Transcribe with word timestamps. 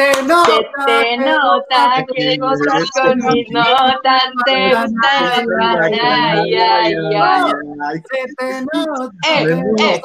Te 0.00 0.22
nota, 0.22 0.46
se 0.86 1.02
te 1.02 1.16
nota 1.18 2.04
que 2.14 2.38
gozas 2.38 2.90
con 2.92 3.18
mis 3.18 3.50
notas, 3.50 4.22
te 4.46 4.74
gusta 4.74 5.10
ay, 6.00 6.54
ay, 6.54 6.94
ay. 7.16 8.02
Se 8.10 8.34
te 8.38 8.64
nota, 8.72 9.12
Eh, 9.28 9.62
eh, 9.78 10.02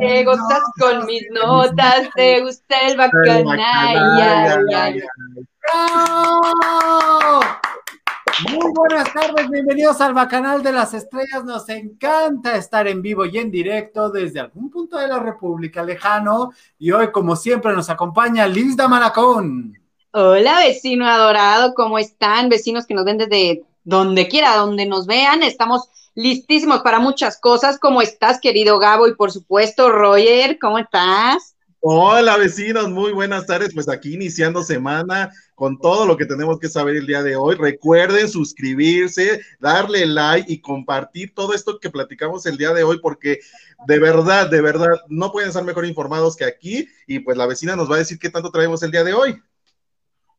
que 0.00 0.24
gozas 0.24 0.62
con 0.78 1.06
mis 1.06 1.22
notas, 1.30 2.10
te 2.14 2.40
gusta 2.42 2.76
el 2.88 2.96
bacán, 2.98 3.48
ay, 3.58 3.96
ay, 4.20 4.74
ay. 4.74 5.02
¡Bravo! 5.62 7.40
Muy 8.46 8.72
buenas 8.72 9.12
tardes, 9.12 9.50
bienvenidos 9.50 10.00
al 10.00 10.14
Bacanal 10.14 10.62
de 10.62 10.70
las 10.70 10.94
Estrellas. 10.94 11.44
Nos 11.44 11.68
encanta 11.70 12.54
estar 12.54 12.86
en 12.86 13.02
vivo 13.02 13.26
y 13.26 13.36
en 13.36 13.50
directo 13.50 14.10
desde 14.10 14.38
algún 14.38 14.70
punto 14.70 14.96
de 14.96 15.08
la 15.08 15.18
República 15.18 15.82
lejano. 15.82 16.52
Y 16.78 16.92
hoy, 16.92 17.10
como 17.10 17.34
siempre, 17.34 17.72
nos 17.72 17.90
acompaña 17.90 18.46
Liz 18.46 18.76
Damanacón. 18.76 19.76
Hola, 20.12 20.60
vecino 20.60 21.08
adorado, 21.08 21.74
¿cómo 21.74 21.98
están? 21.98 22.48
Vecinos 22.48 22.86
que 22.86 22.94
nos 22.94 23.04
ven 23.04 23.18
desde 23.18 23.64
donde 23.82 24.28
quiera, 24.28 24.54
donde 24.54 24.86
nos 24.86 25.08
vean. 25.08 25.42
Estamos 25.42 25.88
listísimos 26.14 26.82
para 26.82 27.00
muchas 27.00 27.40
cosas. 27.40 27.76
¿Cómo 27.80 28.02
estás, 28.02 28.40
querido 28.40 28.78
Gabo? 28.78 29.08
Y 29.08 29.16
por 29.16 29.32
supuesto, 29.32 29.90
Roger, 29.90 30.60
¿cómo 30.60 30.78
estás? 30.78 31.56
Hola 31.80 32.36
vecinos, 32.36 32.90
muy 32.90 33.12
buenas 33.12 33.46
tardes. 33.46 33.72
Pues 33.72 33.88
aquí 33.88 34.14
iniciando 34.14 34.64
semana 34.64 35.30
con 35.54 35.78
todo 35.78 36.06
lo 36.06 36.16
que 36.16 36.26
tenemos 36.26 36.58
que 36.58 36.68
saber 36.68 36.96
el 36.96 37.06
día 37.06 37.22
de 37.22 37.36
hoy. 37.36 37.54
Recuerden 37.54 38.28
suscribirse, 38.28 39.40
darle 39.60 40.04
like 40.04 40.52
y 40.52 40.60
compartir 40.60 41.32
todo 41.34 41.54
esto 41.54 41.78
que 41.78 41.88
platicamos 41.88 42.46
el 42.46 42.56
día 42.56 42.72
de 42.72 42.82
hoy 42.82 42.98
porque 43.00 43.38
de 43.86 43.98
verdad, 44.00 44.50
de 44.50 44.60
verdad, 44.60 44.88
no 45.08 45.30
pueden 45.30 45.50
estar 45.50 45.62
mejor 45.62 45.86
informados 45.86 46.34
que 46.34 46.44
aquí 46.44 46.88
y 47.06 47.20
pues 47.20 47.36
la 47.36 47.46
vecina 47.46 47.76
nos 47.76 47.88
va 47.88 47.94
a 47.94 47.98
decir 47.98 48.18
qué 48.18 48.28
tanto 48.28 48.50
traemos 48.50 48.82
el 48.82 48.90
día 48.90 49.04
de 49.04 49.14
hoy. 49.14 49.40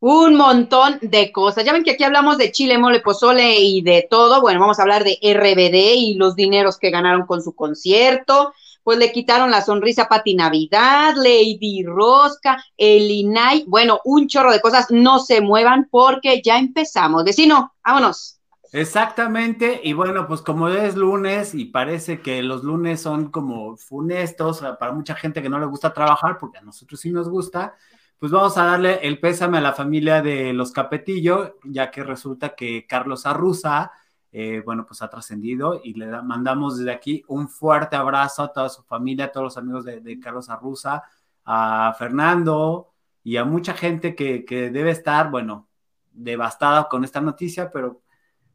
Un 0.01 0.35
montón 0.35 0.99
de 1.01 1.31
cosas. 1.31 1.63
Ya 1.63 1.71
ven 1.71 1.83
que 1.83 1.91
aquí 1.91 2.03
hablamos 2.03 2.37
de 2.37 2.51
chile, 2.51 2.77
mole, 2.77 2.99
pozole 2.99 3.59
y 3.59 3.81
de 3.81 4.05
todo. 4.09 4.41
Bueno, 4.41 4.59
vamos 4.59 4.79
a 4.79 4.81
hablar 4.81 5.05
de 5.05 5.17
RBD 5.21 5.95
y 5.95 6.15
los 6.15 6.35
dineros 6.35 6.77
que 6.77 6.89
ganaron 6.89 7.25
con 7.25 7.41
su 7.41 7.55
concierto 7.55 8.53
pues 8.89 8.97
le 8.97 9.11
quitaron 9.11 9.51
la 9.51 9.61
sonrisa 9.61 10.01
a 10.01 10.09
Pati 10.09 10.33
Navidad, 10.33 11.13
Lady 11.15 11.83
Rosca, 11.85 12.57
el 12.75 13.11
INAI, 13.11 13.65
bueno, 13.67 13.99
un 14.03 14.27
chorro 14.27 14.51
de 14.51 14.61
cosas, 14.61 14.87
no 14.89 15.19
se 15.19 15.41
muevan 15.41 15.87
porque 15.91 16.41
ya 16.43 16.57
empezamos. 16.57 17.23
Vecino, 17.23 17.75
vámonos. 17.85 18.39
Exactamente, 18.71 19.79
y 19.83 19.93
bueno, 19.93 20.25
pues 20.25 20.41
como 20.41 20.69
es 20.69 20.95
lunes 20.95 21.53
y 21.53 21.65
parece 21.65 22.21
que 22.21 22.41
los 22.41 22.63
lunes 22.63 22.99
son 22.99 23.29
como 23.29 23.77
funestos 23.77 24.63
para 24.79 24.91
mucha 24.91 25.13
gente 25.13 25.43
que 25.43 25.49
no 25.49 25.59
le 25.59 25.67
gusta 25.67 25.93
trabajar, 25.93 26.39
porque 26.39 26.57
a 26.57 26.61
nosotros 26.61 26.99
sí 26.99 27.11
nos 27.11 27.29
gusta, 27.29 27.75
pues 28.17 28.31
vamos 28.31 28.57
a 28.57 28.63
darle 28.63 29.01
el 29.03 29.19
pésame 29.19 29.59
a 29.59 29.61
la 29.61 29.73
familia 29.73 30.23
de 30.23 30.51
los 30.51 30.71
Capetillo, 30.71 31.57
ya 31.63 31.91
que 31.91 32.03
resulta 32.03 32.55
que 32.55 32.87
Carlos 32.87 33.27
Arruza, 33.27 33.91
eh, 34.31 34.61
bueno, 34.63 34.85
pues 34.85 35.01
ha 35.01 35.09
trascendido 35.09 35.81
y 35.83 35.95
le 35.95 36.21
mandamos 36.21 36.77
desde 36.77 36.91
aquí 36.91 37.23
un 37.27 37.47
fuerte 37.49 37.95
abrazo 37.95 38.43
a 38.43 38.53
toda 38.53 38.69
su 38.69 38.83
familia, 38.83 39.25
a 39.25 39.31
todos 39.31 39.45
los 39.45 39.57
amigos 39.57 39.85
de, 39.85 40.19
Carlos 40.19 40.49
Arruza, 40.49 41.03
a 41.45 41.95
Fernando 41.97 42.89
y 43.23 43.37
a 43.37 43.45
mucha 43.45 43.73
gente 43.73 44.15
que, 44.15 44.43
debe 44.71 44.91
estar, 44.91 45.31
bueno, 45.31 45.67
devastada 46.11 46.87
con 46.87 47.03
esta 47.03 47.21
noticia, 47.21 47.71
pero 47.71 48.01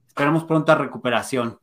esperamos 0.07 0.45
pronta 0.45 0.77
recuperación. 0.77 1.59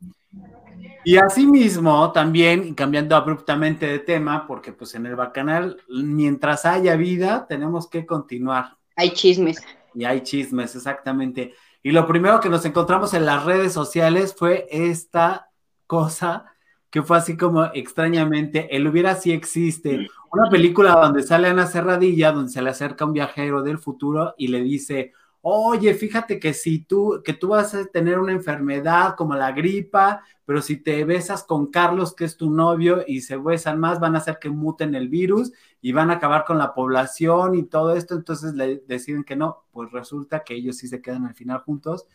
Y 1.04 1.18
asimismo, 1.18 2.12
también, 2.12 2.76
cambiando 2.76 3.16
abruptamente 3.16 3.88
de 3.88 4.00
tema, 4.00 4.46
porque 4.46 4.74
pues 4.74 4.94
en 4.94 5.06
el 5.06 5.16
Bacanal, 5.16 5.82
mientras 5.90 6.66
haya 6.66 6.96
vida, 6.96 7.48
tenemos 7.48 7.90
que 7.90 8.06
continuar. 8.06 8.78
Hay 8.96 9.12
chismes. 9.12 9.58
Y 9.96 10.04
hay 10.04 10.22
chismes, 10.22 10.76
exactamente. 10.76 11.54
Y 11.84 11.92
lo 11.92 12.08
primero 12.08 12.40
que 12.40 12.50
nos 12.50 12.66
encontramos 12.66 13.14
en 13.14 13.26
las 13.26 13.44
redes 13.44 13.74
sociales 13.74 14.36
fue 14.38 14.68
esta 14.70 15.50
cosa 15.88 16.46
que 16.92 17.02
fue 17.02 17.18
así 17.18 17.38
como 17.38 17.64
extrañamente, 17.74 18.76
el 18.76 18.86
hubiera 18.86 19.16
sí 19.16 19.32
existe, 19.32 20.08
una 20.30 20.50
película 20.50 20.92
donde 20.92 21.24
sale 21.24 21.48
Ana 21.48 21.66
Cerradilla, 21.66 22.34
donde 22.34 22.52
se 22.52 22.62
le 22.62 22.70
acerca 22.70 23.06
un 23.06 23.14
viajero 23.14 23.64
del 23.64 23.78
futuro 23.78 24.36
y 24.38 24.50
le 24.50 24.62
dice, 24.62 25.14
oye, 25.42 25.94
fíjate 25.94 26.40
que 26.40 26.54
si 26.54 26.80
tú, 26.80 27.22
que 27.24 27.34
tú 27.34 27.50
vas 27.50 27.74
a 27.74 27.86
tener 27.86 28.20
una 28.20 28.32
enfermedad 28.32 29.16
como 29.16 29.36
la 29.36 29.52
gripa, 29.52 30.24
pero 30.46 30.62
si 30.62 30.78
te 30.78 31.04
besas 31.04 31.44
con 31.44 31.68
Carlos, 31.68 32.16
que 32.16 32.26
es 32.26 32.38
tu 32.38 32.52
novio, 32.52 33.04
y 33.08 33.22
se 33.22 33.38
besan 33.38 33.80
más, 33.80 34.00
van 34.00 34.16
a 34.16 34.20
hacer 34.20 34.38
que 34.40 34.50
muten 34.50 34.96
el 34.96 35.10
virus 35.10 35.52
y 35.82 35.92
van 35.92 36.12
a 36.12 36.16
acabar 36.16 36.46
con 36.46 36.58
la 36.58 36.74
población 36.74 37.56
y 37.56 37.64
todo 37.64 37.96
esto, 37.96 38.16
entonces 38.16 38.54
le 38.54 38.84
deciden 38.88 39.24
que 39.24 39.36
no, 39.36 39.66
pues 39.72 39.92
resulta 39.92 40.44
que 40.44 40.56
ellos 40.56 40.78
sí 40.78 40.88
se 40.88 41.02
quedan 41.02 41.26
al 41.26 41.36
final 41.36 41.60
juntos. 41.60 42.06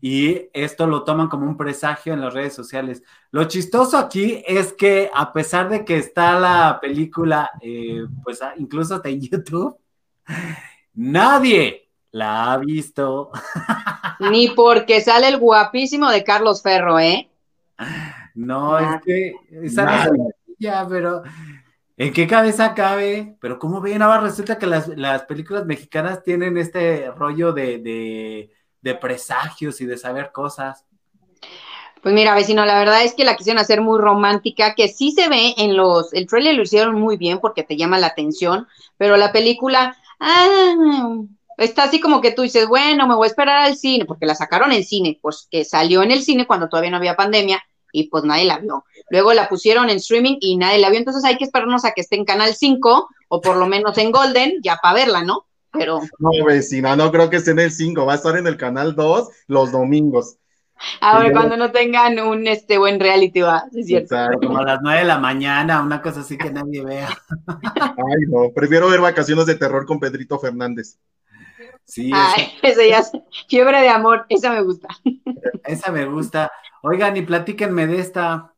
Y 0.00 0.48
esto 0.52 0.88
lo 0.88 1.04
toman 1.04 1.28
como 1.28 1.46
un 1.46 1.56
presagio 1.56 2.12
en 2.12 2.20
las 2.20 2.34
redes 2.34 2.54
sociales. 2.54 3.04
Lo 3.30 3.44
chistoso 3.44 3.96
aquí 3.96 4.42
es 4.48 4.72
que 4.72 5.08
a 5.14 5.32
pesar 5.32 5.68
de 5.68 5.84
que 5.84 5.96
está 5.96 6.40
la 6.40 6.80
película, 6.80 7.48
eh, 7.60 8.04
pues 8.24 8.40
incluso 8.56 8.96
hasta 8.96 9.08
en 9.10 9.20
YouTube, 9.30 9.76
nadie 10.94 11.81
la 12.12 12.52
ha 12.52 12.58
visto. 12.58 13.30
Ni 14.20 14.48
porque 14.48 15.00
sale 15.00 15.28
el 15.28 15.38
guapísimo 15.38 16.10
de 16.10 16.22
Carlos 16.22 16.62
Ferro, 16.62 17.00
¿eh? 17.00 17.28
No, 18.34 18.78
es 18.78 19.02
que 19.04 19.34
no 19.50 20.28
ya, 20.58 20.86
pero 20.88 21.22
¿en 21.96 22.12
qué 22.12 22.26
cabeza 22.26 22.74
cabe? 22.74 23.36
Pero 23.40 23.58
como 23.58 23.80
ven, 23.80 24.00
ahora 24.00 24.20
resulta 24.20 24.58
que 24.58 24.66
las, 24.66 25.22
películas 25.24 25.66
mexicanas 25.66 26.22
tienen 26.22 26.56
este 26.56 27.10
rollo 27.10 27.52
de, 27.52 28.48
de, 28.80 28.94
presagios 28.94 29.80
y 29.80 29.86
de 29.86 29.98
saber 29.98 30.30
cosas. 30.30 30.84
Pues 32.00 32.14
mira, 32.14 32.34
vecino, 32.34 32.64
la 32.64 32.78
verdad 32.78 33.02
es 33.02 33.14
que 33.14 33.24
la 33.24 33.36
quisieron 33.36 33.60
hacer 33.60 33.80
muy 33.80 33.98
romántica, 34.00 34.74
que 34.74 34.88
sí 34.88 35.12
se 35.12 35.28
ve 35.28 35.54
en 35.56 35.76
los, 35.76 36.12
el 36.12 36.26
trailer 36.26 36.54
lo 36.54 36.62
hicieron 36.62 37.00
muy 37.00 37.16
bien 37.16 37.40
porque 37.40 37.64
te 37.64 37.76
llama 37.76 37.98
la 37.98 38.08
atención, 38.08 38.66
pero 38.96 39.16
la 39.16 39.32
película, 39.32 39.96
ah, 40.20 41.16
Está 41.62 41.84
así 41.84 42.00
como 42.00 42.20
que 42.20 42.32
tú 42.32 42.42
dices, 42.42 42.66
bueno, 42.66 43.06
me 43.06 43.14
voy 43.14 43.26
a 43.26 43.28
esperar 43.28 43.58
al 43.58 43.76
cine, 43.76 44.04
porque 44.04 44.26
la 44.26 44.34
sacaron 44.34 44.72
en 44.72 44.84
cine, 44.84 45.18
pues 45.22 45.48
que 45.50 45.64
salió 45.64 46.02
en 46.02 46.10
el 46.10 46.22
cine 46.22 46.46
cuando 46.46 46.68
todavía 46.68 46.90
no 46.90 46.96
había 46.96 47.16
pandemia 47.16 47.62
y 47.92 48.08
pues 48.08 48.24
nadie 48.24 48.44
la 48.44 48.58
vio. 48.58 48.84
Luego 49.10 49.32
la 49.32 49.48
pusieron 49.48 49.90
en 49.90 49.98
streaming 49.98 50.38
y 50.40 50.56
nadie 50.56 50.78
la 50.78 50.90
vio, 50.90 50.98
entonces 50.98 51.24
hay 51.24 51.36
que 51.36 51.44
esperarnos 51.44 51.84
a 51.84 51.92
que 51.92 52.00
esté 52.00 52.16
en 52.16 52.24
Canal 52.24 52.54
5 52.54 53.08
o 53.28 53.40
por 53.40 53.56
lo 53.56 53.66
menos 53.66 53.96
en 53.98 54.10
Golden, 54.10 54.60
ya 54.62 54.78
para 54.82 54.94
verla, 54.94 55.22
¿no? 55.22 55.46
Pero... 55.72 56.00
No, 56.18 56.30
vecina, 56.44 56.96
no 56.96 57.10
creo 57.10 57.30
que 57.30 57.36
esté 57.36 57.52
en 57.52 57.60
el 57.60 57.70
5, 57.70 58.04
va 58.04 58.12
a 58.14 58.16
estar 58.16 58.36
en 58.36 58.46
el 58.46 58.56
Canal 58.56 58.94
2 58.94 59.28
los 59.46 59.72
domingos. 59.72 60.36
Ahora, 61.00 61.30
cuando 61.32 61.56
no 61.56 61.70
tengan 61.70 62.18
un 62.18 62.46
este 62.46 62.78
buen 62.78 62.98
reality, 62.98 63.40
va, 63.40 63.64
es 63.72 63.86
cierto. 63.86 64.16
Como 64.40 64.58
a 64.58 64.64
las 64.64 64.80
9 64.82 65.00
de 65.00 65.04
la 65.04 65.18
mañana, 65.18 65.80
una 65.80 66.02
cosa 66.02 66.20
así 66.20 66.36
que 66.36 66.50
nadie 66.50 66.84
vea. 66.84 67.08
Ay, 67.46 68.22
no, 68.28 68.50
prefiero 68.54 68.88
ver 68.88 69.00
vacaciones 69.00 69.46
de 69.46 69.54
terror 69.54 69.86
con 69.86 70.00
Pedrito 70.00 70.38
Fernández. 70.38 70.98
Sí. 71.84 72.10
esa 72.62 72.84
ya 72.88 72.98
es 72.98 73.12
fiebre 73.48 73.80
de 73.80 73.88
amor, 73.88 74.26
esa 74.28 74.52
me 74.52 74.62
gusta. 74.62 74.88
Esa 75.64 75.92
me 75.92 76.06
gusta. 76.06 76.50
Oigan, 76.82 77.16
y 77.16 77.22
platíquenme 77.22 77.86
de 77.86 78.00
esta. 78.00 78.52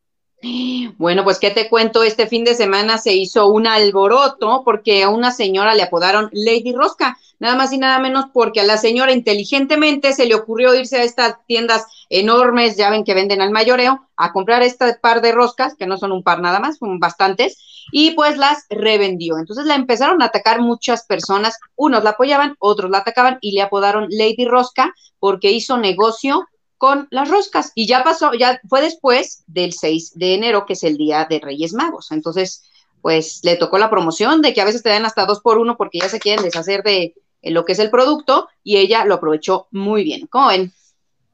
Bueno, 0.99 1.25
pues 1.25 1.39
qué 1.39 1.51
te 1.51 1.71
cuento, 1.71 2.03
este 2.03 2.27
fin 2.27 2.45
de 2.45 2.55
semana 2.55 2.99
se 2.99 3.15
hizo 3.15 3.47
un 3.47 3.67
alboroto 3.67 4.63
porque 4.63 5.03
a 5.03 5.09
una 5.09 5.31
señora 5.31 5.75
le 5.75 5.83
apodaron 5.83 6.29
Lady 6.33 6.73
Rosca, 6.73 7.17
nada 7.39 7.57
más 7.57 7.73
y 7.73 7.79
nada 7.79 7.99
menos 7.99 8.27
porque 8.33 8.61
a 8.61 8.65
la 8.65 8.77
señora 8.77 9.13
inteligentemente 9.13 10.13
se 10.13 10.27
le 10.27 10.35
ocurrió 10.35 10.75
irse 10.75 10.99
a 10.99 11.03
estas 11.03 11.37
tiendas 11.47 11.87
enormes, 12.11 12.77
ya 12.77 12.91
ven 12.91 13.05
que 13.05 13.15
venden 13.15 13.41
al 13.41 13.53
mayoreo, 13.53 14.07
a 14.17 14.33
comprar 14.33 14.63
este 14.63 14.95
par 15.01 15.23
de 15.23 15.33
roscas, 15.33 15.77
que 15.77 15.87
no 15.87 15.97
son 15.97 16.13
un 16.13 16.23
par 16.23 16.41
nada 16.41 16.61
más, 16.61 16.77
son 16.77 16.99
bastantes, 16.99 17.57
y 17.93 18.13
pues 18.13 18.37
las 18.39 18.65
revendió. 18.71 19.39
Entonces 19.39 19.67
la 19.67 19.75
empezaron 19.75 20.23
a 20.23 20.27
atacar 20.27 20.61
muchas 20.61 21.05
personas, 21.05 21.59
unos 21.77 22.05
la 22.05 22.11
apoyaban, 22.11 22.57
otros 22.59 22.91
la 22.91 22.99
atacaban 22.99 23.39
y 23.41 23.53
le 23.53 23.63
apodaron 23.63 24.09
Lady 24.11 24.45
Rosca 24.45 24.95
porque 25.19 25.51
hizo 25.51 25.77
negocio 25.77 26.47
con 26.79 27.09
las 27.11 27.31
roscas. 27.31 27.73
Y 27.75 27.87
ya 27.87 28.05
pasó, 28.05 28.33
ya 28.35 28.61
fue 28.69 28.83
después 28.83 29.45
del 29.47 29.73
6 29.73 30.13
de 30.17 30.35
enero, 30.35 30.67
que 30.67 30.75
es 30.75 30.85
el 30.85 30.97
día 30.97 31.27
de 31.29 31.41
Reyes 31.41 31.73
Magos. 31.73 32.13
Entonces, 32.13 32.65
pues 33.01 33.41
le 33.43 33.57
tocó 33.57 33.79
la 33.79 33.91
promoción 33.91 34.43
de 34.43 34.55
que 34.55 34.61
a 34.61 34.65
veces 34.65 34.83
te 34.83 34.89
dan 34.89 35.05
hasta 35.05 35.27
dos 35.27 35.41
por 35.41 35.59
uno 35.59 35.77
porque 35.77 35.99
ya 35.99 36.09
se 36.09 36.21
quieren 36.21 36.45
deshacer 36.45 36.83
de 36.83 37.15
lo 37.43 37.65
que 37.65 37.73
es 37.73 37.79
el 37.79 37.91
producto 37.91 38.49
y 38.63 38.79
ella 38.79 39.05
lo 39.05 39.15
aprovechó 39.15 39.69
muy 39.71 40.05
bien. 40.05 40.27
¿Cómo 40.27 40.49
ven? 40.49 40.73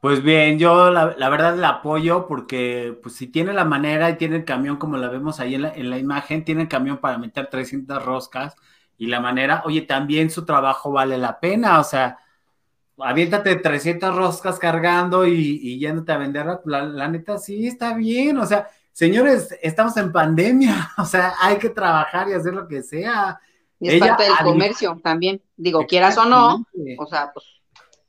Pues 0.00 0.22
bien, 0.22 0.58
yo 0.58 0.90
la, 0.90 1.28
verdad 1.28 1.56
la 1.56 1.68
apoyo 1.68 2.26
porque 2.26 2.98
pues 3.02 3.16
si 3.16 3.26
tiene 3.26 3.52
la 3.52 3.66
manera 3.66 4.08
y 4.08 4.16
tiene 4.16 4.36
el 4.36 4.44
camión 4.46 4.78
como 4.78 4.96
la 4.96 5.08
vemos 5.10 5.40
ahí 5.40 5.54
en 5.56 5.62
la, 5.62 5.74
en 5.74 5.90
la 5.90 5.98
imagen, 5.98 6.42
tiene 6.42 6.62
el 6.62 6.68
camión 6.68 6.98
para 6.98 7.18
meter 7.18 7.48
300 7.48 8.02
roscas 8.02 8.56
y 8.96 9.08
la 9.08 9.20
manera, 9.20 9.62
oye, 9.66 9.82
también 9.82 10.30
su 10.30 10.46
trabajo 10.46 10.90
vale 10.90 11.18
la 11.18 11.38
pena, 11.38 11.80
o 11.80 11.84
sea, 11.84 12.18
aviéntate 12.96 13.56
300 13.56 14.16
roscas 14.16 14.58
cargando 14.58 15.26
y, 15.26 15.60
y 15.62 15.78
yéndote 15.78 16.12
a 16.12 16.18
venderla, 16.18 16.60
la, 16.64 16.82
la, 16.82 17.08
neta 17.08 17.36
sí 17.36 17.66
está 17.66 17.92
bien, 17.92 18.38
o 18.38 18.46
sea, 18.46 18.68
señores, 18.92 19.54
estamos 19.60 19.96
en 19.98 20.12
pandemia, 20.12 20.92
o 20.98 21.04
sea, 21.04 21.34
hay 21.40 21.58
que 21.58 21.68
trabajar 21.68 22.26
y 22.28 22.32
hacer 22.32 22.54
lo 22.54 22.66
que 22.66 22.82
sea. 22.82 23.38
Y 23.78 23.88
es 23.88 23.98
parte 24.00 24.24
del 24.24 24.36
comercio 24.42 25.00
también. 25.02 25.40
Digo, 25.56 25.86
quieras 25.86 26.18
o 26.18 26.26
no, 26.26 26.66
o 26.98 27.06
sea, 27.06 27.32
pues. 27.32 27.59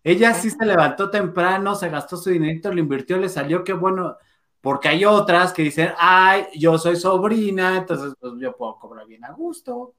Ella 0.04 0.34
sí 0.34 0.50
se 0.50 0.66
levantó 0.66 1.10
temprano, 1.10 1.76
se 1.76 1.90
gastó 1.90 2.18
su 2.18 2.32
dinero, 2.32 2.74
lo 2.74 2.80
invirtió, 2.80 3.18
le 3.18 3.30
salió, 3.30 3.64
qué 3.64 3.74
bueno, 3.74 4.18
porque 4.60 4.90
hay 4.90 5.06
otras 5.06 5.54
que 5.54 5.62
dicen, 5.64 5.92
ay, 5.98 6.46
yo 6.56 6.78
soy 6.78 6.96
sobrina, 6.96 7.78
entonces 7.78 8.14
pues 8.20 8.34
yo 8.40 8.56
puedo 8.56 8.80
cobrar 8.80 9.06
bien 9.06 9.24
a 9.26 9.32
gusto. 9.32 9.94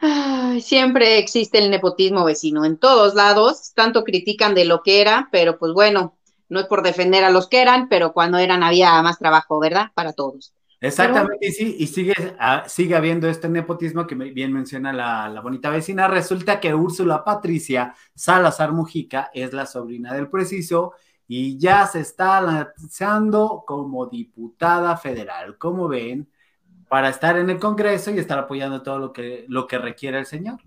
Ay, 0.00 0.60
siempre 0.60 1.18
existe 1.18 1.58
el 1.58 1.70
nepotismo 1.70 2.24
vecino 2.24 2.64
en 2.64 2.78
todos 2.78 3.14
lados, 3.14 3.72
tanto 3.74 4.04
critican 4.04 4.54
de 4.54 4.64
lo 4.64 4.82
que 4.82 5.00
era, 5.00 5.28
pero 5.30 5.58
pues 5.58 5.72
bueno, 5.72 6.16
no 6.48 6.60
es 6.60 6.66
por 6.66 6.82
defender 6.82 7.24
a 7.24 7.30
los 7.30 7.48
que 7.48 7.60
eran, 7.62 7.88
pero 7.88 8.12
cuando 8.12 8.38
eran 8.38 8.62
había 8.62 9.00
más 9.02 9.18
trabajo, 9.18 9.58
¿verdad? 9.58 9.90
Para 9.94 10.12
todos. 10.12 10.54
Exactamente, 10.82 11.46
y 11.46 11.52
sí, 11.52 11.76
y 11.78 11.86
sigue, 11.88 12.14
ah, 12.38 12.64
sigue 12.66 12.96
habiendo 12.96 13.28
este 13.28 13.50
nepotismo 13.50 14.06
que 14.06 14.14
bien 14.14 14.50
menciona 14.50 14.92
la, 14.94 15.40
bonita 15.42 15.68
vecina. 15.68 16.08
Resulta 16.08 16.58
que 16.58 16.74
Úrsula 16.74 17.22
Patricia 17.22 17.94
Salazar 18.14 18.72
Mujica 18.72 19.30
es 19.34 19.52
la 19.52 19.66
sobrina 19.66 20.14
del 20.14 20.30
preciso 20.30 20.94
y 21.28 21.58
ya 21.58 21.86
se 21.86 22.00
está 22.00 22.40
lanzando 22.40 23.62
como 23.66 24.06
diputada 24.06 24.96
federal, 24.96 25.58
como 25.58 25.86
ven, 25.86 26.30
para 26.88 27.10
estar 27.10 27.36
en 27.38 27.50
el 27.50 27.58
Congreso 27.58 28.10
y 28.10 28.18
estar 28.18 28.38
apoyando 28.38 28.82
todo 28.82 28.98
lo 28.98 29.12
que, 29.12 29.44
lo 29.48 29.66
que 29.66 29.78
requiere 29.78 30.18
el 30.18 30.26
señor. 30.26 30.60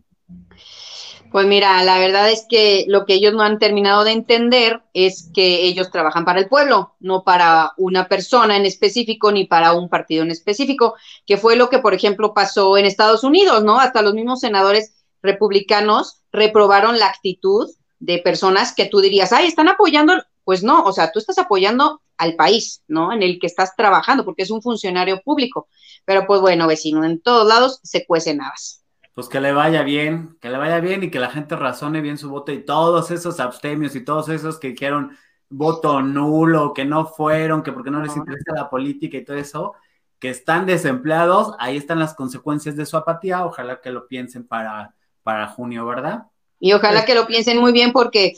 Pues 1.34 1.48
mira, 1.48 1.84
la 1.84 1.98
verdad 1.98 2.30
es 2.30 2.46
que 2.48 2.86
lo 2.88 3.08
que 3.08 3.16
ellos 3.16 3.34
no 3.34 3.42
han 3.42 3.58
terminado 3.58 4.04
de 4.04 4.12
entender 4.12 4.84
es 4.94 5.32
que 5.34 5.66
ellos 5.66 5.90
trabajan 5.90 6.26
para 6.26 6.40
el 6.40 6.48
pueblo, 6.48 6.94
no 7.00 7.24
para 7.24 7.72
una 7.78 8.08
persona 8.08 8.56
en 8.56 8.68
específico 8.68 9.32
ni 9.32 9.46
para 9.46 9.74
un 9.74 9.90
partido 9.90 10.22
en 10.22 10.30
específico, 10.30 10.94
que 11.26 11.38
fue 11.38 11.56
lo 11.56 11.72
que, 11.72 11.80
por 11.80 11.96
ejemplo, 11.96 12.36
pasó 12.36 12.78
en 12.78 12.86
Estados 12.86 13.24
Unidos, 13.24 13.64
¿no? 13.64 13.80
Hasta 13.80 14.04
los 14.04 14.14
mismos 14.14 14.42
senadores 14.42 14.94
republicanos 15.24 16.22
reprobaron 16.32 17.00
la 17.00 17.08
actitud 17.08 17.68
de 17.98 18.20
personas 18.20 18.76
que 18.76 18.86
tú 18.86 19.02
dirías, 19.02 19.34
ay, 19.34 19.48
están 19.48 19.70
apoyando, 19.70 20.14
pues 20.44 20.62
no, 20.62 20.84
o 20.84 20.94
sea, 20.94 21.12
tú 21.12 21.18
estás 21.18 21.40
apoyando 21.40 22.04
al 22.16 22.36
país, 22.36 22.84
¿no? 22.88 23.12
En 23.12 23.24
el 23.24 23.40
que 23.40 23.48
estás 23.48 23.76
trabajando, 23.76 24.24
porque 24.24 24.44
es 24.44 24.52
un 24.52 24.62
funcionario 24.62 25.20
público. 25.24 25.68
Pero 26.06 26.28
pues 26.28 26.42
bueno, 26.42 26.68
vecino, 26.68 27.04
en 27.04 27.20
todos 27.20 27.48
lados 27.48 27.80
se 27.82 28.06
cuecen 28.06 28.40
habas 28.40 28.83
pues 29.14 29.30
que 29.30 29.40
le 29.40 29.54
vaya 29.54 29.84
bien, 29.84 30.38
que 30.42 30.50
le 30.50 30.58
vaya 30.58 30.80
bien 30.80 31.04
y 31.04 31.12
que 31.12 31.20
la 31.20 31.30
gente 31.30 31.56
razone 31.56 32.02
bien 32.02 32.18
su 32.18 32.30
voto 32.30 32.52
y 32.52 32.66
todos 32.66 33.12
esos 33.12 33.40
abstemios 33.40 33.96
y 33.96 34.04
todos 34.04 34.30
esos 34.30 34.60
que 34.60 34.70
dijeron 34.70 35.16
voto 35.50 36.02
nulo, 36.02 36.74
que 36.74 36.84
no 36.84 37.06
fueron, 37.06 37.62
que 37.62 37.72
porque 37.72 37.92
no 37.92 38.02
les 38.02 38.16
interesa 38.16 38.54
la 38.56 38.70
política 38.70 39.18
y 39.18 39.24
todo 39.24 39.38
eso, 39.38 39.74
que 40.20 40.30
están 40.30 40.66
desempleados, 40.66 41.54
ahí 41.60 41.78
están 41.78 42.00
las 42.00 42.16
consecuencias 42.16 42.76
de 42.76 42.86
su 42.86 42.98
apatía, 42.98 43.46
ojalá 43.46 43.80
que 43.82 43.92
lo 43.92 44.08
piensen 44.08 44.48
para, 44.48 44.96
para 45.22 45.48
junio, 45.48 45.86
¿verdad? 45.86 46.24
Y 46.60 46.74
ojalá 46.74 47.06
que 47.06 47.14
lo 47.14 47.28
piensen 47.28 47.60
muy 47.60 47.72
bien 47.72 47.92
porque 47.92 48.34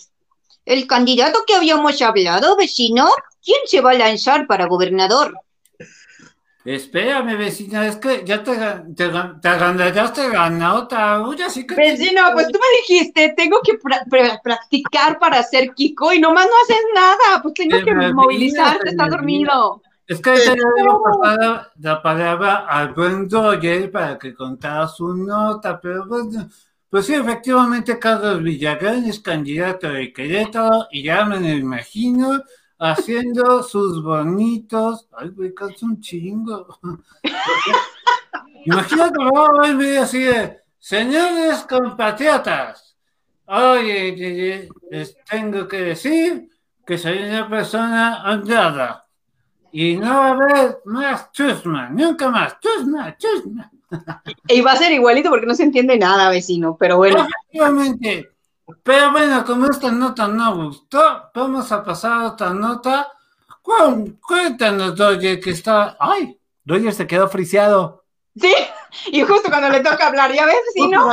el 0.66 0.88
candidato 0.88 1.39
que 1.48 1.56
habíamos 1.56 2.01
hablado, 2.01 2.57
vecino, 2.57 3.07
¿quién 3.44 3.60
se 3.66 3.81
va 3.81 3.92
a 3.92 3.95
lanzar 3.95 4.48
para 4.48 4.66
gobernador? 4.66 5.39
Espérame, 6.65 7.38
vecina, 7.38 7.85
es 7.85 7.97
que 7.97 8.23
ya 8.25 8.44
te, 8.44 8.57
te, 8.95 9.09
te 9.09 10.29
ganado, 10.29 10.88
así 11.45 11.67
que... 11.67 11.75
Vecino, 11.75 12.23
pues 12.33 12.47
tú 12.47 12.57
me 12.57 12.95
dijiste, 12.95 13.35
tengo 13.38 13.59
que 13.63 13.77
practicar 14.41 15.19
para 15.19 15.44
ser 15.44 15.75
Kiko 15.75 16.12
y 16.12 16.19
nomás 16.19 16.47
no 16.47 16.53
haces 16.63 16.83
nada, 16.95 17.41
pues 17.44 17.53
tengo 17.53 17.77
que 17.85 17.94
movilizarte, 18.12 18.89
está 18.89 19.07
dormido. 19.07 19.83
Es 20.07 20.19
que 20.19 20.31
te 20.31 20.56
debo 20.75 21.03
pasar 21.03 21.71
la 21.79 22.01
palabra 22.01 22.65
al 22.68 22.95
buen 22.95 23.29
para 23.91 24.18
que 24.18 24.33
contara 24.33 24.88
su 24.88 25.13
nota, 25.13 25.79
pero 25.79 26.07
pues, 26.07 26.25
pues 26.89 27.06
sí, 27.06 27.13
efectivamente 27.13 28.00
Carlos 28.00 28.41
Villagrán 28.41 29.06
es 29.06 29.19
candidato 29.19 29.89
de 29.89 30.11
Querétaro 30.11 30.88
y 30.91 31.03
ya 31.03 31.25
me 31.25 31.39
lo 31.39 31.47
imagino 31.47 32.41
haciendo 32.80 33.63
sus 33.63 34.04
bonitos. 34.04 35.07
Ay, 35.18 35.30
güey, 35.30 35.54
cansa 35.54 35.86
un 35.86 36.00
chingo. 36.00 36.80
Imagínate, 38.66 39.18
vamos 39.18 39.60
a 39.68 39.74
ver 39.74 40.00
así 40.00 40.24
de, 40.24 40.60
señores 40.80 41.66
compatriotas, 41.69 42.98
oye, 43.45 44.68
les 44.89 45.16
tengo 45.30 45.68
que 45.68 45.77
decir 45.77 46.50
que 46.86 46.98
soy 46.98 47.19
una 47.19 47.48
persona 47.48 48.24
honrada 48.25 49.06
y 49.71 49.98
no 49.98 50.07
va 50.07 50.28
a 50.28 50.31
haber 50.31 50.78
más 50.86 51.31
chusma, 51.31 51.89
nunca 51.89 52.30
más, 52.30 52.57
chusma, 52.60 53.16
chusma. 53.18 53.71
Y 54.48 54.62
va 54.62 54.71
a 54.71 54.78
ser 54.78 54.92
igualito 54.92 55.30
porque 55.30 55.45
no 55.45 55.54
se 55.54 55.63
entiende 55.63 55.98
nada, 55.98 56.30
vecino, 56.30 56.75
pero 56.80 56.98
bueno. 56.98 57.28
Efectivamente, 57.51 58.34
pero 58.83 59.12
bueno, 59.12 59.45
como 59.45 59.69
esta 59.69 59.91
nota 59.91 60.27
no 60.27 60.56
gustó, 60.65 61.29
vamos 61.33 61.71
a 61.71 61.83
pasar 61.83 62.12
a 62.13 62.27
otra 62.27 62.53
nota. 62.53 63.12
Cuéntanos, 64.21 64.97
Roger, 64.97 65.39
que 65.39 65.51
está. 65.51 65.97
¡Ay! 66.00 66.39
Roger 66.65 66.94
se 66.94 67.07
quedó 67.07 67.27
friseado. 67.27 68.03
Sí, 68.35 68.53
y 69.07 69.21
justo 69.21 69.50
cuando 69.50 69.69
le 69.69 69.79
toca 69.81 70.07
hablar, 70.07 70.33
¿ya 70.33 70.45
ves? 70.45 70.57
Sí, 70.73 70.88
¿no? 70.88 71.09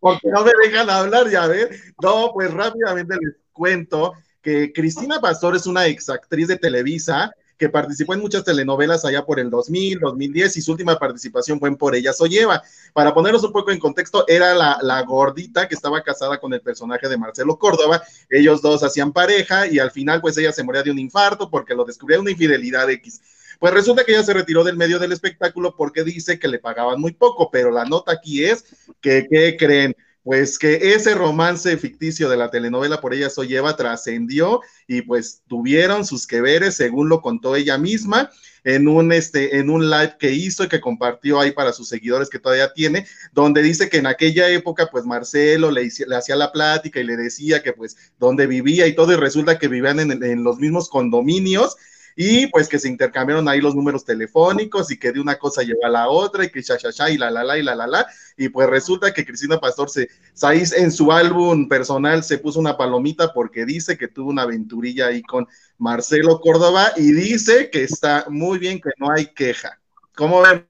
Porque 0.00 0.28
no 0.28 0.44
me 0.44 0.52
dejan 0.62 0.88
hablar, 0.88 1.28
ya 1.28 1.46
ves. 1.46 1.94
No, 2.02 2.30
pues 2.32 2.52
rápidamente 2.52 3.16
les 3.20 3.36
cuento 3.52 4.14
que 4.40 4.72
Cristina 4.72 5.20
Pastor 5.20 5.56
es 5.56 5.66
una 5.66 5.86
exactriz 5.86 6.48
de 6.48 6.56
Televisa 6.56 7.32
que 7.58 7.68
participó 7.68 8.14
en 8.14 8.20
muchas 8.20 8.44
telenovelas 8.44 9.04
allá 9.04 9.24
por 9.24 9.38
el 9.38 9.50
2000, 9.50 10.00
2010 10.00 10.56
y 10.56 10.62
su 10.62 10.72
última 10.72 10.98
participación 10.98 11.58
fue 11.60 11.68
en 11.68 11.76
Por 11.76 11.94
ella 11.94 12.12
soy 12.12 12.38
Eva. 12.38 12.62
Para 12.92 13.14
ponernos 13.14 13.44
un 13.44 13.52
poco 13.52 13.70
en 13.70 13.78
contexto, 13.78 14.24
era 14.28 14.54
la, 14.54 14.78
la 14.82 15.02
gordita 15.02 15.68
que 15.68 15.74
estaba 15.74 16.02
casada 16.02 16.38
con 16.38 16.52
el 16.52 16.60
personaje 16.60 17.08
de 17.08 17.16
Marcelo 17.16 17.58
Córdoba. 17.58 18.02
Ellos 18.28 18.62
dos 18.62 18.82
hacían 18.82 19.12
pareja 19.12 19.66
y 19.66 19.78
al 19.78 19.90
final 19.90 20.20
pues 20.20 20.36
ella 20.36 20.52
se 20.52 20.62
moría 20.62 20.82
de 20.82 20.90
un 20.90 20.98
infarto 20.98 21.50
porque 21.50 21.74
lo 21.74 21.84
descubrió 21.84 22.20
una 22.20 22.30
infidelidad 22.30 22.90
X. 22.90 23.20
Pues 23.58 23.72
resulta 23.72 24.04
que 24.04 24.12
ella 24.12 24.22
se 24.22 24.34
retiró 24.34 24.64
del 24.64 24.76
medio 24.76 24.98
del 24.98 25.12
espectáculo 25.12 25.74
porque 25.76 26.04
dice 26.04 26.38
que 26.38 26.48
le 26.48 26.58
pagaban 26.58 27.00
muy 27.00 27.12
poco, 27.12 27.50
pero 27.50 27.70
la 27.70 27.84
nota 27.84 28.12
aquí 28.12 28.44
es 28.44 28.64
que, 29.00 29.26
¿qué 29.30 29.56
creen? 29.58 29.96
Pues 30.24 30.58
que 30.58 30.94
ese 30.94 31.14
romance 31.14 31.76
ficticio 31.76 32.30
de 32.30 32.38
la 32.38 32.50
telenovela 32.50 33.00
por 33.00 33.12
ella 33.12 33.28
soy 33.28 33.54
Eva 33.54 33.76
trascendió 33.76 34.62
y 34.88 35.02
pues 35.02 35.42
tuvieron 35.46 36.06
sus 36.06 36.26
que 36.26 36.40
veres, 36.40 36.76
según 36.76 37.10
lo 37.10 37.20
contó 37.20 37.54
ella 37.54 37.76
misma 37.76 38.30
en 38.64 38.88
un 38.88 39.12
este 39.12 39.58
en 39.58 39.68
un 39.68 39.90
live 39.90 40.16
que 40.18 40.32
hizo 40.32 40.64
y 40.64 40.68
que 40.68 40.80
compartió 40.80 41.38
ahí 41.38 41.52
para 41.52 41.74
sus 41.74 41.88
seguidores 41.88 42.30
que 42.30 42.38
todavía 42.38 42.72
tiene, 42.72 43.06
donde 43.32 43.62
dice 43.62 43.90
que 43.90 43.98
en 43.98 44.06
aquella 44.06 44.48
época 44.48 44.88
pues 44.90 45.04
Marcelo 45.04 45.70
le, 45.70 45.90
hacía 46.16 46.36
la 46.36 46.52
plática 46.52 47.00
y 47.00 47.04
le 47.04 47.18
decía 47.18 47.62
que 47.62 47.74
pues 47.74 47.94
dónde 48.18 48.46
vivía 48.46 48.86
y 48.86 48.94
todo 48.94 49.12
y 49.12 49.16
resulta 49.16 49.58
que 49.58 49.68
vivían 49.68 50.00
en, 50.00 50.24
en 50.24 50.42
los 50.42 50.58
mismos 50.58 50.88
condominios 50.88 51.76
y 52.16 52.46
pues 52.48 52.68
que 52.68 52.78
se 52.78 52.88
intercambiaron 52.88 53.48
ahí 53.48 53.60
los 53.60 53.74
números 53.74 54.04
telefónicos 54.04 54.90
y 54.90 54.98
que 54.98 55.12
de 55.12 55.20
una 55.20 55.36
cosa 55.36 55.62
lleva 55.62 55.86
a 55.86 55.90
la 55.90 56.08
otra 56.08 56.44
y 56.44 56.50
que 56.50 56.62
cha, 56.62 56.76
cha, 56.76 56.92
cha 56.92 57.10
y 57.10 57.18
la, 57.18 57.30
la, 57.30 57.44
la, 57.44 57.58
y 57.58 57.62
la, 57.62 57.74
la, 57.74 57.86
la, 57.86 58.06
y 58.36 58.48
pues 58.48 58.68
resulta 58.68 59.12
que 59.12 59.24
Cristina 59.24 59.58
Pastor 59.58 59.90
se, 59.90 60.08
Saiz 60.32 60.72
en 60.72 60.90
su 60.92 61.10
álbum 61.12 61.68
personal 61.68 62.22
se 62.22 62.38
puso 62.38 62.60
una 62.60 62.76
palomita 62.76 63.32
porque 63.32 63.64
dice 63.64 63.98
que 63.98 64.08
tuvo 64.08 64.30
una 64.30 64.42
aventurilla 64.42 65.08
ahí 65.08 65.22
con 65.22 65.46
Marcelo 65.78 66.40
Córdoba 66.40 66.92
y 66.96 67.12
dice 67.12 67.70
que 67.70 67.84
está 67.84 68.26
muy 68.28 68.58
bien, 68.58 68.80
que 68.80 68.90
no 68.98 69.10
hay 69.10 69.26
queja. 69.26 69.80
¿Cómo 70.14 70.42
ven, 70.42 70.68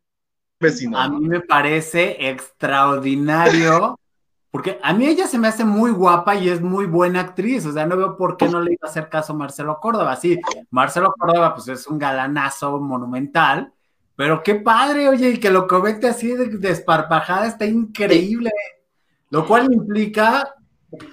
vecino? 0.59 0.99
A 0.99 1.09
mí 1.09 1.29
me 1.29 1.41
parece 1.41 2.29
extraordinario 2.29 3.99
porque 4.55 4.79
a 4.85 4.93
mí 4.93 5.05
ella 5.09 5.27
se 5.27 5.37
me 5.37 5.49
hace 5.49 5.65
muy 5.65 5.91
guapa 5.91 6.37
y 6.37 6.49
es 6.49 6.61
muy 6.61 6.87
buena 6.87 7.19
actriz, 7.19 7.67
o 7.67 7.73
sea, 7.73 7.87
no 7.87 7.97
veo 7.97 8.17
por 8.17 8.37
qué 8.37 8.49
no 8.49 8.61
le 8.61 8.75
iba 8.75 8.87
a 8.87 8.89
hacer 8.89 9.09
caso 9.09 9.33
a 9.33 9.37
Marcelo 9.37 9.81
Córdoba. 9.81 10.15
Sí, 10.15 10.41
Marcelo 10.71 11.13
Córdoba 11.19 11.57
pues 11.57 11.67
es 11.67 11.89
un 11.89 11.99
galanazo 11.99 12.79
monumental, 12.79 13.73
pero 14.15 14.45
qué 14.45 14.55
padre, 14.55 15.09
oye, 15.09 15.31
y 15.31 15.41
que 15.41 15.51
lo 15.51 15.67
comente 15.67 16.07
así 16.07 16.37
de 16.37 16.47
desparpajada 16.47 17.49
está 17.49 17.67
increíble, 17.67 18.53
lo 19.31 19.45
cual 19.45 19.73
implica... 19.73 20.55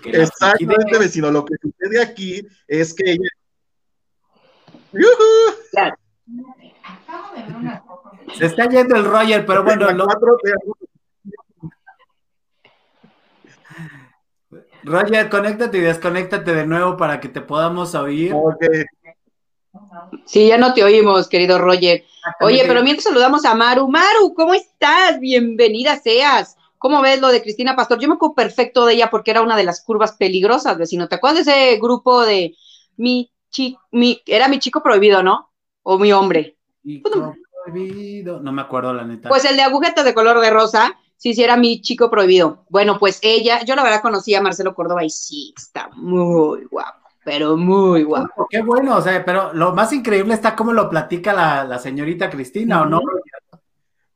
Exactamente, 0.05 0.99
vecino, 0.99 1.31
lo 1.31 1.43
que 1.43 1.55
sucede 1.59 1.99
aquí 1.99 2.47
es 2.67 2.93
que 2.93 3.13
ella... 3.13 3.29
Se 8.37 8.45
está 8.45 8.69
yendo 8.69 8.97
el 8.97 9.05
Roger, 9.05 9.43
pero 9.47 9.63
bueno, 9.63 9.89
lo... 9.93 10.05
Roger, 14.83 15.29
conéctate 15.29 15.77
y 15.77 15.81
desconéctate 15.81 16.53
de 16.53 16.65
nuevo 16.65 16.97
para 16.97 17.19
que 17.19 17.29
te 17.29 17.41
podamos 17.41 17.95
oír. 17.95 18.33
Sí, 20.25 20.47
ya 20.47 20.57
no 20.57 20.73
te 20.73 20.83
oímos, 20.83 21.27
querido 21.27 21.57
Roger. 21.57 22.03
Oye, 22.41 22.63
pero 22.67 22.83
mientras 22.83 23.05
saludamos 23.05 23.45
a 23.45 23.55
Maru. 23.55 23.87
Maru, 23.87 24.33
¿cómo 24.35 24.53
estás? 24.53 25.19
Bienvenida 25.19 25.97
seas. 25.97 26.57
¿Cómo 26.77 27.01
ves 27.01 27.21
lo 27.21 27.27
de 27.29 27.41
Cristina 27.41 27.75
Pastor? 27.75 27.99
Yo 27.99 28.07
me 28.07 28.15
acuerdo 28.15 28.35
perfecto 28.35 28.85
de 28.85 28.95
ella 28.95 29.09
porque 29.09 29.31
era 29.31 29.41
una 29.41 29.55
de 29.55 29.63
las 29.63 29.83
curvas 29.83 30.13
peligrosas, 30.13 30.77
vecino. 30.77 31.07
¿Te 31.07 31.15
acuerdas 31.15 31.45
de 31.45 31.51
ese 31.51 31.79
grupo 31.79 32.21
de 32.21 32.55
mi 32.97 33.31
chico, 33.51 33.81
mi, 33.91 34.21
era 34.25 34.47
mi 34.47 34.59
chico 34.59 34.81
prohibido, 34.81 35.21
¿no? 35.21 35.51
O 35.83 35.99
mi 35.99 36.11
hombre. 36.11 36.57
prohibido. 37.63 38.39
No 38.39 38.51
me 38.51 38.63
acuerdo 38.63 38.93
la 38.93 39.03
neta. 39.03 39.29
Pues 39.29 39.45
el 39.45 39.55
de 39.57 39.61
agujetas 39.61 40.05
de 40.05 40.13
color 40.13 40.39
de 40.39 40.49
rosa, 40.49 40.97
sí, 41.21 41.35
sí 41.35 41.43
era 41.43 41.55
mi 41.55 41.81
chico 41.81 42.09
prohibido. 42.09 42.65
Bueno, 42.67 42.97
pues 42.97 43.19
ella, 43.21 43.63
yo 43.63 43.75
la 43.75 43.83
verdad 43.83 44.01
conocí 44.01 44.33
a 44.33 44.41
Marcelo 44.41 44.73
Córdoba 44.73 45.05
y 45.05 45.11
sí, 45.11 45.53
está 45.55 45.89
muy 45.93 46.65
guapo, 46.65 47.09
pero 47.23 47.55
muy 47.55 48.01
guapo. 48.01 48.47
Qué 48.49 48.63
bueno, 48.63 48.97
o 48.97 49.01
sea, 49.01 49.23
pero 49.23 49.53
lo 49.53 49.71
más 49.75 49.93
increíble 49.93 50.33
está 50.33 50.55
cómo 50.55 50.73
lo 50.73 50.89
platica 50.89 51.31
la, 51.31 51.63
la 51.63 51.77
señorita 51.77 52.27
Cristina, 52.31 52.81
¿o 52.81 52.85
no? 52.85 53.01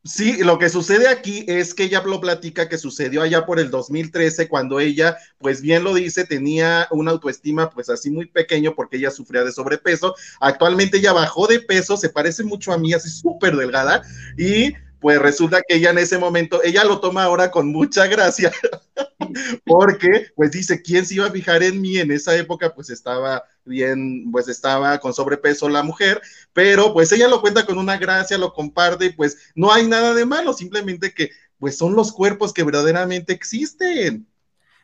Sí, 0.04 0.44
lo 0.44 0.58
que 0.58 0.70
sucede 0.70 1.08
aquí 1.08 1.46
es 1.48 1.74
que 1.76 1.84
ella 1.84 2.02
lo 2.04 2.22
platica 2.22 2.70
que 2.70 2.78
sucedió 2.80 3.22
allá 3.22 3.46
por 3.46 3.60
el 3.60 3.70
2013 3.70 4.48
cuando 4.48 4.80
ella, 4.80 5.18
pues 5.38 5.62
bien 5.62 5.84
lo 5.84 5.94
dice, 5.94 6.26
tenía 6.26 6.88
una 6.90 7.12
autoestima 7.12 7.70
pues 7.70 7.90
así 7.90 8.10
muy 8.10 8.28
pequeño 8.28 8.74
porque 8.76 8.98
ella 8.98 9.12
sufría 9.12 9.44
de 9.44 9.52
sobrepeso. 9.52 10.16
Actualmente 10.40 10.98
ella 10.98 11.14
bajó 11.14 11.48
de 11.48 11.60
peso, 11.60 11.98
se 11.98 12.10
parece 12.10 12.44
mucho 12.44 12.72
a 12.72 12.78
mí, 12.78 12.94
así 12.94 13.10
súper 13.10 13.56
delgada 13.56 14.04
y 14.38 14.74
pues 15.06 15.22
resulta 15.22 15.62
que 15.62 15.76
ella 15.76 15.92
en 15.92 16.00
ese 16.00 16.18
momento, 16.18 16.64
ella 16.64 16.84
lo 16.84 17.00
toma 17.00 17.26
ahora 17.26 17.52
con 17.52 17.72
mucha 17.72 18.08
gracia, 18.08 18.52
porque 19.64 20.32
pues 20.36 20.50
dice, 20.50 20.82
¿quién 20.82 21.06
se 21.06 21.14
iba 21.14 21.28
a 21.28 21.32
fijar 21.32 21.62
en 21.62 21.80
mí? 21.80 22.00
En 22.00 22.10
esa 22.10 22.36
época 22.36 22.74
pues 22.74 22.90
estaba 22.90 23.44
bien, 23.66 24.32
pues 24.32 24.48
estaba 24.48 24.98
con 24.98 25.14
sobrepeso 25.14 25.70
la 25.70 25.84
mujer, 25.84 26.20
pero 26.54 26.92
pues 26.92 27.12
ella 27.12 27.28
lo 27.28 27.40
cuenta 27.40 27.68
con 27.68 27.78
una 27.78 28.00
gracia, 28.00 28.40
lo 28.40 28.52
comparte 28.52 29.06
y 29.06 29.10
pues 29.14 29.52
no 29.54 29.72
hay 29.72 29.88
nada 29.88 30.16
de 30.16 30.26
malo, 30.26 30.54
simplemente 30.54 31.14
que 31.14 31.30
pues 31.60 31.78
son 31.78 31.96
los 31.96 32.12
cuerpos 32.12 32.52
que 32.52 32.64
verdaderamente 32.64 33.32
existen. 33.32 34.26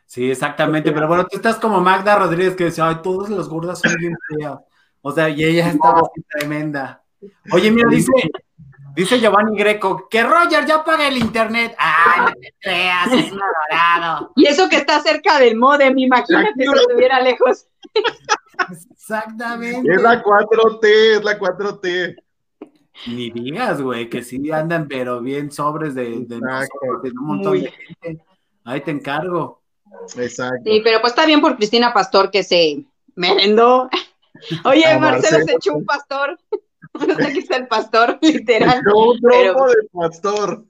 Sí, 0.06 0.30
exactamente, 0.30 0.92
pero 0.92 1.08
bueno, 1.08 1.26
tú 1.26 1.38
estás 1.38 1.56
como 1.56 1.80
Magda 1.80 2.14
Rodríguez 2.14 2.54
que 2.54 2.66
decía, 2.66 2.86
ay, 2.86 2.98
todos 3.02 3.28
los 3.28 3.48
gordas 3.48 3.80
son 3.80 3.96
bien 3.96 4.16
feas. 4.28 4.60
O 5.00 5.10
sea, 5.10 5.28
y 5.28 5.42
ella 5.42 5.68
estaba 5.68 5.98
así 5.98 6.24
tremenda. 6.38 7.02
Oye, 7.50 7.72
mira, 7.72 7.88
dice, 7.88 8.12
Dice 8.94 9.18
Giovanni 9.18 9.56
Greco, 9.56 10.06
que 10.10 10.22
Roger 10.22 10.66
ya 10.66 10.84
paga 10.84 11.08
el 11.08 11.16
internet. 11.16 11.74
Ay, 11.78 12.20
no 12.26 12.32
te 12.32 12.54
creas, 12.60 13.12
es 13.12 13.32
un 13.32 13.40
adorado. 13.40 14.32
Y 14.36 14.46
eso 14.46 14.68
que 14.68 14.76
está 14.76 15.00
cerca 15.00 15.38
del 15.38 15.56
modem, 15.56 15.96
imagínate 15.98 16.52
si 16.56 16.64
estuviera 16.64 17.20
lejos. 17.20 17.66
Exactamente. 18.70 19.92
Es 19.92 20.02
la 20.02 20.22
4T, 20.22 20.84
es 21.16 21.24
la 21.24 21.38
4T. 21.38 22.16
Ni 23.06 23.30
digas, 23.30 23.80
güey, 23.80 24.08
que 24.10 24.22
sí 24.22 24.50
andan, 24.52 24.86
pero 24.86 25.20
bien 25.20 25.50
sobres 25.50 25.94
de, 25.94 26.24
de, 26.26 26.40
nosotros, 26.40 27.02
de 27.02 27.10
un 27.10 27.26
montón 27.26 27.60
de 27.60 27.70
gente. 27.70 28.24
Ahí 28.64 28.80
te 28.82 28.90
encargo. 28.90 29.62
Exacto. 30.16 30.62
Sí, 30.64 30.80
pero 30.84 31.00
pues 31.00 31.12
está 31.12 31.26
bien 31.26 31.40
por 31.40 31.56
Cristina 31.56 31.92
Pastor 31.92 32.30
que 32.30 32.42
se 32.42 32.84
merendó. 33.14 33.88
Oye, 34.64 34.82
Marcelo, 34.98 35.00
Marcelo 35.00 35.44
se 35.44 35.52
echó 35.52 35.74
un 35.74 35.84
pastor. 35.84 36.38
Aquí 37.26 37.38
está 37.38 37.56
el 37.56 37.68
pastor, 37.68 38.18
literal. 38.22 38.82
Un 38.94 39.20
trompo 39.20 39.66
de 39.66 39.88
pastor. 39.92 40.64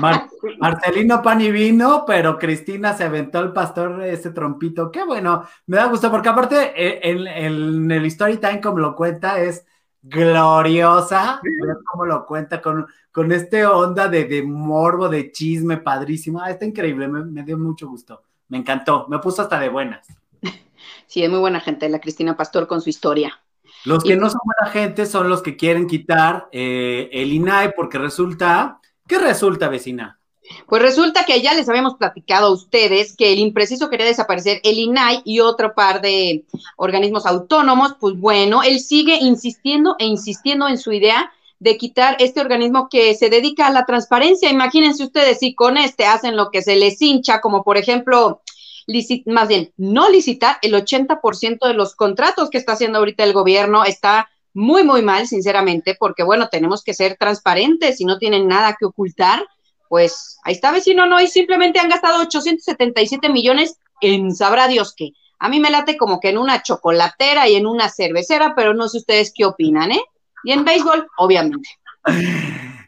Mar 0.00 0.28
Marcelino 0.58 1.22
pan 1.22 1.40
y 1.40 1.50
vino, 1.50 2.04
pero 2.06 2.38
Cristina 2.38 2.94
se 2.94 3.04
aventó 3.04 3.40
el 3.40 3.52
pastor 3.52 4.02
ese 4.02 4.30
trompito. 4.30 4.90
Qué 4.90 5.04
bueno, 5.04 5.44
me 5.66 5.76
da 5.76 5.86
gusto, 5.86 6.10
porque 6.10 6.28
aparte 6.28 6.72
eh, 6.74 7.00
en, 7.02 7.26
en 7.26 7.90
el 7.90 8.04
story 8.06 8.38
time, 8.38 8.60
como 8.60 8.78
lo 8.78 8.96
cuenta, 8.96 9.38
es 9.40 9.64
gloriosa. 10.02 11.40
¿Sí? 11.42 11.50
Como 11.84 12.06
lo 12.06 12.26
cuenta 12.26 12.60
con, 12.60 12.86
con 13.12 13.32
este 13.32 13.64
onda 13.66 14.08
de, 14.08 14.24
de, 14.24 14.42
morbo, 14.42 15.08
de 15.08 15.30
chisme 15.30 15.76
padrísimo. 15.78 16.40
Ah, 16.40 16.50
está 16.50 16.64
increíble, 16.64 17.08
me, 17.08 17.24
me 17.24 17.42
dio 17.42 17.58
mucho 17.58 17.88
gusto. 17.88 18.22
Me 18.48 18.58
encantó, 18.58 19.06
me 19.08 19.18
puso 19.18 19.42
hasta 19.42 19.58
de 19.58 19.68
buenas. 19.68 20.06
Sí, 21.08 21.22
es 21.22 21.30
muy 21.30 21.38
buena 21.38 21.60
gente 21.60 21.88
la 21.88 22.00
Cristina 22.00 22.36
Pastor 22.36 22.66
con 22.66 22.80
su 22.80 22.90
historia. 22.90 23.40
Los 23.86 24.02
que 24.02 24.16
no 24.16 24.28
son 24.28 24.40
buena 24.44 24.72
gente 24.72 25.06
son 25.06 25.28
los 25.28 25.42
que 25.42 25.56
quieren 25.56 25.86
quitar 25.86 26.48
eh, 26.50 27.08
el 27.12 27.32
INAI 27.32 27.72
porque 27.76 27.98
resulta, 27.98 28.80
¿qué 29.06 29.16
resulta, 29.16 29.68
vecina? 29.68 30.18
Pues 30.66 30.82
resulta 30.82 31.24
que 31.24 31.40
ya 31.40 31.54
les 31.54 31.68
habíamos 31.68 31.94
platicado 31.94 32.48
a 32.48 32.52
ustedes 32.52 33.14
que 33.14 33.32
el 33.32 33.38
impreciso 33.38 33.88
quería 33.88 34.06
desaparecer 34.06 34.60
el 34.64 34.80
INAI 34.80 35.22
y 35.24 35.38
otro 35.38 35.72
par 35.74 36.00
de 36.00 36.44
organismos 36.76 37.26
autónomos. 37.26 37.94
Pues 38.00 38.18
bueno, 38.18 38.64
él 38.64 38.80
sigue 38.80 39.18
insistiendo 39.20 39.94
e 40.00 40.06
insistiendo 40.06 40.66
en 40.66 40.78
su 40.78 40.90
idea 40.90 41.30
de 41.60 41.78
quitar 41.78 42.16
este 42.18 42.40
organismo 42.40 42.88
que 42.88 43.14
se 43.14 43.30
dedica 43.30 43.68
a 43.68 43.72
la 43.72 43.86
transparencia. 43.86 44.50
Imagínense 44.50 45.04
ustedes 45.04 45.38
si 45.38 45.54
con 45.54 45.76
este 45.78 46.06
hacen 46.06 46.36
lo 46.36 46.50
que 46.50 46.60
se 46.60 46.74
les 46.74 47.00
hincha, 47.00 47.40
como 47.40 47.62
por 47.62 47.76
ejemplo 47.76 48.42
más 49.26 49.48
bien, 49.48 49.72
no 49.76 50.08
licitar 50.08 50.58
el 50.62 50.74
80% 50.74 51.66
de 51.66 51.74
los 51.74 51.94
contratos 51.94 52.50
que 52.50 52.58
está 52.58 52.72
haciendo 52.72 52.98
ahorita 52.98 53.24
el 53.24 53.32
gobierno. 53.32 53.84
Está 53.84 54.28
muy, 54.54 54.84
muy 54.84 55.02
mal, 55.02 55.26
sinceramente, 55.26 55.96
porque 55.98 56.22
bueno, 56.22 56.48
tenemos 56.48 56.82
que 56.82 56.94
ser 56.94 57.16
transparentes 57.16 58.00
y 58.00 58.04
no 58.04 58.18
tienen 58.18 58.48
nada 58.48 58.76
que 58.78 58.86
ocultar. 58.86 59.44
Pues 59.88 60.38
ahí 60.44 60.54
está, 60.54 60.72
vecino, 60.72 61.06
no, 61.06 61.20
y 61.20 61.28
simplemente 61.28 61.78
han 61.78 61.88
gastado 61.88 62.22
877 62.22 63.28
millones 63.28 63.78
en 64.00 64.34
sabrá 64.34 64.68
Dios 64.68 64.94
qué. 64.96 65.12
A 65.38 65.48
mí 65.48 65.60
me 65.60 65.70
late 65.70 65.96
como 65.96 66.20
que 66.20 66.30
en 66.30 66.38
una 66.38 66.62
chocolatera 66.62 67.48
y 67.48 67.56
en 67.56 67.66
una 67.66 67.88
cervecera, 67.88 68.54
pero 68.56 68.72
no 68.72 68.88
sé 68.88 68.98
ustedes 68.98 69.32
qué 69.34 69.44
opinan, 69.44 69.92
¿eh? 69.92 70.02
Y 70.44 70.52
en 70.52 70.64
béisbol, 70.64 71.06
obviamente. 71.18 71.68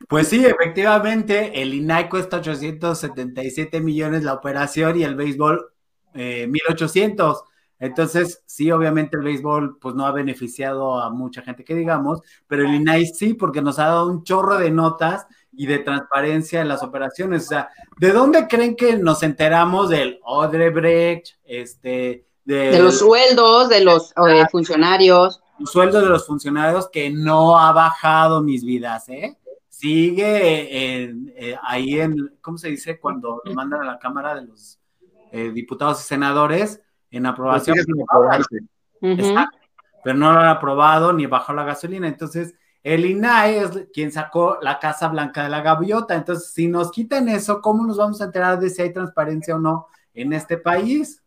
Pues 0.08 0.28
sí, 0.28 0.42
efectivamente, 0.42 1.60
el 1.60 1.74
INAI 1.74 2.08
cuesta 2.08 2.38
877 2.38 3.80
millones 3.80 4.22
la 4.22 4.32
operación 4.32 4.98
y 4.98 5.04
el 5.04 5.16
béisbol 5.16 5.70
eh, 6.14 6.46
1800. 6.46 7.44
Entonces, 7.80 8.42
sí, 8.46 8.70
obviamente 8.72 9.16
el 9.16 9.22
béisbol 9.22 9.78
pues 9.78 9.94
no 9.94 10.04
ha 10.04 10.10
beneficiado 10.10 11.00
a 11.00 11.10
mucha 11.10 11.42
gente 11.42 11.64
que 11.64 11.76
digamos, 11.76 12.20
pero 12.48 12.64
el 12.64 12.74
INAI 12.74 13.06
sí, 13.06 13.34
porque 13.34 13.62
nos 13.62 13.78
ha 13.78 13.86
dado 13.86 14.10
un 14.10 14.24
chorro 14.24 14.58
de 14.58 14.70
notas 14.70 15.26
y 15.52 15.66
de 15.66 15.78
transparencia 15.78 16.60
en 16.60 16.68
las 16.68 16.82
operaciones. 16.82 17.44
O 17.44 17.48
sea, 17.48 17.68
¿de 17.98 18.12
dónde 18.12 18.48
creen 18.48 18.74
que 18.74 18.96
nos 18.96 19.22
enteramos 19.22 19.90
del 19.90 20.18
Odebrecht, 20.24 21.36
este, 21.44 22.26
de, 22.44 22.70
de 22.70 22.78
los 22.80 22.98
sueldos 22.98 23.68
de 23.68 23.84
los 23.84 24.10
eh, 24.10 24.46
funcionarios? 24.50 25.40
Los 25.58 25.70
sueldos 25.70 26.02
de 26.02 26.08
los 26.08 26.26
funcionarios 26.26 26.88
que 26.88 27.10
no 27.10 27.58
ha 27.58 27.72
bajado 27.72 28.42
mis 28.42 28.64
vidas, 28.64 29.08
¿eh? 29.08 29.36
Sigue 29.68 31.02
en, 31.02 31.32
eh, 31.36 31.56
ahí 31.62 32.00
en, 32.00 32.36
¿cómo 32.40 32.58
se 32.58 32.68
dice? 32.68 32.98
Cuando 32.98 33.40
lo 33.44 33.54
mandan 33.54 33.82
a 33.82 33.84
la 33.84 33.98
Cámara 33.98 34.34
de 34.34 34.46
los 34.46 34.77
eh, 35.32 35.50
diputados 35.50 36.00
y 36.00 36.04
senadores 36.04 36.80
en 37.10 37.26
aprobación. 37.26 37.76
Pero 39.00 40.18
no 40.18 40.32
lo 40.32 40.40
han 40.40 40.48
aprobado 40.48 41.12
ni 41.12 41.26
bajó 41.26 41.52
la 41.52 41.64
gasolina. 41.64 42.08
Entonces, 42.08 42.54
el 42.82 43.04
INAE 43.04 43.58
es 43.58 43.70
quien 43.92 44.12
sacó 44.12 44.58
la 44.62 44.78
Casa 44.78 45.08
Blanca 45.08 45.42
de 45.42 45.50
la 45.50 45.60
Gaviota. 45.60 46.14
Entonces, 46.14 46.52
si 46.52 46.68
nos 46.68 46.90
quitan 46.90 47.28
eso, 47.28 47.60
¿cómo 47.60 47.84
nos 47.84 47.96
vamos 47.96 48.20
a 48.20 48.24
enterar 48.24 48.58
de 48.58 48.70
si 48.70 48.82
hay 48.82 48.92
transparencia 48.92 49.56
o 49.56 49.58
no 49.58 49.88
en 50.14 50.32
este 50.32 50.56
país? 50.56 51.22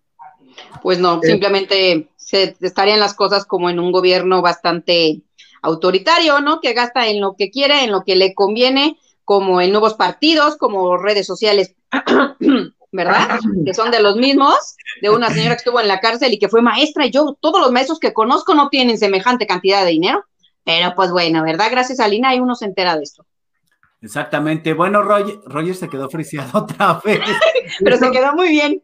Pues 0.81 1.00
no, 1.00 1.20
eh, 1.22 1.27
simplemente 1.27 2.10
se 2.15 2.55
estarían 2.62 3.00
las 3.00 3.13
cosas 3.13 3.46
como 3.46 3.70
en 3.70 3.79
un 3.79 3.91
gobierno 3.91 4.41
bastante 4.41 5.22
autoritario, 5.62 6.39
¿no? 6.41 6.62
Que 6.62 6.74
gasta 6.74 7.08
en 7.08 7.22
lo 7.22 7.36
que 7.36 7.51
quiere, 7.51 7.84
en 7.84 7.91
lo 7.91 8.03
que 8.03 8.15
le 8.15 8.34
conviene, 8.34 8.98
como 9.25 9.62
en 9.62 9.72
nuevos 9.72 9.93
partidos, 9.93 10.58
como 10.58 10.98
redes 10.98 11.27
sociales 11.27 11.75
¿verdad? 12.91 13.39
Que 13.65 13.74
son 13.74 13.91
de 13.91 14.01
los 14.01 14.15
mismos, 14.17 14.75
de 15.01 15.10
una 15.10 15.29
señora 15.29 15.55
que 15.55 15.60
estuvo 15.60 15.79
en 15.79 15.88
la 15.88 16.00
cárcel 16.00 16.33
y 16.33 16.39
que 16.39 16.50
fue 16.50 16.62
maestra, 16.62 17.05
y 17.05 17.12
yo, 17.12 17.38
todos 17.39 17.62
los 17.62 17.71
maestros 17.71 18.00
que 18.00 18.13
conozco 18.13 18.53
no 18.53 18.69
tienen 18.69 18.98
semejante 18.98 19.48
cantidad 19.48 19.83
de 19.83 19.91
dinero, 19.91 20.25
pero 20.63 20.93
pues 20.95 21.12
bueno, 21.12 21.43
¿verdad? 21.43 21.67
Gracias 21.71 22.00
a 22.00 22.07
Lina 22.07 22.36
y 22.36 22.39
uno 22.39 22.55
se 22.55 22.65
entera 22.65 22.95
de 22.95 23.03
esto. 23.03 23.25
Exactamente. 24.01 24.74
Bueno, 24.74 25.03
Roger, 25.03 25.39
Roger 25.45 25.75
se 25.75 25.89
quedó 25.89 26.10
friseado 26.10 26.50
otra 26.60 27.00
vez. 27.03 27.21
pero 27.83 27.98
se 27.98 28.12
quedó 28.12 28.33
muy 28.33 28.50
bien. 28.50 28.83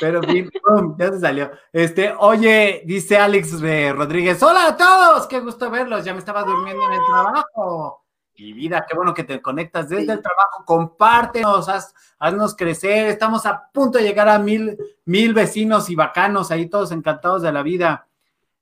Pero 0.00 0.20
bien, 0.20 0.50
ya 0.98 1.12
se 1.12 1.20
salió. 1.20 1.50
Este, 1.72 2.12
oye, 2.18 2.82
dice 2.84 3.16
Alex 3.16 3.60
Rodríguez, 3.92 4.42
hola 4.42 4.66
a 4.68 4.76
todos, 4.76 5.28
qué 5.28 5.38
gusto 5.38 5.70
verlos, 5.70 6.04
ya 6.04 6.12
me 6.12 6.18
estaba 6.18 6.42
durmiendo 6.42 6.84
en 6.86 6.92
el 6.94 7.00
trabajo. 7.06 8.03
Y 8.36 8.52
vida, 8.52 8.84
qué 8.88 8.96
bueno 8.96 9.14
que 9.14 9.22
te 9.22 9.40
conectas 9.40 9.88
desde 9.88 10.12
el 10.12 10.22
trabajo, 10.22 10.64
compártenos, 10.66 11.68
haz, 11.68 11.94
haznos 12.18 12.56
crecer, 12.56 13.06
estamos 13.06 13.46
a 13.46 13.70
punto 13.72 13.98
de 13.98 14.04
llegar 14.04 14.28
a 14.28 14.40
mil, 14.40 14.76
mil 15.04 15.32
vecinos 15.32 15.88
y 15.88 15.94
bacanos 15.94 16.50
ahí, 16.50 16.68
todos 16.68 16.90
encantados 16.90 17.42
de 17.42 17.52
la 17.52 17.62
vida. 17.62 18.08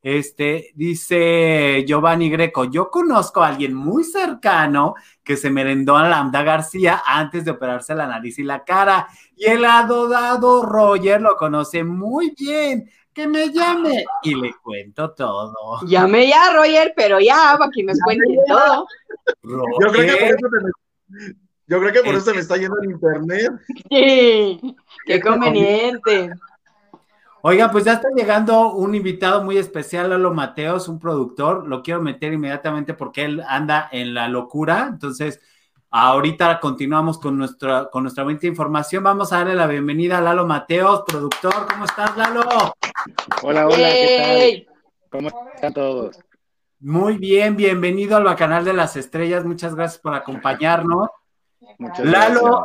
Este, 0.03 0.73
dice 0.75 1.85
Giovanni 1.87 2.29
Greco, 2.29 2.65
yo 2.65 2.91
conozco 2.91 3.41
a 3.41 3.47
alguien 3.47 3.73
muy 3.73 4.03
cercano 4.03 4.97
que 5.23 5.37
se 5.37 5.49
merendó 5.49 5.97
a 5.97 6.09
Lambda 6.09 6.43
García 6.43 7.03
antes 7.07 7.45
de 7.45 7.53
operarse 7.53 7.95
la 7.95 8.09
nariz 8.09 8.37
y 8.41 8.43
la 8.43 8.65
cara, 8.65 9.07
y 9.37 9.45
el 9.45 9.65
adorado 9.65 10.65
Roger 10.65 11.23
lo 11.23 11.37
conoce 11.37 11.85
muy 11.85 12.35
bien, 12.37 12.91
que 13.13 13.27
me 13.27 13.51
llame 13.51 14.05
y 14.23 14.35
le 14.35 14.53
cuento 14.63 15.13
todo. 15.13 15.53
Llame 15.87 16.29
ya, 16.29 16.53
Roger, 16.53 16.93
pero 16.97 17.21
ya, 17.21 17.57
para 17.59 17.71
que 17.71 17.85
me 17.85 17.93
cuente 18.05 18.39
todo. 18.49 18.87
Yo 19.43 19.93
creo 19.93 20.07
que 20.07 20.17
por 20.17 20.29
eso 20.29 20.49
te 20.51 20.65
me, 20.65 21.33
yo 21.67 21.81
creo 21.81 21.93
que 21.93 22.03
por 22.03 22.15
eso 22.15 22.35
me 22.35 22.41
está 22.41 22.57
yendo 22.57 22.77
en 22.83 22.91
internet. 22.91 23.53
Sí, 23.91 24.77
qué 25.07 25.21
conveniente. 25.21 26.31
Oiga, 27.43 27.71
pues 27.71 27.85
ya 27.85 27.95
está 27.95 28.09
llegando 28.15 28.73
un 28.73 28.95
invitado 28.95 29.43
muy 29.43 29.59
especial, 29.59 30.11
Lalo 30.11 30.33
Mateos, 30.33 30.87
un 30.89 31.01
productor. 31.01 31.67
Lo 31.67 31.83
quiero 31.83 32.01
meter 32.01 32.33
inmediatamente 32.33 32.95
porque 32.95 33.25
él 33.25 33.43
anda 33.49 33.89
en 33.91 34.15
la 34.15 34.29
locura. 34.29 34.87
Entonces, 34.89 35.41
ahorita 35.93 36.59
continuamos 36.59 37.19
con 37.19 37.37
nuestra, 37.37 37.91
con 37.91 38.05
nuestra 38.05 38.25
buena 38.25 38.41
información. 38.43 39.05
Vamos 39.05 39.33
a 39.33 39.39
darle 39.39 39.55
la 39.55 39.67
bienvenida 39.67 40.19
a 40.19 40.21
Lalo 40.23 40.47
Mateos, 40.47 41.03
productor. 41.07 41.67
¿Cómo 41.71 41.85
estás, 41.85 42.17
Lalo? 42.17 42.43
Hola, 43.43 43.67
hola, 43.67 43.77
¿qué 43.77 44.65
tal? 44.67 44.77
¿Cómo 45.11 45.29
están 45.55 45.75
todos? 45.75 46.19
Muy 46.81 47.19
bien, 47.19 47.57
bienvenido 47.57 48.17
al 48.17 48.25
Bacanal 48.25 48.65
de 48.65 48.73
las 48.73 48.97
Estrellas. 48.97 49.45
Muchas 49.45 49.75
gracias 49.75 50.01
por 50.01 50.15
acompañarnos. 50.15 51.11
Muchas 51.79 52.07
Lalo, 52.07 52.65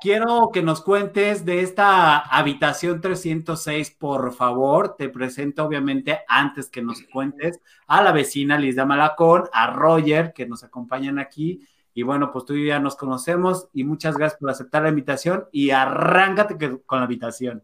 quiero 0.00 0.50
que 0.52 0.62
nos 0.62 0.82
cuentes 0.82 1.44
de 1.44 1.60
esta 1.60 2.18
habitación 2.18 3.00
306, 3.00 3.92
por 3.92 4.32
favor. 4.32 4.96
Te 4.96 5.08
presento, 5.08 5.64
obviamente, 5.64 6.20
antes 6.26 6.68
que 6.68 6.82
nos 6.82 7.00
cuentes, 7.12 7.60
a 7.86 8.02
la 8.02 8.10
vecina 8.10 8.58
Lisa 8.58 8.84
Malacón, 8.84 9.44
a 9.52 9.68
Roger, 9.68 10.32
que 10.32 10.46
nos 10.46 10.64
acompañan 10.64 11.20
aquí. 11.20 11.64
Y 11.94 12.02
bueno, 12.02 12.32
pues 12.32 12.44
tú 12.44 12.54
y 12.54 12.62
yo 12.62 12.68
ya 12.68 12.78
nos 12.78 12.96
conocemos 12.96 13.68
y 13.72 13.84
muchas 13.84 14.16
gracias 14.16 14.38
por 14.38 14.50
aceptar 14.50 14.82
la 14.82 14.90
invitación 14.90 15.46
y 15.52 15.70
arráncate 15.70 16.56
con 16.86 16.98
la 16.98 17.04
habitación. 17.04 17.62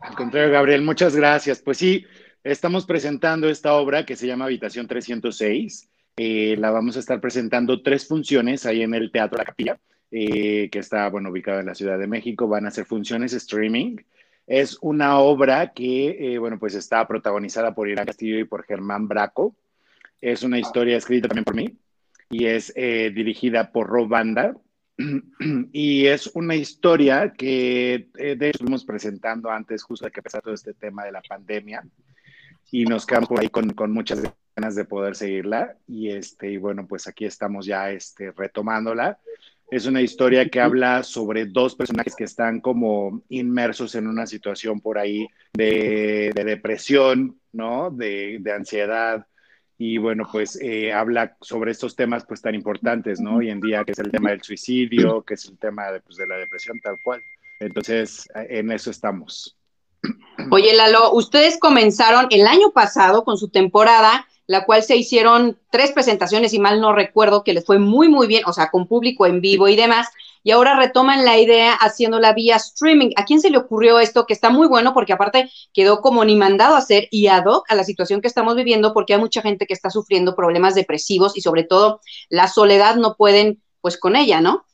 Al 0.00 0.14
contrario, 0.14 0.52
Gabriel, 0.52 0.82
muchas 0.82 1.16
gracias. 1.16 1.60
Pues 1.60 1.78
sí, 1.78 2.04
estamos 2.44 2.86
presentando 2.86 3.48
esta 3.48 3.74
obra 3.74 4.06
que 4.06 4.16
se 4.16 4.26
llama 4.26 4.44
Habitación 4.44 4.86
306. 4.86 5.88
Eh, 6.16 6.56
la 6.58 6.70
vamos 6.70 6.96
a 6.96 7.00
estar 7.00 7.20
presentando 7.20 7.82
tres 7.82 8.06
funciones 8.06 8.66
ahí 8.66 8.82
en 8.82 8.94
el 8.94 9.10
Teatro 9.10 9.38
La 9.38 9.44
Capilla. 9.44 9.78
Eh, 10.12 10.68
que 10.70 10.80
está, 10.80 11.08
bueno, 11.08 11.30
ubicada 11.30 11.60
en 11.60 11.66
la 11.66 11.74
Ciudad 11.74 11.98
de 11.98 12.06
México. 12.06 12.48
Van 12.48 12.66
a 12.66 12.70
ser 12.70 12.84
funciones 12.84 13.32
streaming. 13.32 13.96
Es 14.46 14.78
una 14.80 15.18
obra 15.18 15.72
que, 15.72 16.34
eh, 16.34 16.38
bueno, 16.38 16.58
pues 16.58 16.74
está 16.74 17.06
protagonizada 17.06 17.74
por 17.74 17.88
Irán 17.88 18.06
Castillo 18.06 18.38
y 18.38 18.44
por 18.44 18.64
Germán 18.64 19.06
Braco. 19.06 19.54
Es 20.20 20.42
una 20.42 20.58
historia 20.58 20.96
escrita 20.96 21.28
también 21.28 21.44
por 21.44 21.54
mí 21.54 21.76
y 22.30 22.46
es 22.46 22.72
eh, 22.76 23.10
dirigida 23.14 23.72
por 23.72 23.88
Rob 23.88 24.08
Banda. 24.08 24.56
y 25.72 26.06
es 26.06 26.28
una 26.34 26.54
historia 26.54 27.32
que, 27.36 28.08
de 28.14 28.32
hecho, 28.32 28.58
estuvimos 28.58 28.84
presentando 28.84 29.50
antes, 29.50 29.82
justo 29.82 30.06
de 30.06 30.12
que 30.12 30.20
empezara 30.20 30.42
todo 30.42 30.54
este 30.54 30.74
tema 30.74 31.04
de 31.04 31.12
la 31.12 31.22
pandemia. 31.22 31.84
Y 32.70 32.84
nos 32.84 33.04
quedamos 33.04 33.28
por 33.28 33.40
ahí 33.40 33.48
con, 33.48 33.70
con 33.70 33.92
muchas 33.92 34.22
ganas 34.56 34.74
de 34.76 34.84
poder 34.84 35.16
seguirla. 35.16 35.76
Y, 35.86 36.10
este, 36.10 36.50
y 36.50 36.56
bueno, 36.56 36.86
pues 36.86 37.06
aquí 37.08 37.24
estamos 37.24 37.66
ya 37.66 37.90
este, 37.90 38.30
retomándola. 38.32 39.18
Es 39.70 39.86
una 39.86 40.02
historia 40.02 40.48
que 40.48 40.60
habla 40.60 41.04
sobre 41.04 41.46
dos 41.46 41.76
personajes 41.76 42.16
que 42.16 42.24
están 42.24 42.60
como 42.60 43.22
inmersos 43.28 43.94
en 43.94 44.08
una 44.08 44.26
situación 44.26 44.80
por 44.80 44.98
ahí 44.98 45.28
de, 45.52 46.32
depresión, 46.34 47.38
¿no? 47.52 47.90
De, 47.90 48.42
ansiedad. 48.54 49.26
Y 49.82 49.96
bueno, 49.96 50.28
pues 50.30 50.60
eh, 50.60 50.92
habla 50.92 51.38
sobre 51.40 51.70
estos 51.70 51.96
temas 51.96 52.26
pues 52.26 52.42
tan 52.42 52.54
importantes, 52.54 53.18
¿no? 53.18 53.36
Hoy 53.36 53.48
en 53.48 53.62
día, 53.62 53.82
que 53.82 53.92
es 53.92 53.98
el 53.98 54.10
tema 54.10 54.28
del 54.28 54.42
suicidio, 54.42 55.22
que 55.22 55.32
es 55.32 55.46
el 55.46 55.56
tema 55.56 55.90
de, 55.90 56.02
pues, 56.02 56.18
de 56.18 56.26
la 56.26 56.36
depresión 56.36 56.78
tal 56.82 56.96
cual. 57.02 57.22
Entonces, 57.60 58.28
en 58.34 58.72
eso 58.72 58.90
estamos. 58.90 59.56
Oye, 60.50 60.74
Lalo, 60.74 61.14
ustedes 61.14 61.58
comenzaron 61.58 62.26
el 62.28 62.46
año 62.46 62.72
pasado 62.72 63.24
con 63.24 63.38
su 63.38 63.48
temporada 63.48 64.26
la 64.50 64.64
cual 64.64 64.82
se 64.82 64.96
hicieron 64.96 65.60
tres 65.70 65.92
presentaciones, 65.92 66.52
y 66.54 66.58
mal 66.58 66.80
no 66.80 66.92
recuerdo, 66.92 67.44
que 67.44 67.52
les 67.52 67.64
fue 67.64 67.78
muy, 67.78 68.08
muy 68.08 68.26
bien, 68.26 68.42
o 68.46 68.52
sea, 68.52 68.68
con 68.68 68.88
público 68.88 69.24
en 69.24 69.40
vivo 69.40 69.68
y 69.68 69.76
demás, 69.76 70.08
y 70.42 70.50
ahora 70.50 70.74
retoman 70.74 71.24
la 71.24 71.38
idea 71.38 71.74
haciéndola 71.74 72.32
vía 72.32 72.56
streaming. 72.56 73.10
¿A 73.14 73.24
quién 73.24 73.40
se 73.40 73.50
le 73.50 73.58
ocurrió 73.58 74.00
esto? 74.00 74.26
Que 74.26 74.32
está 74.32 74.50
muy 74.50 74.66
bueno 74.66 74.92
porque 74.92 75.12
aparte 75.12 75.52
quedó 75.72 76.00
como 76.00 76.24
ni 76.24 76.34
mandado 76.34 76.74
a 76.74 76.78
hacer 76.78 77.06
y 77.12 77.28
ad 77.28 77.44
hoc 77.44 77.64
a 77.70 77.76
la 77.76 77.84
situación 77.84 78.20
que 78.20 78.26
estamos 78.26 78.56
viviendo 78.56 78.92
porque 78.92 79.14
hay 79.14 79.20
mucha 79.20 79.40
gente 79.40 79.68
que 79.68 79.74
está 79.74 79.88
sufriendo 79.88 80.34
problemas 80.34 80.74
depresivos 80.74 81.36
y 81.36 81.42
sobre 81.42 81.62
todo 81.62 82.00
la 82.28 82.48
soledad 82.48 82.96
no 82.96 83.14
pueden 83.14 83.62
pues 83.80 83.98
con 83.98 84.16
ella, 84.16 84.40
¿no? 84.40 84.64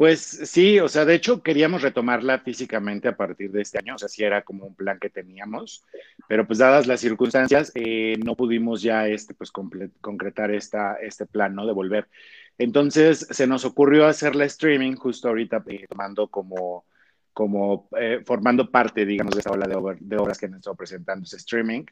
Pues 0.00 0.20
sí, 0.20 0.80
o 0.80 0.88
sea, 0.88 1.04
de 1.04 1.14
hecho 1.14 1.42
queríamos 1.42 1.82
retomarla 1.82 2.38
físicamente 2.38 3.06
a 3.06 3.18
partir 3.18 3.52
de 3.52 3.60
este 3.60 3.76
año, 3.76 3.96
o 3.96 3.98
sea, 3.98 4.08
sí 4.08 4.24
era 4.24 4.40
como 4.40 4.64
un 4.64 4.74
plan 4.74 4.98
que 4.98 5.10
teníamos, 5.10 5.84
pero 6.26 6.46
pues 6.46 6.58
dadas 6.58 6.86
las 6.86 7.00
circunstancias, 7.00 7.70
eh, 7.74 8.16
no 8.24 8.34
pudimos 8.34 8.80
ya 8.80 9.06
este, 9.08 9.34
pues 9.34 9.52
concretar 9.52 10.52
esta, 10.52 10.94
este 10.94 11.26
plan, 11.26 11.54
¿no? 11.54 11.66
De 11.66 11.74
volver. 11.74 12.08
Entonces 12.56 13.26
se 13.28 13.46
nos 13.46 13.66
ocurrió 13.66 14.06
hacer 14.06 14.36
la 14.36 14.46
streaming 14.46 14.94
justo 14.94 15.28
ahorita, 15.28 15.62
eh, 15.66 15.84
tomando 15.86 16.28
como, 16.28 16.86
como 17.34 17.90
eh, 17.98 18.22
formando 18.24 18.70
parte, 18.70 19.04
digamos, 19.04 19.34
de 19.34 19.40
esa 19.40 19.50
ola 19.50 19.66
de, 19.66 19.98
de 20.00 20.16
obras 20.16 20.38
que 20.38 20.48
nos 20.48 20.60
estado 20.60 20.76
presentando 20.76 21.24
ese 21.24 21.36
streaming. 21.36 21.84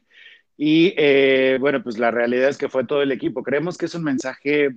Y 0.57 0.95
bueno, 1.59 1.83
pues 1.83 1.99
la 1.99 2.09
realidad 2.09 2.49
es 2.49 2.57
que 2.57 2.69
fue 2.69 2.85
todo 2.85 3.03
el 3.03 3.11
equipo. 3.11 3.43
Creemos 3.43 3.77
que 3.77 3.85
es 3.85 3.93
un 3.93 4.03
mensaje 4.03 4.69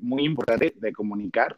muy 0.00 0.24
importante 0.24 0.74
de 0.76 0.92
comunicar 0.92 1.56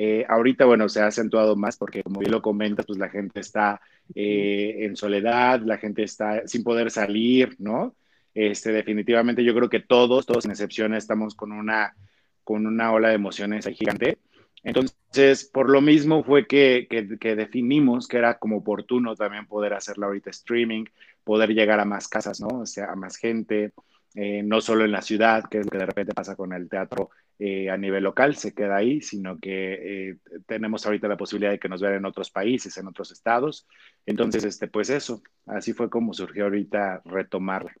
eh, 0.00 0.24
ahorita, 0.28 0.64
bueno, 0.64 0.88
se 0.88 1.00
ha 1.00 1.08
acentuado 1.08 1.56
más 1.56 1.76
porque, 1.76 2.04
como 2.04 2.20
bien 2.20 2.30
lo 2.30 2.40
comentas, 2.40 2.86
pues 2.86 3.00
la 3.00 3.08
gente 3.08 3.40
está 3.40 3.80
eh, 4.14 4.76
en 4.82 4.94
soledad, 4.94 5.60
la 5.62 5.76
gente 5.76 6.04
está 6.04 6.46
sin 6.46 6.62
poder 6.62 6.92
salir, 6.92 7.56
¿no? 7.58 7.96
Este, 8.32 8.70
definitivamente 8.70 9.42
yo 9.42 9.52
creo 9.56 9.68
que 9.68 9.80
todos, 9.80 10.24
todos 10.24 10.44
sin 10.44 10.52
excepción, 10.52 10.94
estamos 10.94 11.34
con 11.34 11.50
una, 11.50 11.96
con 12.44 12.64
una 12.68 12.92
ola 12.92 13.08
de 13.08 13.16
emociones 13.16 13.66
gigante. 13.66 14.18
Entonces, 14.62 15.44
por 15.52 15.68
lo 15.68 15.80
mismo 15.80 16.22
fue 16.22 16.46
que, 16.46 16.86
que, 16.88 17.34
definimos 17.34 18.06
que 18.06 18.18
era 18.18 18.38
como 18.38 18.58
oportuno 18.58 19.16
también 19.16 19.46
poder 19.46 19.72
hacerla 19.72 20.06
ahorita 20.06 20.30
streaming, 20.30 20.84
poder 21.24 21.54
llegar 21.54 21.80
a 21.80 21.84
más 21.84 22.06
casas, 22.06 22.40
¿no? 22.40 22.60
O 22.60 22.66
sea, 22.66 22.92
a 22.92 22.94
más 22.94 23.16
gente, 23.16 23.72
eh, 24.20 24.42
no 24.42 24.60
solo 24.60 24.84
en 24.84 24.90
la 24.90 25.00
ciudad, 25.00 25.44
que 25.48 25.58
es 25.58 25.66
lo 25.66 25.70
que 25.70 25.78
de 25.78 25.86
repente 25.86 26.12
pasa 26.12 26.34
con 26.34 26.52
el 26.52 26.68
teatro 26.68 27.10
eh, 27.38 27.70
a 27.70 27.76
nivel 27.76 28.02
local, 28.02 28.34
se 28.34 28.52
queda 28.52 28.74
ahí, 28.74 29.00
sino 29.00 29.38
que 29.38 30.08
eh, 30.10 30.16
tenemos 30.44 30.84
ahorita 30.84 31.06
la 31.06 31.16
posibilidad 31.16 31.52
de 31.52 31.60
que 31.60 31.68
nos 31.68 31.80
vean 31.80 31.94
en 31.94 32.04
otros 32.04 32.28
países, 32.28 32.76
en 32.78 32.88
otros 32.88 33.12
estados. 33.12 33.68
Entonces, 34.06 34.42
este, 34.42 34.66
pues 34.66 34.90
eso, 34.90 35.22
así 35.46 35.72
fue 35.72 35.88
como 35.88 36.14
surgió 36.14 36.44
ahorita 36.44 37.00
retomarla. 37.04 37.72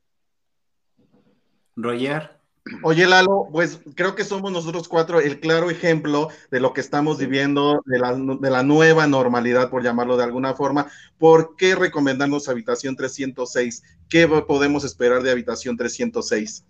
Roger. 1.74 2.37
Oye, 2.82 3.06
Lalo, 3.06 3.48
pues 3.50 3.80
creo 3.94 4.14
que 4.14 4.24
somos 4.24 4.52
nosotros 4.52 4.88
cuatro 4.88 5.20
el 5.20 5.40
claro 5.40 5.70
ejemplo 5.70 6.28
de 6.50 6.60
lo 6.60 6.72
que 6.72 6.80
estamos 6.80 7.18
viviendo, 7.18 7.82
de 7.86 7.98
la, 7.98 8.14
de 8.14 8.50
la 8.50 8.62
nueva 8.62 9.06
normalidad, 9.06 9.70
por 9.70 9.82
llamarlo 9.82 10.16
de 10.16 10.24
alguna 10.24 10.54
forma. 10.54 10.88
¿Por 11.18 11.56
qué 11.56 11.74
recomendarnos 11.74 12.48
Habitación 12.48 12.96
306? 12.96 13.82
¿Qué 14.08 14.28
podemos 14.28 14.84
esperar 14.84 15.22
de 15.22 15.30
Habitación 15.30 15.76
306? 15.76 16.64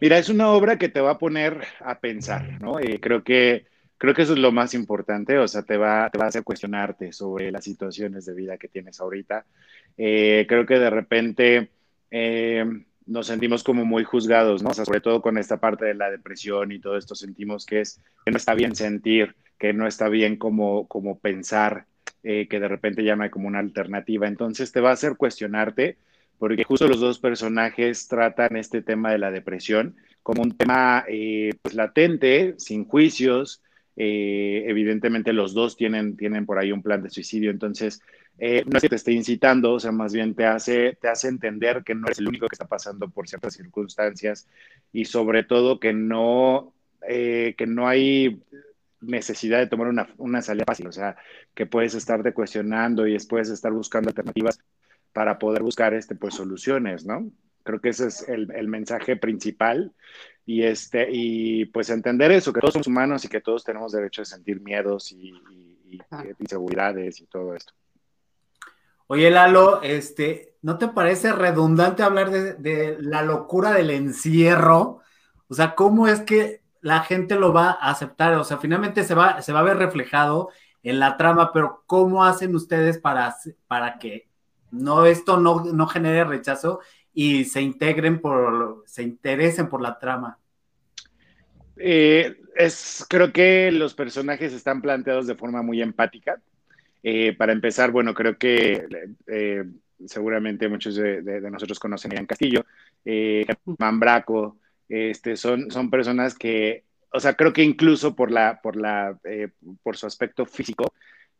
Mira, 0.00 0.18
es 0.18 0.28
una 0.28 0.48
obra 0.48 0.78
que 0.78 0.88
te 0.88 1.00
va 1.00 1.12
a 1.12 1.18
poner 1.18 1.64
a 1.80 2.00
pensar, 2.00 2.60
¿no? 2.60 2.78
Eh, 2.78 3.00
creo 3.00 3.22
que 3.22 3.66
creo 3.96 4.12
que 4.12 4.22
eso 4.22 4.34
es 4.34 4.38
lo 4.38 4.52
más 4.52 4.74
importante, 4.74 5.38
o 5.38 5.48
sea, 5.48 5.62
te 5.62 5.78
va, 5.78 6.10
te 6.10 6.18
va 6.18 6.26
a 6.26 6.28
hacer 6.28 6.42
cuestionarte 6.42 7.12
sobre 7.12 7.50
las 7.50 7.64
situaciones 7.64 8.26
de 8.26 8.34
vida 8.34 8.58
que 8.58 8.68
tienes 8.68 9.00
ahorita. 9.00 9.46
Eh, 9.96 10.44
creo 10.46 10.66
que 10.66 10.78
de 10.78 10.90
repente 10.90 11.70
eh, 12.10 12.64
nos 13.06 13.26
sentimos 13.26 13.62
como 13.62 13.84
muy 13.84 14.04
juzgados, 14.04 14.62
¿no? 14.62 14.72
Sobre 14.72 15.00
todo 15.00 15.20
con 15.20 15.38
esta 15.38 15.58
parte 15.58 15.84
de 15.84 15.94
la 15.94 16.10
depresión 16.10 16.72
y 16.72 16.78
todo 16.78 16.96
esto, 16.96 17.14
sentimos 17.14 17.66
que, 17.66 17.80
es, 17.80 18.00
que 18.24 18.30
no 18.30 18.36
está 18.36 18.54
bien 18.54 18.74
sentir, 18.74 19.34
que 19.58 19.72
no 19.72 19.86
está 19.86 20.08
bien 20.08 20.36
como, 20.36 20.88
como 20.88 21.18
pensar, 21.18 21.86
que 22.22 22.48
de 22.48 22.68
repente 22.68 23.04
ya 23.04 23.16
no 23.16 23.24
hay 23.24 23.30
como 23.30 23.48
una 23.48 23.58
alternativa. 23.58 24.26
Entonces 24.26 24.72
te 24.72 24.80
va 24.80 24.90
a 24.90 24.94
hacer 24.94 25.16
cuestionarte 25.16 25.98
porque 26.38 26.64
justo 26.64 26.88
los 26.88 27.00
dos 27.00 27.18
personajes 27.18 28.08
tratan 28.08 28.56
este 28.56 28.82
tema 28.82 29.12
de 29.12 29.18
la 29.18 29.30
depresión 29.30 29.96
como 30.22 30.42
un 30.42 30.56
tema 30.56 31.04
eh, 31.08 31.50
pues, 31.62 31.74
latente, 31.74 32.54
sin 32.58 32.86
juicios. 32.86 33.62
Eh, 33.96 34.64
evidentemente 34.66 35.32
los 35.32 35.54
dos 35.54 35.76
tienen, 35.76 36.16
tienen 36.16 36.46
por 36.46 36.58
ahí 36.58 36.72
un 36.72 36.82
plan 36.82 37.02
de 37.02 37.10
suicidio, 37.10 37.50
entonces 37.50 38.02
eh, 38.38 38.64
no 38.66 38.76
es 38.76 38.82
que 38.82 38.88
te 38.88 38.96
esté 38.96 39.12
incitando, 39.12 39.72
o 39.72 39.80
sea, 39.80 39.92
más 39.92 40.12
bien 40.12 40.34
te 40.34 40.46
hace, 40.46 40.98
te 41.00 41.08
hace 41.08 41.28
entender 41.28 41.84
que 41.84 41.94
no 41.94 42.06
eres 42.06 42.18
el 42.18 42.28
único 42.28 42.48
que 42.48 42.54
está 42.54 42.66
pasando 42.66 43.08
por 43.08 43.28
ciertas 43.28 43.54
circunstancias 43.54 44.48
y 44.92 45.04
sobre 45.04 45.44
todo 45.44 45.78
que 45.78 45.92
no, 45.92 46.74
que 47.06 47.66
no 47.68 47.86
hay 47.86 48.42
necesidad 49.00 49.58
de 49.58 49.66
tomar 49.66 49.88
una, 49.88 50.08
una 50.16 50.42
salida 50.42 50.64
fácil, 50.66 50.86
o 50.86 50.92
sea, 50.92 51.16
que 51.54 51.66
puedes 51.66 51.94
estarte 51.94 52.32
cuestionando 52.32 53.06
y 53.06 53.12
después 53.12 53.48
estar 53.50 53.72
buscando 53.72 54.08
alternativas 54.10 54.58
para 55.12 55.38
poder 55.38 55.62
buscar 55.62 55.94
este, 55.94 56.14
pues, 56.14 56.34
soluciones, 56.34 57.04
¿no? 57.04 57.30
Creo 57.62 57.80
que 57.80 57.90
ese 57.90 58.08
es 58.08 58.28
el, 58.28 58.50
el, 58.52 58.68
mensaje 58.68 59.16
principal 59.16 59.92
y, 60.46 60.62
este, 60.62 61.08
y 61.10 61.64
pues 61.66 61.88
entender 61.90 62.30
eso, 62.32 62.52
que 62.52 62.60
todos 62.60 62.74
somos 62.74 62.86
humanos 62.86 63.24
y 63.24 63.28
que 63.28 63.40
todos 63.40 63.64
tenemos 63.64 63.92
derecho 63.92 64.22
a 64.22 64.26
sentir 64.26 64.60
miedos 64.60 65.12
y, 65.12 65.32
y, 65.90 66.00
inseguridades 66.38 67.20
y 67.20 67.26
todo 67.26 67.54
esto. 67.54 67.72
Oye, 69.06 69.30
Lalo, 69.30 69.82
este, 69.82 70.56
¿no 70.62 70.78
te 70.78 70.88
parece 70.88 71.32
redundante 71.32 72.02
hablar 72.02 72.30
de, 72.30 72.54
de, 72.54 72.96
la 73.00 73.22
locura 73.22 73.72
del 73.72 73.90
encierro? 73.90 75.00
O 75.48 75.54
sea, 75.54 75.74
¿cómo 75.74 76.08
es 76.08 76.20
que 76.20 76.62
la 76.80 77.00
gente 77.00 77.36
lo 77.36 77.52
va 77.52 77.70
a 77.70 77.90
aceptar? 77.90 78.34
O 78.34 78.44
sea, 78.44 78.58
finalmente 78.58 79.04
se 79.04 79.14
va, 79.14 79.40
se 79.42 79.52
va 79.52 79.60
a 79.60 79.64
ver 79.64 79.76
reflejado 79.76 80.50
en 80.82 81.00
la 81.00 81.16
trama, 81.16 81.52
pero 81.52 81.82
¿cómo 81.86 82.24
hacen 82.24 82.54
ustedes 82.54 82.98
para, 82.98 83.34
para 83.66 83.98
que 83.98 84.28
no 84.70 85.06
esto 85.06 85.38
no, 85.38 85.64
no 85.64 85.86
genere 85.86 86.24
rechazo 86.24 86.80
y 87.14 87.44
se 87.44 87.62
integren 87.62 88.20
por, 88.20 88.82
se 88.86 89.02
interesen 89.02 89.68
por 89.68 89.80
la 89.80 89.98
trama. 89.98 90.38
Eh, 91.76 92.36
es, 92.54 93.06
creo 93.08 93.32
que 93.32 93.70
los 93.72 93.94
personajes 93.94 94.52
están 94.52 94.82
planteados 94.82 95.26
de 95.26 95.34
forma 95.34 95.62
muy 95.62 95.80
empática. 95.80 96.40
Eh, 97.02 97.34
para 97.34 97.52
empezar, 97.52 97.90
bueno, 97.90 98.14
creo 98.14 98.38
que 98.38 98.86
eh, 99.26 99.64
seguramente 100.06 100.68
muchos 100.68 100.96
de, 100.96 101.40
nosotros 101.50 101.78
conocen 101.78 102.12
a 102.12 102.14
Ian 102.16 102.26
Castillo, 102.26 102.64
eh, 103.04 103.46
Germán 103.46 104.00
Braco, 104.00 104.58
este, 104.88 105.36
son, 105.36 105.70
son 105.70 105.90
personas 105.90 106.34
que, 106.34 106.84
o 107.12 107.20
sea, 107.20 107.34
creo 107.34 107.52
que 107.52 107.62
incluso 107.62 108.16
por, 108.16 108.30
la, 108.30 108.60
por, 108.62 108.76
la, 108.76 109.18
por 109.82 109.96
su 109.96 110.06
aspecto 110.06 110.46
físico, 110.46 110.94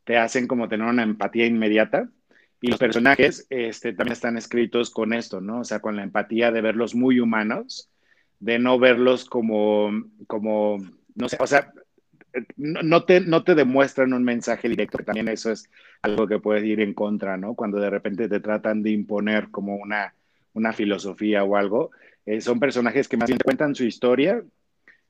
te 0.05 0.19
hacen 0.19 0.47
como 0.47 0.69
tener 0.69 0.87
una 0.87 1.03
empatía 1.03 1.47
inmediata. 1.47 2.11
Y 2.65 2.69
los 2.69 2.79
personajes 2.79 3.47
este, 3.51 3.93
también 3.93 4.15
están 4.15 4.39
escritos 4.39 4.89
con 4.89 5.13
esto, 5.13 5.43
¿no? 5.43 5.61
O 5.61 5.65
sea, 5.65 5.81
con 5.81 5.97
la 5.97 6.03
empatía 6.03 6.51
de 6.51 6.63
verlos 6.63 6.95
muy 6.95 7.21
humanos, 7.21 7.91
de 8.41 8.59
no 8.59 8.79
verlos 8.79 9.27
como, 9.27 9.91
como 10.27 10.79
no 11.15 11.29
sé, 11.29 11.37
o 11.41 11.47
sea, 11.47 11.75
no 12.57 13.05
te, 13.05 13.21
no 13.21 13.45
te 13.45 13.55
demuestran 13.55 14.15
un 14.15 14.25
mensaje 14.25 14.71
directo, 14.71 14.97
que 14.97 15.05
también 15.05 15.29
eso 15.29 15.53
es 15.53 15.69
algo 16.01 16.27
que 16.27 16.39
puede 16.39 16.67
ir 16.67 16.81
en 16.81 16.95
contra, 16.95 17.37
¿no? 17.37 17.53
Cuando 17.55 17.79
de 17.79 17.91
repente 17.91 18.31
te 18.31 18.41
tratan 18.41 18.83
de 18.83 18.93
imponer 18.93 19.51
como 19.51 19.77
una, 19.77 20.15
una 20.55 20.73
filosofía 20.73 21.45
o 21.45 21.57
algo. 21.57 21.91
Eh, 22.25 22.41
son 22.41 22.61
personajes 22.61 23.09
que 23.09 23.19
más 23.19 23.29
bien 23.29 23.41
te 23.41 23.45
cuentan 23.45 23.75
su 23.75 23.85
historia, 23.85 24.43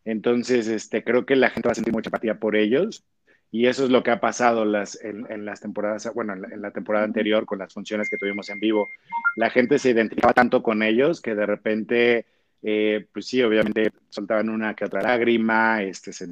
entonces 0.05 0.67
este, 0.67 1.05
creo 1.05 1.25
que 1.25 1.37
la 1.37 1.51
gente 1.51 1.69
va 1.69 1.73
a 1.73 1.77
sentir 1.77 1.95
mucha 1.95 2.09
empatía 2.09 2.41
por 2.41 2.57
ellos. 2.57 3.05
Y 3.51 3.67
eso 3.67 3.85
es 3.85 3.91
lo 3.91 4.03
que 4.03 4.11
ha 4.11 4.21
pasado 4.21 4.65
las, 4.65 4.99
en, 5.03 5.45
las 5.45 5.61
temporadas, 5.61 6.13
bueno, 6.13 6.33
en 6.33 6.61
la, 6.61 6.73
temporada 6.73 7.05
anterior 7.05 7.47
con 7.47 7.59
las 7.59 7.73
funciones 7.73 8.11
que 8.11 8.19
tuvimos 8.19 8.49
en 8.51 8.59
vivo. 8.59 8.89
La 9.37 9.49
gente 9.49 9.79
se 9.79 9.91
identificaba 9.91 10.33
tanto 10.33 10.63
con 10.63 10.83
ellos 10.83 11.21
que 11.21 11.37
de 11.37 11.47
repente 11.47 12.27
eh, 12.67 13.07
pues 13.13 13.27
sí, 13.27 13.43
obviamente 13.43 13.93
soltaban 14.09 14.49
una 14.49 14.75
que 14.75 14.87
otra 14.87 15.03
lágrima, 15.03 15.83
este, 15.83 16.15
se 16.15 16.27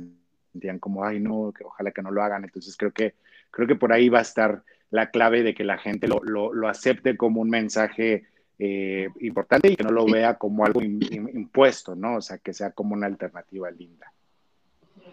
sentían 0.50 0.78
como, 0.78 1.04
ay, 1.04 1.20
no, 1.20 1.52
que 1.56 1.62
ojalá 1.62 1.90
que 1.90 2.00
no 2.00 2.10
lo 2.10 2.22
hagan. 2.22 2.42
Entonces 2.44 2.74
creo 2.76 2.90
que, 2.90 3.14
creo 3.50 3.68
que 3.68 3.76
por 3.76 3.92
ahí 3.92 4.08
va 4.08 4.20
a 4.20 4.22
estar 4.22 4.62
la 4.90 5.10
clave 5.10 5.42
de 5.42 5.54
que 5.54 5.62
la 5.62 5.76
gente 5.76 6.08
lo, 6.08 6.22
lo, 6.24 6.68
acepte 6.68 7.18
como 7.18 7.42
un 7.42 7.50
mensaje 7.50 8.24
eh, 8.58 9.08
importante 9.20 9.72
y 9.72 9.76
que 9.76 9.84
no 9.84 9.90
lo 9.90 10.06
vea 10.06 10.38
como 10.38 10.64
algo 10.64 10.80
impuesto, 10.82 11.94
¿no? 11.94 12.16
O 12.16 12.22
sea, 12.22 12.38
que 12.38 12.54
sea 12.54 12.70
como 12.70 12.94
una 12.94 13.06
alternativa 13.06 13.70
linda. 13.70 14.10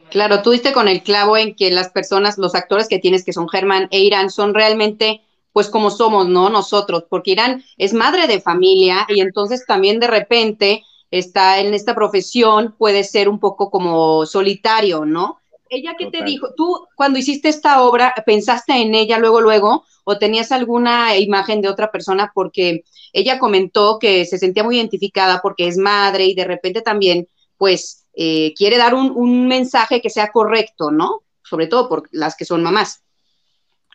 Claro, 0.09 0.41
tú 0.41 0.51
diste 0.51 0.73
con 0.73 0.87
el 0.87 1.03
clavo 1.03 1.37
en 1.37 1.55
que 1.55 1.71
las 1.71 1.89
personas, 1.89 2.37
los 2.37 2.55
actores 2.55 2.87
que 2.87 2.99
tienes, 2.99 3.23
que 3.23 3.33
son 3.33 3.49
Germán 3.49 3.87
e 3.91 3.99
Irán, 3.99 4.29
son 4.29 4.53
realmente 4.53 5.21
pues 5.51 5.69
como 5.69 5.89
somos, 5.91 6.27
¿no? 6.27 6.49
Nosotros, 6.49 7.05
porque 7.09 7.31
Irán 7.31 7.63
es 7.77 7.93
madre 7.93 8.27
de 8.27 8.39
familia 8.39 9.05
y 9.09 9.21
entonces 9.21 9.65
también 9.65 9.99
de 9.99 10.07
repente 10.07 10.83
está 11.11 11.59
en 11.59 11.73
esta 11.73 11.95
profesión 11.95 12.75
puede 12.77 13.03
ser 13.03 13.29
un 13.29 13.39
poco 13.39 13.71
como 13.71 14.25
solitario, 14.25 15.05
¿no? 15.05 15.39
Ella 15.69 15.95
que 15.97 16.07
te 16.07 16.23
dijo, 16.23 16.53
tú 16.55 16.87
cuando 16.95 17.19
hiciste 17.19 17.49
esta 17.49 17.83
obra, 17.83 18.13
¿pensaste 18.25 18.73
en 18.73 18.95
ella 18.95 19.19
luego, 19.19 19.39
luego, 19.39 19.85
o 20.03 20.17
tenías 20.17 20.51
alguna 20.51 21.15
imagen 21.17 21.61
de 21.61 21.69
otra 21.69 21.91
persona? 21.91 22.31
Porque 22.33 22.83
ella 23.13 23.37
comentó 23.37 23.99
que 23.99 24.25
se 24.25 24.39
sentía 24.39 24.63
muy 24.63 24.77
identificada 24.77 25.41
porque 25.43 25.67
es 25.67 25.77
madre 25.77 26.25
y 26.25 26.33
de 26.33 26.45
repente 26.45 26.81
también, 26.81 27.27
pues, 27.57 27.98
eh, 28.13 28.53
quiere 28.55 28.77
dar 28.77 28.93
un, 28.93 29.11
un 29.11 29.47
mensaje 29.47 30.01
que 30.01 30.09
sea 30.09 30.31
correcto, 30.31 30.91
¿no? 30.91 31.23
Sobre 31.43 31.67
todo 31.67 31.89
por 31.89 32.09
las 32.11 32.35
que 32.35 32.45
son 32.45 32.63
mamás. 32.63 33.03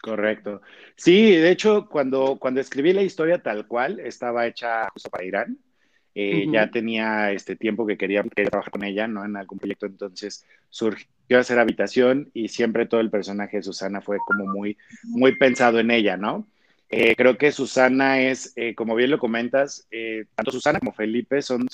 Correcto. 0.05 0.61
Sí, 0.97 1.31
de 1.31 1.51
hecho, 1.51 1.89
cuando, 1.89 2.37
cuando 2.39 2.61
escribí 2.61 2.93
la 2.93 3.03
historia 3.03 3.43
tal 3.43 3.67
cual, 3.67 4.01
estaba 4.01 4.47
hecha 4.47 4.91
justo 4.91 5.09
para 5.09 5.25
Irán. 5.25 5.59
Eh, 6.15 6.47
ya 6.53 6.71
tenía 6.71 7.33
este 7.33 7.57
tiempo 7.57 7.87
que 7.87 7.97
quería, 7.97 8.23
trabajar 8.23 8.71
con 8.71 8.85
ella, 8.85 9.09
¿no? 9.09 9.25
En 9.25 9.35
algún 9.37 9.59
proyecto, 9.59 9.87
entonces 9.87 10.47
surgió 10.71 11.39
hacer 11.39 11.59
habitación 11.59 12.31
y 12.35 12.49
siempre 12.49 12.87
todo 12.87 13.01
el 13.01 13.11
personaje 13.11 13.57
de 13.57 13.63
Susana 13.65 14.01
fue 14.01 14.19
como 14.19 14.47
muy, 14.47 14.77
muy 15.03 15.37
pensado 15.37 15.81
en 15.81 15.91
ella, 15.91 16.17
¿no? 16.17 16.47
Eh, 16.89 17.17
creo 17.17 17.37
que 17.37 17.51
Susana 17.51 18.21
es, 18.21 18.53
eh, 18.55 18.77
como 18.77 18.95
bien 18.95 19.11
lo 19.11 19.19
comentas, 19.19 19.89
tanto 20.37 20.53
Susana 20.53 20.79
como 20.79 20.93
Felipe 20.93 21.43
son, 21.43 21.67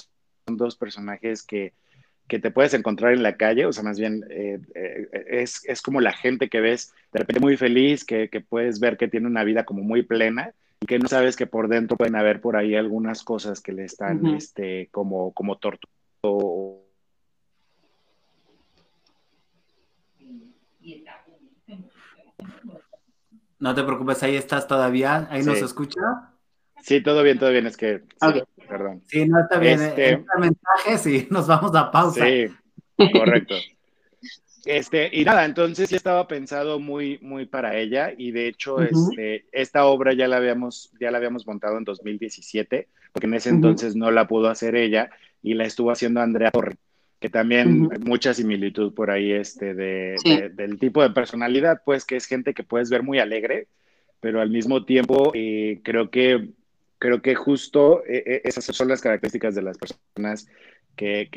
son 0.46 0.56
dos 0.56 0.76
personajes 0.76 1.42
que, 1.42 1.74
que, 2.30 2.38
te 2.38 2.50
puedes 2.50 2.74
encontrar 2.74 3.12
en 3.12 3.22
la 3.22 3.36
calle, 3.36 3.66
o 3.66 3.72
sea, 3.72 3.82
más 3.82 3.98
bien 3.98 4.24
es, 4.30 5.62
es, 5.64 5.82
como 5.82 6.00
la 6.00 6.12
gente 6.12 6.48
que 6.48 6.60
ves 6.60 6.94
de 7.12 7.18
repente 7.18 7.40
muy 7.40 7.56
feliz, 7.56 8.04
que, 8.04 8.28
que 8.28 8.40
puedes 8.40 8.80
ver 8.80 8.96
que 8.96 9.08
tiene 9.08 9.26
una 9.26 9.44
vida 9.44 9.64
como 9.64 9.82
muy 9.82 10.02
plena 10.02 10.54
y 10.80 10.86
que 10.86 10.98
no 10.98 11.08
sabes 11.08 11.36
que 11.36 11.46
por 11.46 11.68
dentro 11.68 11.96
pueden 11.96 12.16
haber 12.16 12.40
por 12.40 12.56
ahí 12.56 12.74
algunas 12.74 13.22
cosas 13.22 13.60
que 13.60 13.72
le 13.72 13.84
están 13.84 14.26
este, 14.28 14.88
como, 14.90 15.32
como 15.32 15.58
torturando. 15.58 16.86
No 23.58 23.74
te 23.74 23.82
preocupes, 23.82 24.22
ahí 24.22 24.36
estás 24.36 24.66
todavía, 24.66 25.28
ahí 25.30 25.42
nos 25.42 25.60
escucha. 25.60 26.00
Sí, 26.82 27.02
todo 27.02 27.22
bien, 27.22 27.38
todo 27.38 27.50
bien, 27.50 27.66
es 27.66 27.76
que, 27.76 28.02
sí, 28.18 28.42
perdón. 28.70 29.02
Sí, 29.06 29.26
no 29.26 29.40
está 29.40 29.58
bien, 29.58 29.82
este... 29.82 30.24
mensajes 30.38 31.06
y 31.06 31.26
nos 31.30 31.46
vamos 31.48 31.74
a 31.74 31.90
pausa. 31.90 32.24
Sí, 32.24 32.46
correcto. 33.12 33.56
Este, 34.64 35.10
y 35.12 35.24
nada, 35.24 35.44
entonces 35.46 35.88
ya 35.88 35.96
estaba 35.96 36.28
pensado 36.28 36.78
muy, 36.78 37.18
muy 37.22 37.46
para 37.46 37.76
ella, 37.76 38.12
y 38.16 38.30
de 38.30 38.46
hecho, 38.46 38.82
este, 38.82 39.46
esta 39.52 39.86
obra 39.86 40.12
ya 40.12 40.28
la 40.28 40.36
habíamos, 40.36 40.92
ya 41.00 41.10
la 41.10 41.16
habíamos 41.16 41.46
montado 41.46 41.78
en 41.78 41.84
2017, 41.84 42.88
porque 43.12 43.26
en 43.26 43.34
ese 43.34 43.48
entonces 43.48 43.96
no 43.96 44.10
la 44.10 44.28
pudo 44.28 44.48
hacer 44.48 44.76
ella, 44.76 45.10
y 45.42 45.54
la 45.54 45.64
estuvo 45.64 45.90
haciendo 45.90 46.20
Andrea 46.20 46.50
Torre, 46.50 46.76
que 47.20 47.30
también 47.30 47.88
mucha 48.04 48.34
similitud 48.34 48.92
por 48.92 49.10
ahí, 49.10 49.32
este, 49.32 49.74
de, 49.74 50.50
del 50.54 50.78
tipo 50.78 51.02
de 51.02 51.10
personalidad, 51.10 51.80
pues, 51.84 52.04
que 52.04 52.16
es 52.16 52.26
gente 52.26 52.52
que 52.52 52.62
puedes 52.62 52.90
ver 52.90 53.02
muy 53.02 53.18
alegre, 53.18 53.66
pero 54.20 54.42
al 54.42 54.50
mismo 54.50 54.84
tiempo, 54.84 55.32
eh, 55.34 55.80
creo 55.82 56.10
que 56.10 56.50
creo 57.00 57.20
que 57.22 57.34
justo 57.34 58.04
eh, 58.04 58.22
eh, 58.24 58.40
esas 58.44 58.64
son 58.66 58.86
las 58.86 59.00
características 59.00 59.56
de 59.56 59.62
las 59.62 59.78
personas 59.78 60.46
que, 60.94 61.28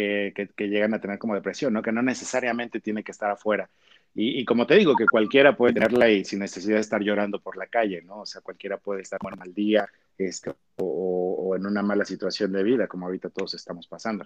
llegan 0.58 0.94
a 0.94 1.00
tener 1.00 1.18
como 1.18 1.34
depresión, 1.34 1.74
¿no? 1.74 1.82
Que 1.82 1.94
no 1.94 2.04
necesariamente 2.04 2.82
tiene 2.82 3.04
que 3.04 3.14
estar 3.14 3.32
afuera. 3.32 3.70
Y, 4.16 4.46
como 4.46 4.68
te 4.68 4.76
digo, 4.76 4.96
que 4.96 5.08
cualquiera 5.08 5.58
puede 5.58 5.74
tenerla 5.74 6.08
y 6.08 6.24
sin 6.24 6.38
necesidad 6.38 6.76
de 6.76 6.82
estar 6.82 7.02
llorando 7.02 7.40
por 7.40 7.58
la 7.58 7.66
calle, 7.66 8.04
¿no? 8.04 8.20
O 8.20 8.26
sea, 8.28 8.42
cualquiera 8.42 8.78
puede 8.78 9.02
estar 9.02 9.18
con 9.18 9.34
un 9.34 9.40
mal 9.40 9.56
día 9.56 9.90
este, 10.20 10.54
o, 10.76 11.56
en 11.56 11.66
una 11.66 11.82
mala 11.82 12.06
situación 12.06 12.52
de 12.52 12.62
vida, 12.62 12.88
como 12.88 13.08
ahorita 13.08 13.32
todos 13.32 13.56
estamos 13.56 13.88
pasando. 13.88 14.24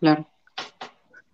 Claro. 0.00 0.28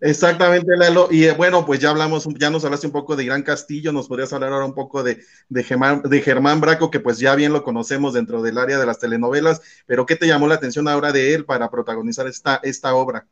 Exactamente, 0.00 0.76
Lalo. 0.76 1.08
Y 1.11 1.24
eh, 1.24 1.32
bueno, 1.32 1.66
pues 1.66 1.80
ya 1.80 1.90
hablamos, 1.90 2.28
ya 2.38 2.50
nos 2.50 2.64
hablaste 2.64 2.87
un 2.87 2.92
poco 2.92 3.16
de 3.16 3.24
Gran 3.24 3.42
Castillo, 3.42 3.92
nos 3.92 4.06
podrías 4.06 4.32
hablar 4.32 4.52
ahora 4.52 4.64
un 4.64 4.74
poco 4.74 5.02
de, 5.02 5.18
de, 5.48 5.64
Germán, 5.64 6.61
Braco, 6.61 6.90
que 6.90 7.00
pues 7.00 7.18
ya 7.18 7.34
bien 7.34 7.52
lo 7.52 7.64
conocemos 7.64 8.14
dentro 8.14 8.40
del 8.42 8.58
área 8.58 8.78
de 8.78 8.87
las 8.87 9.00
telenovelas, 9.00 9.61
pero 9.87 10.06
¿qué 10.06 10.14
te 10.14 10.28
llamó 10.28 10.46
la 10.46 10.54
atención 10.54 10.87
ahora 10.87 11.11
de 11.11 11.34
él 11.34 11.44
para 11.44 11.68
protagonizar 11.70 12.28
esta, 12.28 12.61
esta 12.62 12.94
obra? 12.94 13.26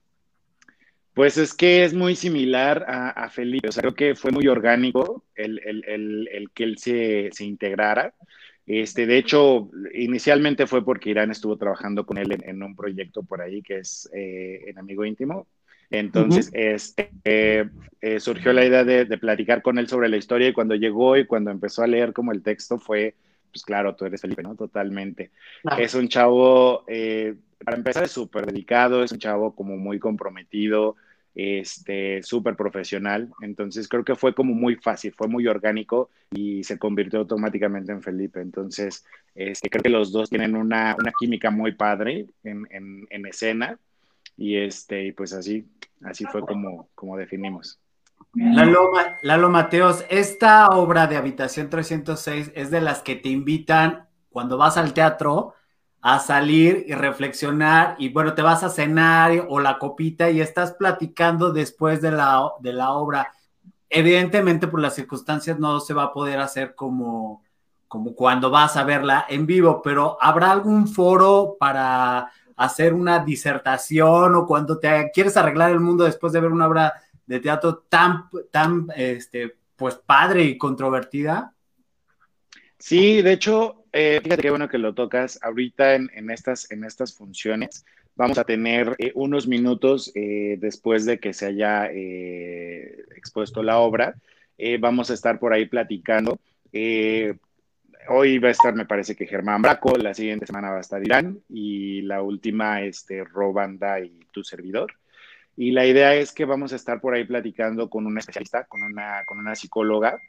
Pues 1.14 1.38
es 1.38 1.54
que 1.54 1.84
es 1.84 1.94
muy 1.94 2.14
similar 2.14 2.84
a, 2.86 3.30
Felipe, 3.30 3.68
o 3.68 3.72
sea, 3.72 3.80
creo 3.80 3.94
que 3.94 4.14
fue 4.14 4.32
muy 4.32 4.48
orgánico 4.48 5.24
el, 5.34 6.50
que 6.52 6.64
él 6.64 6.76
se, 6.78 7.30
integrara. 7.40 8.12
Este, 8.66 9.06
de 9.06 9.16
hecho, 9.16 9.70
inicialmente 9.94 10.66
fue 10.66 10.84
porque 10.84 11.10
Irán 11.10 11.30
estuvo 11.30 11.56
trabajando 11.56 12.04
con 12.04 12.18
él 12.18 12.36
en, 12.44 12.62
un 12.62 12.74
proyecto 12.76 13.22
por 13.22 13.40
ahí 13.40 13.62
que 13.62 13.78
es 13.78 14.10
eh, 14.12 14.64
en 14.66 14.78
Amigo 14.78 15.06
Íntimo. 15.06 15.46
Entonces, 15.90 16.50
este, 16.52 17.10
eh, 17.24 17.68
eh, 18.00 18.20
surgió 18.20 18.52
la 18.52 18.64
idea 18.64 18.84
de, 18.84 19.06
platicar 19.18 19.62
con 19.62 19.78
él 19.78 19.88
sobre 19.88 20.08
la 20.08 20.16
historia 20.16 20.48
y 20.48 20.52
cuando 20.52 20.74
llegó 20.74 21.16
y 21.16 21.26
cuando 21.26 21.50
empezó 21.50 21.82
a 21.82 21.86
leer 21.86 22.12
como 22.12 22.32
el 22.32 22.42
texto 22.42 22.78
fue, 22.78 23.14
pues 23.52 23.64
claro, 23.64 23.94
tú 23.94 24.04
eres 24.04 24.20
Felipe, 24.20 24.42
¿no? 24.42 24.54
Totalmente. 24.54 25.30
Es 25.78 25.94
un 25.94 26.08
chavo, 26.08 26.84
para 27.64 27.76
empezar, 27.76 28.04
es 28.04 28.10
súper 28.10 28.46
dedicado, 28.46 29.02
es 29.02 29.12
un 29.12 29.18
chavo 29.18 29.54
como 29.54 29.76
muy 29.76 29.98
comprometido, 29.98 30.96
este, 31.36 32.22
súper 32.22 32.56
profesional. 32.56 33.30
Entonces 33.42 33.86
creo 33.88 34.04
que 34.04 34.16
fue 34.16 34.34
como 34.34 34.54
muy 34.54 34.76
fácil, 34.76 35.12
fue 35.12 35.28
muy 35.28 35.46
orgánico 35.46 36.10
y 36.30 36.64
se 36.64 36.78
convirtió 36.78 37.20
automáticamente 37.20 37.92
en 37.92 38.02
Felipe. 38.02 38.40
Entonces 38.40 39.04
este, 39.34 39.68
creo 39.68 39.82
que 39.82 39.90
los 39.90 40.10
dos 40.12 40.30
tienen 40.30 40.56
una, 40.56 40.96
química 41.20 41.50
muy 41.50 41.72
padre 41.72 42.26
en, 42.42 42.66
en, 42.70 43.26
escena 43.26 43.78
y 44.36 44.56
este, 44.56 45.12
pues 45.16 45.32
así, 45.32 45.66
así 46.04 46.24
fue 46.26 46.42
como, 46.42 46.88
como 46.94 47.16
definimos. 47.16 47.80
Lalo, 48.34 48.90
Lalo 49.22 49.48
Mateos, 49.48 50.04
esta 50.10 50.68
obra 50.68 51.06
de 51.06 51.16
Habitación 51.16 51.70
306 51.70 52.52
es 52.54 52.70
de 52.70 52.80
las 52.80 53.02
que 53.02 53.16
te 53.16 53.30
invitan 53.30 54.08
cuando 54.30 54.58
vas 54.58 54.76
al 54.76 54.92
teatro 54.92 55.54
a 56.02 56.18
salir 56.18 56.84
y 56.86 56.94
reflexionar 56.94 57.96
y 57.98 58.10
bueno, 58.10 58.34
te 58.34 58.42
vas 58.42 58.62
a 58.62 58.68
cenar 58.68 59.46
o 59.48 59.58
la 59.60 59.78
copita 59.78 60.30
y 60.30 60.40
estás 60.40 60.72
platicando 60.74 61.52
después 61.52 62.02
de 62.02 62.12
la, 62.12 62.50
de 62.60 62.72
la 62.72 62.92
obra. 62.92 63.32
Evidentemente 63.88 64.68
por 64.68 64.80
las 64.80 64.94
circunstancias 64.94 65.58
no 65.58 65.80
se 65.80 65.94
va 65.94 66.04
a 66.04 66.12
poder 66.12 66.38
hacer 66.38 66.74
como 66.74 67.42
como 67.88 68.14
cuando 68.14 68.50
vas 68.50 68.76
a 68.76 68.84
verla 68.84 69.26
en 69.28 69.46
vivo, 69.46 69.80
pero 69.82 70.18
¿habrá 70.20 70.50
algún 70.50 70.88
foro 70.88 71.56
para 71.58 72.30
hacer 72.56 72.94
una 72.94 73.24
disertación 73.24 74.34
o 74.34 74.46
cuando 74.46 74.78
te 74.78 75.10
quieres 75.12 75.36
arreglar 75.36 75.70
el 75.70 75.80
mundo 75.80 76.04
después 76.04 76.32
de 76.32 76.40
ver 76.40 76.50
una 76.50 76.66
obra 76.66 76.94
de 77.26 77.40
teatro 77.40 77.84
tan, 77.88 78.24
tan, 78.50 78.88
este, 78.96 79.56
pues 79.76 79.94
padre 79.94 80.44
y 80.44 80.58
controvertida? 80.58 81.52
Sí, 82.78 83.22
de 83.22 83.32
hecho, 83.32 83.84
eh, 83.92 84.20
fíjate 84.22 84.42
qué 84.42 84.50
bueno 84.50 84.68
que 84.68 84.78
lo 84.78 84.94
tocas. 84.94 85.38
Ahorita 85.42 85.94
en, 85.94 86.30
estas, 86.30 86.70
en 86.70 86.84
estas 86.84 87.14
funciones 87.14 87.84
vamos 88.14 88.38
a 88.38 88.44
tener 88.44 88.94
eh, 88.98 89.12
unos 89.14 89.46
minutos 89.46 90.12
eh, 90.14 90.56
después 90.58 91.04
de 91.04 91.18
que 91.18 91.32
se 91.32 91.46
haya 91.46 91.90
expuesto 93.16 93.62
la 93.62 93.78
obra. 93.78 94.16
vamos 94.80 95.10
a 95.10 95.14
estar 95.14 95.38
por 95.38 95.52
ahí 95.52 95.66
platicando. 95.66 96.38
Hoy 98.08 98.38
va 98.38 98.48
a 98.48 98.52
estar, 98.52 98.74
me 98.74 98.86
parece 98.86 99.14
que 99.14 99.26
Germán 99.26 99.62
Braco, 99.62 99.96
la 99.96 100.14
siguiente 100.14 100.46
semana 100.46 100.70
va 100.70 100.78
a 100.78 100.80
estar 100.80 101.02
Irán 101.02 101.40
y 101.48 102.02
la 102.02 102.22
última, 102.22 102.82
este, 102.82 103.24
Robanda 103.24 104.00
y 104.00 104.20
tu 104.32 104.44
servidor. 104.44 104.94
Y 105.56 105.72
la 105.72 105.86
idea 105.86 106.14
es 106.14 106.32
que 106.32 106.44
vamos 106.44 106.72
a 106.72 106.76
estar 106.76 107.00
por 107.00 107.14
ahí 107.14 107.24
platicando 107.24 107.88
con 107.88 108.06
una 108.06 108.20
especialista, 108.20 108.64
con 108.64 108.82
una, 108.82 109.24
con 109.24 109.38
una 109.38 109.54
psicóloga, 109.54 110.20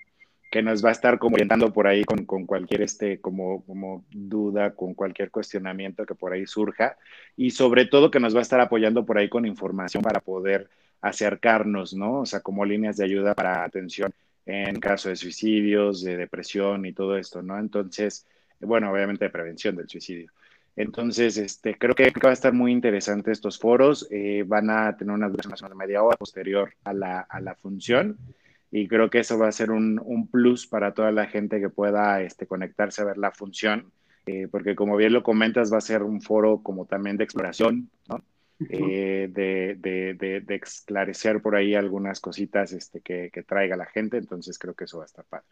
que 0.50 0.62
nos 0.62 0.84
va 0.84 0.90
a 0.90 0.94
estar 0.94 1.20
como 1.20 1.36
orientando 1.36 1.74
por 1.74 1.88
ahí 1.88 2.06
con, 2.06 2.26
con, 2.26 2.46
cualquier 2.46 2.82
este, 2.82 3.20
como, 3.20 3.66
como 3.66 4.06
duda, 4.12 4.74
con 4.74 4.94
cualquier 4.94 5.30
cuestionamiento 5.30 6.06
que 6.06 6.16
por 6.16 6.32
ahí 6.32 6.46
surja. 6.46 6.98
Y 7.36 7.52
sobre 7.52 7.86
todo 7.86 8.10
que 8.10 8.22
nos 8.22 8.34
va 8.34 8.40
a 8.40 8.44
estar 8.44 8.62
apoyando 8.62 9.06
por 9.06 9.18
ahí 9.18 9.28
con 9.28 9.46
información 9.46 10.02
para 10.02 10.22
poder 10.22 10.70
acercarnos, 11.02 11.94
¿no? 11.94 12.22
O 12.22 12.26
sea, 12.26 12.40
como 12.40 12.64
líneas 12.64 12.98
de 12.98 13.04
ayuda 13.04 13.36
para 13.36 13.64
atención 13.64 14.14
en 14.48 14.80
caso 14.80 15.10
de 15.10 15.16
suicidios, 15.16 16.02
de 16.02 16.16
depresión 16.16 16.86
y 16.86 16.94
todo 16.94 17.18
esto, 17.18 17.42
¿no? 17.42 17.60
Entonces, 17.60 18.26
bueno, 18.62 18.92
obviamente 18.92 19.26
de 19.26 19.30
prevención 19.30 19.76
del 19.76 19.90
suicidio. 19.90 20.32
Entonces, 20.78 21.38
este, 21.38 21.76
creo 21.78 21.96
que 21.96 22.14
va 22.24 22.30
a 22.30 22.34
estar 22.34 22.54
muy 22.54 22.72
interesante 22.72 23.32
estos 23.32 23.60
foros. 23.60 24.08
Eh, 24.10 24.44
van 24.48 24.70
a 24.70 24.96
tener 24.96 25.14
una 25.14 25.28
duración 25.28 25.70
de 25.70 25.76
media 25.76 26.04
hora 26.04 26.16
posterior 26.16 26.74
a 26.84 26.94
la, 26.94 27.20
a 27.22 27.42
la, 27.42 27.56
función. 27.56 28.18
Y 28.72 28.88
creo 28.88 29.10
que 29.10 29.20
eso 29.20 29.38
va 29.38 29.48
a 29.48 29.52
ser 29.52 29.72
un, 29.72 30.00
un 30.04 30.28
plus 30.28 30.68
para 30.68 30.94
toda 30.94 31.12
la 31.12 31.26
gente 31.26 31.60
que 31.60 31.70
pueda 31.70 32.22
este, 32.22 32.46
conectarse 32.46 33.02
a 33.02 33.06
ver 33.06 33.18
la 33.18 33.32
función. 33.32 33.92
Eh, 34.28 34.48
porque 34.52 34.76
como 34.76 34.96
bien 34.98 35.14
lo 35.14 35.24
comentas, 35.24 35.74
va 35.74 35.78
a 35.78 35.82
ser 35.82 36.04
un 36.04 36.22
foro 36.22 36.62
como 36.62 36.86
también 36.86 37.18
de 37.18 37.24
exploración, 37.24 37.90
¿no? 38.08 38.24
Eh, 38.60 39.30
de, 39.32 39.76
de, 39.78 40.16
de, 40.16 40.42
de, 40.42 40.56
esclarecer 40.56 41.44
por 41.44 41.56
ahí 41.56 41.76
algunas 41.76 42.20
cositas 42.20 42.72
este, 42.72 43.02
que, 43.02 43.30
que 43.32 43.44
traiga 43.44 43.78
la 43.78 43.86
gente. 43.86 44.18
Entonces, 44.18 44.58
creo 44.58 44.74
que 44.74 44.86
eso 44.86 44.98
va 44.98 45.04
a 45.04 45.06
estar 45.06 45.26
padre. 45.26 45.46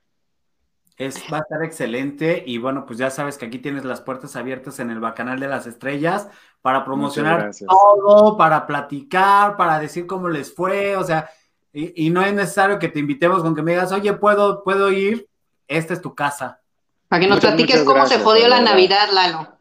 Es, 0.97 1.21
va 1.31 1.39
a 1.39 1.41
estar 1.41 1.61
excelente 1.63 2.41
y 2.45 2.57
bueno, 2.57 2.85
pues 2.85 2.97
ya 2.97 3.09
sabes 3.09 3.37
que 3.37 3.45
aquí 3.45 3.59
tienes 3.59 3.83
las 3.83 3.99
puertas 3.99 4.37
abiertas 4.37 4.79
en 4.79 4.89
el 4.89 5.01
Bacanal 5.01 5.41
de 5.41 5.49
las 5.49 5.67
Estrellas 5.67 6.29
para 6.61 6.85
promocionar 6.85 7.51
todo, 7.67 8.37
para 8.37 8.65
platicar, 8.65 9.57
para 9.57 9.77
decir 9.77 10.07
cómo 10.07 10.29
les 10.29 10.55
fue, 10.55 10.95
o 10.95 11.03
sea, 11.03 11.29
y, 11.73 12.09
no 12.09 12.21
es 12.21 12.33
necesario 12.33 12.79
que 12.79 12.87
te 12.87 12.99
invitemos 12.99 13.43
con 13.43 13.53
que 13.53 13.61
me 13.61 13.71
digas, 13.71 13.91
oye, 13.91 14.13
¿puedo, 14.13 14.63
puedo 14.63 14.89
ir? 14.89 15.27
Esta 15.67 15.93
es 15.93 16.01
tu 16.01 16.15
casa. 16.15 16.61
Para 17.09 17.19
que 17.19 17.27
nos 17.27 17.41
platiques 17.41 17.83
cómo 17.83 18.05
se 18.07 18.19
jodió 18.19 18.47
la 18.47 18.61
Navidad, 18.61 19.09
Lalo. 19.11 19.54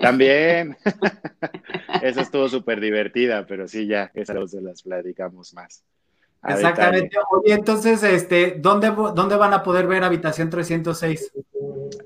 También. 0.00 0.76
Esa 2.02 2.22
estuvo 2.22 2.48
súper 2.48 2.80
divertida, 2.80 3.46
pero 3.46 3.68
sí, 3.68 3.86
ya, 3.86 4.10
esa 4.14 4.46
se 4.46 4.60
las 4.60 4.82
platicamos 4.82 5.52
más. 5.54 5.84
Exactamente. 6.48 7.16
Oye, 7.30 7.52
entonces, 7.52 8.02
este, 8.02 8.56
¿dónde, 8.58 8.90
¿dónde 8.90 9.36
van 9.36 9.52
a 9.52 9.62
poder 9.62 9.86
ver 9.86 10.02
Habitación 10.04 10.48
306? 10.48 11.32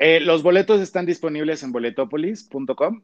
Eh, 0.01 0.21
los 0.21 0.43
boletos 0.43 0.81
están 0.81 1.07
disponibles 1.07 1.63
en 1.63 1.71
boletopolis.com. 1.73 3.03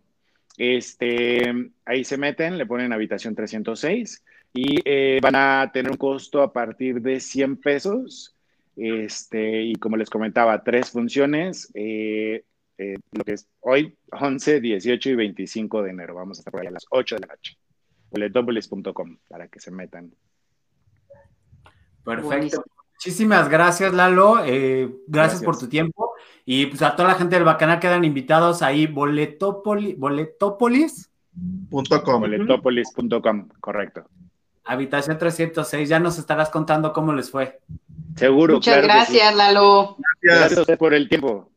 Este, 0.57 1.70
ahí 1.85 2.05
se 2.05 2.18
meten, 2.18 2.59
le 2.59 2.66
ponen 2.66 2.92
Habitación 2.92 3.35
306 3.35 4.24
y 4.53 4.81
eh, 4.85 5.20
van 5.22 5.37
a 5.37 5.70
tener 5.72 5.92
un 5.92 5.96
costo 5.96 6.42
a 6.42 6.53
partir 6.53 7.00
de 7.00 7.20
100 7.20 7.57
pesos. 7.59 8.35
Este, 8.76 9.62
y 9.62 9.74
como 9.76 9.96
les 9.96 10.11
comentaba, 10.11 10.64
tres 10.64 10.90
funciones, 10.90 11.70
eh, 11.74 12.44
lo 13.12 13.24
que 13.24 13.32
es 13.32 13.46
hoy, 13.60 13.96
11, 14.12 14.60
18 14.60 15.10
y 15.10 15.14
25 15.14 15.82
de 15.82 15.90
enero. 15.90 16.14
Vamos 16.14 16.38
a 16.38 16.40
estar 16.40 16.52
por 16.52 16.60
ahí 16.60 16.66
a 16.66 16.72
las 16.72 16.86
8 16.90 17.16
de 17.16 17.20
la 17.20 17.26
noche. 17.28 17.56
Boletopolis.com 18.10 19.18
para 19.28 19.48
que 19.48 19.60
se 19.60 19.70
metan. 19.70 20.12
Perfecto. 22.04 22.64
Muchísimas 22.94 23.48
gracias, 23.48 23.94
Lalo. 23.94 24.44
Eh, 24.44 24.90
gracias, 25.06 25.42
por 25.42 25.58
tu 25.58 25.68
tiempo. 25.68 26.12
Y 26.44 26.66
pues 26.66 26.82
a 26.82 26.96
toda 26.96 27.08
la 27.08 27.14
gente 27.14 27.36
del 27.36 27.44
Bacanal 27.44 27.80
quedan 27.80 28.04
invitados 28.04 28.62
ahí, 28.62 28.86
boletópolis. 28.86 29.98
Boletopolis.com. 29.98 32.20
Boletopolis.com, 32.20 33.48
correcto. 33.60 34.04
Habitación 34.64 35.16
306, 35.16 35.88
ya 35.88 35.98
nos 35.98 36.18
estarás 36.18 36.50
contando 36.50 36.92
cómo 36.92 37.12
les 37.12 37.30
fue. 37.30 37.60
Seguro. 38.16 38.54
Muchas 38.54 38.82
gracias, 38.82 39.34
Lalo. 39.34 39.96
Gracias. 40.20 40.56
gracias 40.56 40.78
por 40.78 40.92
el 40.92 41.08
tiempo. 41.08 41.50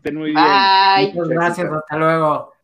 Estén 0.00 0.16
muy 0.16 0.30
bien. 0.30 1.14
Muchas 1.14 1.28
gracias, 1.28 1.70
hasta 1.70 1.96
luego. 1.98 2.54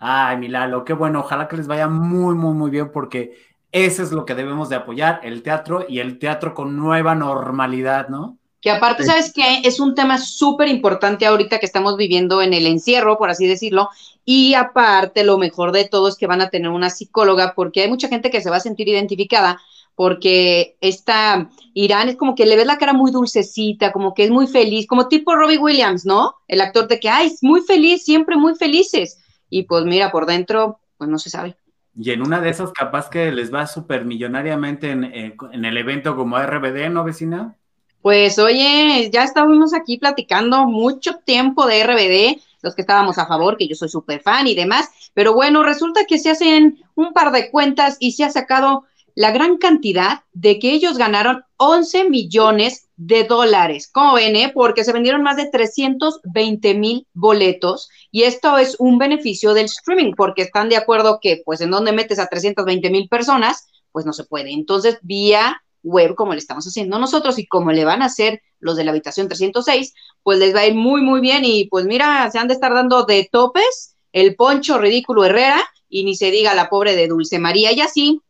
Ay, 0.00 0.36
mi 0.38 0.48
Lalo, 0.48 0.84
qué 0.84 0.92
bueno. 0.92 1.20
Ojalá 1.20 1.46
que 1.46 1.56
les 1.56 1.68
vaya 1.68 1.86
muy, 1.86 2.34
muy, 2.34 2.52
muy 2.52 2.68
bien 2.68 2.90
porque 2.90 3.38
eso 3.70 4.02
es 4.02 4.10
lo 4.10 4.26
que 4.26 4.34
debemos 4.34 4.68
de 4.68 4.74
apoyar, 4.74 5.20
el 5.22 5.44
teatro 5.44 5.86
y 5.88 6.00
el 6.00 6.18
teatro 6.18 6.52
con 6.52 6.76
nueva 6.76 7.14
normalidad, 7.14 8.08
¿no? 8.08 8.38
Que 8.60 8.72
aparte, 8.72 9.04
¿sabes 9.04 9.32
qué? 9.32 9.60
Es 9.62 9.78
un 9.78 9.94
tema 9.94 10.18
súper 10.18 10.66
importante 10.66 11.26
ahorita 11.26 11.60
que 11.60 11.66
estamos 11.66 11.96
viviendo 11.96 12.42
en 12.42 12.54
el 12.54 12.66
encierro, 12.66 13.18
por 13.18 13.30
así 13.30 13.46
decirlo, 13.46 13.90
y 14.24 14.54
aparte, 14.54 15.22
lo 15.22 15.38
mejor 15.38 15.70
de 15.70 15.84
todo 15.84 16.08
es 16.08 16.16
que 16.16 16.26
van 16.26 16.40
a 16.40 16.50
tener 16.50 16.70
una 16.70 16.90
psicóloga, 16.90 17.54
porque 17.54 17.82
hay 17.82 17.88
mucha 17.88 18.08
gente 18.08 18.30
que 18.30 18.40
se 18.40 18.50
va 18.50 18.56
a 18.56 18.60
sentir 18.60 18.88
identificada, 18.88 19.60
porque 19.96 20.76
esta 20.82 21.48
Irán 21.74 22.10
es 22.10 22.16
como 22.16 22.34
que 22.34 22.46
le 22.46 22.54
ves 22.54 22.66
la 22.66 22.78
cara 22.78 22.92
muy 22.92 23.10
dulcecita, 23.10 23.92
como 23.92 24.14
que 24.14 24.24
es 24.24 24.30
muy 24.30 24.46
feliz, 24.46 24.86
como 24.86 25.08
tipo 25.08 25.34
Robbie 25.34 25.58
Williams, 25.58 26.04
¿no? 26.04 26.34
El 26.46 26.60
actor 26.60 26.86
de 26.86 27.00
que, 27.00 27.08
ay, 27.08 27.28
es 27.28 27.42
muy 27.42 27.62
feliz, 27.62 28.04
siempre 28.04 28.36
muy 28.36 28.54
felices. 28.54 29.18
Y 29.48 29.64
pues 29.64 29.84
mira, 29.84 30.12
por 30.12 30.26
dentro, 30.26 30.80
pues 30.98 31.08
no 31.10 31.18
se 31.18 31.30
sabe. 31.30 31.56
Y 31.98 32.10
en 32.10 32.20
una 32.20 32.42
de 32.42 32.50
esas, 32.50 32.72
capaz 32.72 33.08
que 33.08 33.32
les 33.32 33.52
va 33.52 33.66
súper 33.66 34.04
millonariamente 34.04 34.90
en, 34.90 35.04
en, 35.04 35.64
el 35.64 35.76
evento 35.78 36.14
como 36.14 36.38
RBD, 36.38 36.90
¿no, 36.90 37.02
vecina? 37.02 37.56
Pues 38.02 38.38
oye, 38.38 39.10
ya 39.10 39.24
estábamos 39.24 39.72
aquí 39.72 39.96
platicando 39.96 40.66
mucho 40.66 41.20
tiempo 41.24 41.66
de 41.66 41.82
RBD, 41.82 42.40
los 42.60 42.74
que 42.74 42.82
estábamos 42.82 43.16
a 43.16 43.26
favor, 43.26 43.56
que 43.56 43.66
yo 43.66 43.74
soy 43.74 43.88
súper 43.88 44.20
fan 44.20 44.46
y 44.46 44.54
demás, 44.54 44.90
pero 45.14 45.32
bueno, 45.32 45.62
resulta 45.62 46.04
que 46.06 46.18
se 46.18 46.30
hacen 46.30 46.84
un 46.94 47.14
par 47.14 47.32
de 47.32 47.50
cuentas 47.50 47.96
y 47.98 48.12
se 48.12 48.24
ha 48.24 48.30
sacado 48.30 48.84
la 49.16 49.32
gran 49.32 49.56
cantidad 49.56 50.20
de 50.34 50.58
que 50.58 50.72
ellos 50.72 50.98
ganaron 50.98 51.42
11 51.56 52.10
millones 52.10 52.86
de 52.96 53.24
dólares. 53.24 53.88
¿Cómo 53.90 54.14
ven? 54.14 54.36
Eh? 54.36 54.52
Porque 54.54 54.84
se 54.84 54.92
vendieron 54.92 55.22
más 55.22 55.36
de 55.36 55.46
320 55.50 56.74
mil 56.74 57.06
boletos 57.14 57.88
y 58.12 58.24
esto 58.24 58.58
es 58.58 58.76
un 58.78 58.98
beneficio 58.98 59.54
del 59.54 59.64
streaming 59.66 60.12
porque 60.14 60.42
están 60.42 60.68
de 60.68 60.76
acuerdo 60.76 61.18
que 61.20 61.42
pues 61.44 61.62
en 61.62 61.70
donde 61.70 61.92
metes 61.92 62.18
a 62.18 62.26
320 62.26 62.90
mil 62.90 63.08
personas, 63.08 63.66
pues 63.90 64.04
no 64.04 64.12
se 64.12 64.24
puede. 64.24 64.52
Entonces, 64.52 64.98
vía 65.00 65.62
web, 65.82 66.14
como 66.14 66.32
le 66.32 66.38
estamos 66.38 66.66
haciendo 66.66 66.98
nosotros 66.98 67.38
y 67.38 67.46
como 67.46 67.72
le 67.72 67.86
van 67.86 68.02
a 68.02 68.06
hacer 68.06 68.42
los 68.60 68.76
de 68.76 68.84
la 68.84 68.90
habitación 68.90 69.28
306, 69.28 69.94
pues 70.22 70.38
les 70.38 70.54
va 70.54 70.60
a 70.60 70.66
ir 70.66 70.74
muy, 70.74 71.00
muy 71.00 71.22
bien 71.22 71.42
y 71.44 71.68
pues 71.68 71.86
mira, 71.86 72.30
se 72.30 72.38
han 72.38 72.48
de 72.48 72.54
estar 72.54 72.74
dando 72.74 73.04
de 73.04 73.26
topes 73.32 73.94
el 74.12 74.36
poncho 74.36 74.76
ridículo 74.76 75.24
Herrera 75.24 75.62
y 75.88 76.04
ni 76.04 76.16
se 76.16 76.30
diga 76.30 76.54
la 76.54 76.68
pobre 76.68 76.96
de 76.96 77.08
Dulce 77.08 77.38
María 77.38 77.72
y 77.72 77.80
así 77.80 78.20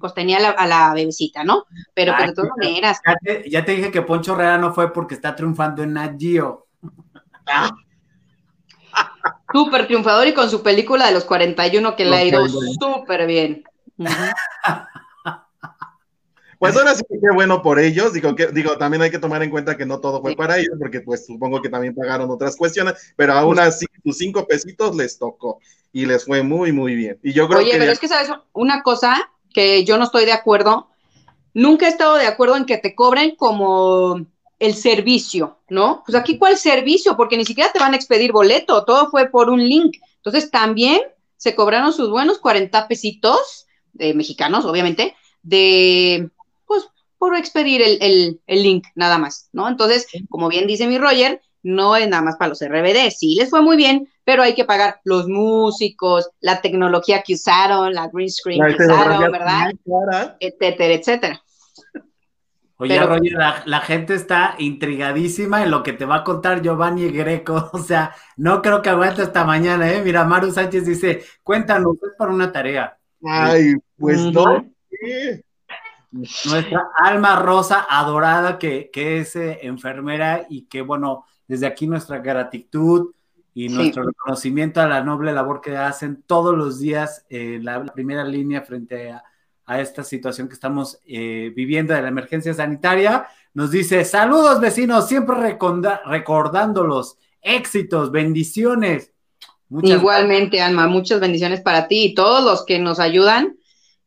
pues 0.00 0.14
tenía 0.14 0.38
a 0.50 0.66
la 0.66 0.94
bebecita, 0.94 1.44
¿no? 1.44 1.66
Pero, 1.94 2.14
pues, 2.16 2.28
de 2.28 2.34
todas 2.34 2.50
maneras. 2.56 3.00
Ya 3.46 3.64
te, 3.64 3.72
dije 3.72 3.90
que 3.90 4.02
Poncho 4.02 4.32
Herrera 4.34 4.58
no 4.58 4.72
fue 4.72 4.92
porque 4.92 5.14
está 5.14 5.36
triunfando 5.36 5.82
en 5.82 5.92
Nat 5.92 6.18
Geo. 6.18 6.66
Súper 9.52 9.86
triunfador 9.86 10.26
y 10.26 10.34
con 10.34 10.50
su 10.50 10.62
película 10.62 11.06
de 11.06 11.12
los 11.12 11.24
41 11.24 11.94
que 11.96 12.04
le 12.04 12.16
ha 12.16 12.24
ido 12.24 12.46
súper 12.48 13.26
bien. 13.26 13.64
Pues 16.60 16.76
ahora 16.76 16.94
sí 16.94 17.02
que 17.08 17.34
bueno 17.34 17.62
por 17.62 17.78
ellos, 17.78 18.12
digo 18.12 18.36
que 18.36 18.48
digo, 18.48 18.76
también 18.76 19.00
hay 19.00 19.10
que 19.10 19.18
tomar 19.18 19.42
en 19.42 19.48
cuenta 19.48 19.78
que 19.78 19.86
no 19.86 19.98
todo 19.98 20.20
fue 20.20 20.36
para 20.36 20.58
ellos, 20.58 20.74
porque 20.78 21.00
pues 21.00 21.24
supongo 21.24 21.62
que 21.62 21.70
también 21.70 21.94
pagaron 21.94 22.30
otras 22.30 22.54
cuestiones, 22.54 23.14
pero 23.16 23.32
aún 23.32 23.58
así 23.58 23.86
sus 24.04 24.18
cinco 24.18 24.46
pesitos 24.46 24.94
les 24.94 25.18
tocó 25.18 25.58
y 25.90 26.04
les 26.04 26.26
fue 26.26 26.42
muy 26.42 26.70
muy 26.70 26.94
bien. 26.96 27.18
Y 27.22 27.32
yo 27.32 27.48
creo 27.48 27.60
Oye, 27.60 27.78
pero 27.78 27.90
es 27.90 27.98
que 27.98 28.08
sabes 28.08 28.30
una 28.52 28.82
cosa, 28.82 29.32
que 29.52 29.84
yo 29.84 29.98
no 29.98 30.04
estoy 30.04 30.24
de 30.24 30.32
acuerdo. 30.32 30.88
Nunca 31.54 31.86
he 31.86 31.90
estado 31.90 32.16
de 32.16 32.26
acuerdo 32.26 32.56
en 32.56 32.64
que 32.64 32.78
te 32.78 32.94
cobren 32.94 33.34
como 33.36 34.26
el 34.58 34.74
servicio, 34.74 35.58
¿no? 35.68 36.02
Pues 36.06 36.16
aquí 36.16 36.38
cuál 36.38 36.56
servicio, 36.58 37.16
porque 37.16 37.36
ni 37.36 37.44
siquiera 37.44 37.72
te 37.72 37.78
van 37.78 37.94
a 37.94 37.96
expedir 37.96 38.30
boleto, 38.30 38.84
todo 38.84 39.10
fue 39.10 39.28
por 39.30 39.48
un 39.48 39.66
link. 39.66 39.96
Entonces 40.16 40.50
también 40.50 41.00
se 41.36 41.54
cobraron 41.54 41.94
sus 41.94 42.10
buenos 42.10 42.38
40 42.38 42.86
pesitos 42.86 43.66
de 43.94 44.12
mexicanos, 44.12 44.66
obviamente, 44.66 45.16
de, 45.42 46.30
pues, 46.66 46.88
por 47.18 47.36
expedir 47.36 47.80
el, 47.82 48.38
el, 48.46 48.62
link, 48.62 48.86
nada 48.94 49.18
más, 49.18 49.48
¿no? 49.52 49.66
Entonces, 49.66 50.06
como 50.28 50.48
bien 50.48 50.66
dice 50.66 50.86
mi 50.86 50.98
Roger, 50.98 51.40
no 51.62 51.96
es 51.96 52.08
nada 52.08 52.22
más 52.22 52.36
para 52.36 52.50
los 52.50 52.60
RBD, 52.60 53.10
sí 53.10 53.34
les 53.34 53.50
fue 53.50 53.62
muy 53.62 53.76
bien, 53.76 54.08
pero 54.30 54.44
hay 54.44 54.54
que 54.54 54.64
pagar 54.64 55.00
los 55.02 55.26
músicos, 55.26 56.30
la 56.38 56.60
tecnología 56.60 57.20
que 57.26 57.34
usaron, 57.34 57.92
la 57.92 58.06
green 58.12 58.30
screen 58.30 58.60
que 58.64 58.84
usaron, 58.84 59.32
¿verdad? 59.32 59.72
Etcétera, 60.38 60.94
etcétera. 60.94 61.42
Oye, 62.76 62.96
Roger, 63.00 63.32
la, 63.64 63.80
gente 63.80 64.14
está 64.14 64.54
intrigadísima 64.58 65.64
en 65.64 65.72
lo 65.72 65.82
que 65.82 65.94
te 65.94 66.04
va 66.04 66.18
a 66.18 66.22
contar 66.22 66.62
Giovanni 66.62 67.10
Greco. 67.10 67.70
O 67.72 67.78
sea, 67.78 68.14
no 68.36 68.62
creo 68.62 68.82
que 68.82 68.90
aguante 68.90 69.24
esta 69.24 69.44
mañana, 69.44 69.92
¿eh? 69.92 70.00
Mira, 70.00 70.22
Maru 70.22 70.52
Sánchez 70.52 70.86
dice, 70.86 71.24
cuéntanos, 71.42 71.96
es 72.00 72.12
para 72.16 72.30
una 72.30 72.52
tarea. 72.52 72.96
Ay, 73.24 73.74
pues 73.98 74.20
no. 74.26 74.64
Nuestra 76.12 76.88
alma 77.02 77.34
rosa 77.34 77.84
adorada 77.90 78.60
que, 78.60 78.92
es 78.94 79.34
eh, 79.34 79.58
enfermera 79.62 80.46
y 80.48 80.66
que, 80.66 80.82
bueno, 80.82 81.24
desde 81.48 81.66
aquí 81.66 81.88
nuestra 81.88 82.18
gratitud 82.18 83.12
y 83.54 83.68
nuestro 83.68 84.04
reconocimiento 84.04 84.80
a 84.80 84.88
la 84.88 85.02
noble 85.02 85.32
labor 85.32 85.60
que 85.60 85.76
hacen 85.76 86.22
todos 86.26 86.56
los 86.56 86.78
días 86.78 87.24
en 87.28 87.64
la 87.64 87.84
primera 87.84 88.24
línea 88.24 88.62
frente 88.62 89.10
a 89.10 89.24
a 89.70 89.80
esta 89.80 90.02
situación 90.02 90.48
que 90.48 90.54
estamos 90.54 90.98
eh, 91.06 91.52
viviendo 91.54 91.94
de 91.94 92.02
la 92.02 92.08
emergencia 92.08 92.52
sanitaria. 92.52 93.28
Nos 93.54 93.70
dice, 93.70 94.04
saludos 94.04 94.60
vecinos, 94.60 95.06
siempre 95.06 95.36
recordando 95.36 96.82
los 96.82 97.18
éxitos, 97.40 98.10
bendiciones. 98.10 99.12
Igualmente, 99.80 100.60
Alma, 100.60 100.88
muchas 100.88 101.20
bendiciones 101.20 101.60
para 101.60 101.86
ti 101.86 102.06
y 102.06 102.14
todos 102.14 102.42
los 102.42 102.66
que 102.66 102.80
nos 102.80 102.98
ayudan. 102.98 103.58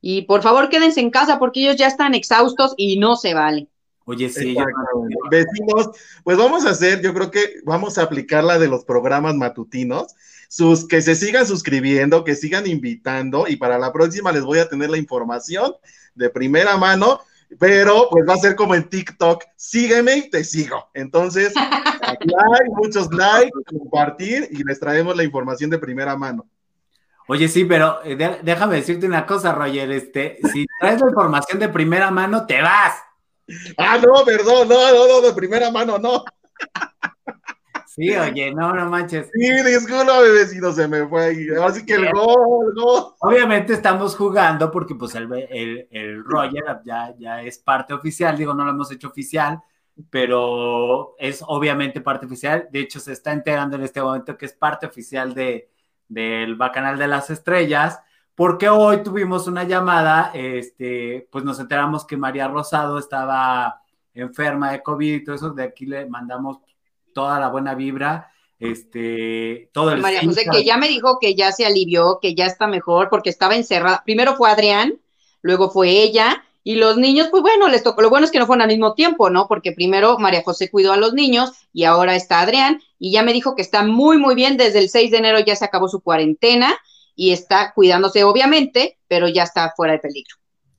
Y 0.02 0.24
por 0.24 0.42
favor, 0.42 0.68
quédense 0.68 1.00
en 1.00 1.12
casa 1.12 1.40
porque 1.40 1.62
ellos 1.62 1.78
ya 1.78 1.88
están 1.88 2.14
exhaustos 2.14 2.74
y 2.76 3.00
no 3.00 3.16
se 3.16 3.34
vale. 3.34 3.70
Oye, 4.06 4.30
sí, 4.30 4.56
vecinos, 5.32 5.92
pues 6.24 6.38
vamos 6.38 6.66
a 6.66 6.72
hacer, 6.72 7.02
yo 7.02 7.14
creo 7.14 7.32
que 7.32 7.62
vamos 7.64 7.98
a 7.98 8.04
aplicar 8.04 8.44
la 8.44 8.60
de 8.60 8.68
los 8.68 8.84
programas 8.84 9.36
matutinos 9.36 10.14
sus, 10.50 10.88
que 10.88 11.02
se 11.02 11.16
sigan 11.16 11.48
suscribiendo, 11.48 12.24
que 12.24 12.36
sigan 12.36 12.68
invitando 12.68 13.46
y 13.48 13.56
para 13.56 13.80
la 13.80 13.92
próxima 13.92 14.32
les 14.32 14.44
voy 14.44 14.60
a 14.60 14.70
tener 14.70 14.90
la 14.90 14.98
información 14.98 15.74
de 16.16 16.30
primera 16.30 16.78
mano, 16.78 17.22
pero 17.60 18.08
pues 18.12 18.28
va 18.28 18.34
a 18.34 18.38
ser 18.38 18.56
como 18.56 18.76
en 18.76 18.90
TikTok, 18.90 19.44
sígueme 19.56 20.18
y 20.18 20.30
te 20.30 20.44
sigo. 20.44 20.90
Entonces, 20.94 21.54
like, 22.02 22.70
muchos 22.76 23.12
likes, 23.12 23.52
compartir 23.66 24.48
y 24.52 24.64
les 24.64 24.80
traemos 24.80 25.16
la 25.16 25.24
información 25.24 25.70
de 25.70 25.80
primera 25.80 26.16
mano. 26.16 26.46
Oye, 27.28 27.48
sí, 27.48 27.64
pero 27.66 28.04
eh, 28.04 28.40
déjame 28.44 28.76
decirte 28.76 29.08
una 29.08 29.26
cosa, 29.26 29.54
Roger, 29.54 29.90
este, 29.92 30.38
si 30.52 30.66
traes 30.80 31.00
la 31.00 31.08
información 31.08 31.58
de 31.58 31.70
primera 31.70 32.12
mano, 32.12 32.46
te 32.46 32.62
vas. 32.62 32.94
Ah, 33.78 33.98
no, 33.98 34.26
perdón, 34.26 34.68
no, 34.68 34.92
no, 34.92 35.08
no, 35.08 35.22
de 35.22 35.34
primera 35.34 35.72
mano, 35.72 35.98
no. 35.98 36.24
Sí, 37.96 38.10
oye, 38.16 38.52
no, 38.52 38.74
no 38.74 38.90
manches. 38.90 39.30
Sí, 39.32 39.52
disculpa, 39.64 40.18
si 40.50 40.60
no 40.60 40.72
se 40.72 40.88
me 40.88 41.08
fue 41.08 41.26
ahí. 41.26 41.48
Así 41.64 41.86
que 41.86 41.94
el 41.94 42.12
gol, 42.12 42.74
no. 42.76 43.16
Obviamente 43.20 43.74
estamos 43.74 44.16
jugando 44.16 44.72
porque 44.72 44.96
pues 44.96 45.14
el, 45.14 45.32
el, 45.52 45.88
el 45.92 46.24
Roger 46.24 46.64
ya, 46.84 47.14
ya 47.20 47.44
es 47.44 47.60
parte 47.60 47.94
oficial, 47.94 48.36
digo, 48.36 48.56
no 48.56 48.66
lo 48.66 48.72
hemos 48.72 48.92
hecho 48.92 49.10
oficial, 49.10 49.62
pero 50.10 51.16
es 51.20 51.44
obviamente 51.46 52.02
parte 52.02 52.26
oficial. 52.26 52.68
De 52.72 52.80
hecho, 52.80 53.00
se 53.00 53.14
está 53.14 53.32
enterando 53.32 53.76
en 53.76 53.84
este 53.84 54.02
momento 54.02 54.38
que 54.38 54.48
es 54.48 54.54
parte 54.54 54.88
oficial 54.88 55.36
de, 55.36 55.70
del 56.08 56.56
Bacanal 56.56 56.98
de 56.98 57.08
las 57.08 57.30
Estrellas, 57.30 58.00
porque 58.36 58.70
hoy 58.70 59.04
tuvimos 59.04 59.48
una 59.48 59.64
llamada, 59.64 60.32
este, 60.34 61.28
pues 61.32 61.44
nos 61.44 61.60
enteramos 61.60 62.06
que 62.06 62.18
María 62.18 62.48
Rosado 62.48 62.98
estaba 62.98 63.82
enferma 64.14 64.72
de 64.72 64.82
COVID 64.82 65.14
y 65.14 65.24
todo 65.24 65.36
eso, 65.36 65.50
de 65.52 65.64
aquí 65.64 65.86
le 65.86 66.06
mandamos 66.08 66.58
toda 67.14 67.40
la 67.40 67.50
buena 67.50 67.76
vibra, 67.76 68.32
este, 68.60 69.70
todo 69.72 69.92
el... 69.92 70.02
María 70.02 70.22
José, 70.24 70.46
que 70.52 70.64
ya 70.64 70.78
me 70.78 70.88
dijo 70.88 71.20
que 71.20 71.36
ya 71.36 71.52
se 71.52 71.66
alivió, 71.66 72.20
que 72.22 72.34
ya 72.34 72.46
está 72.46 72.68
mejor, 72.68 73.10
porque 73.10 73.30
estaba 73.30 73.56
encerrada. 73.56 74.02
Primero 74.04 74.36
fue 74.36 74.50
Adrián, 74.50 75.00
luego 75.42 75.70
fue 75.70 75.90
ella, 75.90 76.44
y 76.64 76.76
los 76.76 76.98
niños, 76.98 77.28
pues 77.30 77.44
bueno, 77.44 77.68
les 77.68 77.84
tocó. 77.84 78.02
Lo 78.02 78.10
bueno 78.10 78.26
es 78.26 78.32
que 78.32 78.40
no 78.40 78.48
fueron 78.48 78.62
al 78.62 78.70
mismo 78.70 78.94
tiempo, 78.94 79.30
¿no? 79.30 79.48
Porque 79.48 79.74
primero 79.74 80.18
María 80.18 80.44
José 80.46 80.72
cuidó 80.72 80.94
a 80.94 80.98
los 80.98 81.14
niños 81.14 81.52
y 81.74 81.84
ahora 81.84 82.16
está 82.16 82.40
Adrián, 82.40 82.82
y 82.98 83.12
ya 83.12 83.22
me 83.22 83.34
dijo 83.34 83.54
que 83.54 83.62
está 83.62 83.84
muy, 83.84 84.18
muy 84.18 84.34
bien. 84.34 84.56
Desde 84.56 84.80
el 84.80 84.90
6 84.90 85.12
de 85.12 85.18
enero 85.18 85.40
ya 85.40 85.58
se 85.58 85.66
acabó 85.66 85.90
su 85.90 86.00
cuarentena 86.00 86.74
y 87.16 87.32
está 87.32 87.74
cuidándose, 87.74 88.24
obviamente, 88.24 88.98
pero 89.08 89.28
ya 89.28 89.44
está 89.44 89.74
fuera 89.76 89.94
de 89.94 90.00
peligro. 90.00 90.36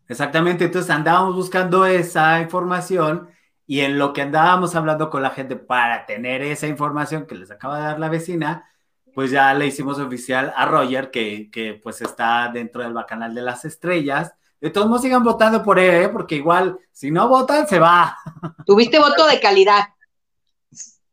Exactamente, 0.09 0.65
entonces 0.65 0.91
andábamos 0.91 1.35
buscando 1.35 1.87
esa 1.87 2.41
información 2.41 3.29
y 3.67 3.81
en 3.81 3.99
lo 3.99 4.13
que 4.13 4.23
andábamos 4.23 4.75
hablando 4.75 5.09
con 5.09 5.23
la 5.23 5.31
gente 5.31 5.57
para 5.57 6.05
tener 6.07 6.43
esa 6.43 6.67
información 6.67 7.27
que 7.27 7.35
les 7.35 7.51
acaba 7.51 7.79
de 7.79 7.85
dar 7.85 7.99
la 7.99 8.11
vecina, 8.11 8.71
pues 9.15 9.31
ya 9.31 9.55
le 9.55 9.67
hicimos 9.67 9.99
oficial 9.99 10.53
a 10.57 10.67
Roger 10.67 11.11
que, 11.11 11.51
que 11.51 11.81
pues 11.83 12.03
está 12.03 12.51
dentro 12.53 12.83
del 12.83 12.93
bacanal 12.93 13.35
de 13.35 13.43
las 13.43 13.65
estrellas. 13.65 14.35
De 14.61 14.71
todos 14.71 14.89
modos 14.89 15.03
sigan 15.03 15.23
votando 15.23 15.63
por 15.63 15.79
él, 15.79 16.05
¿eh? 16.05 16.09
porque 16.09 16.37
igual 16.37 16.79
si 16.91 17.11
no 17.11 17.29
votan 17.29 17.67
se 17.69 17.79
va. 17.79 18.19
Tuviste 18.67 18.99
voto 18.99 19.27
de 19.27 19.41
calidad. 19.41 19.85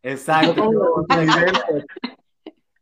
Exacto. 0.01 1.05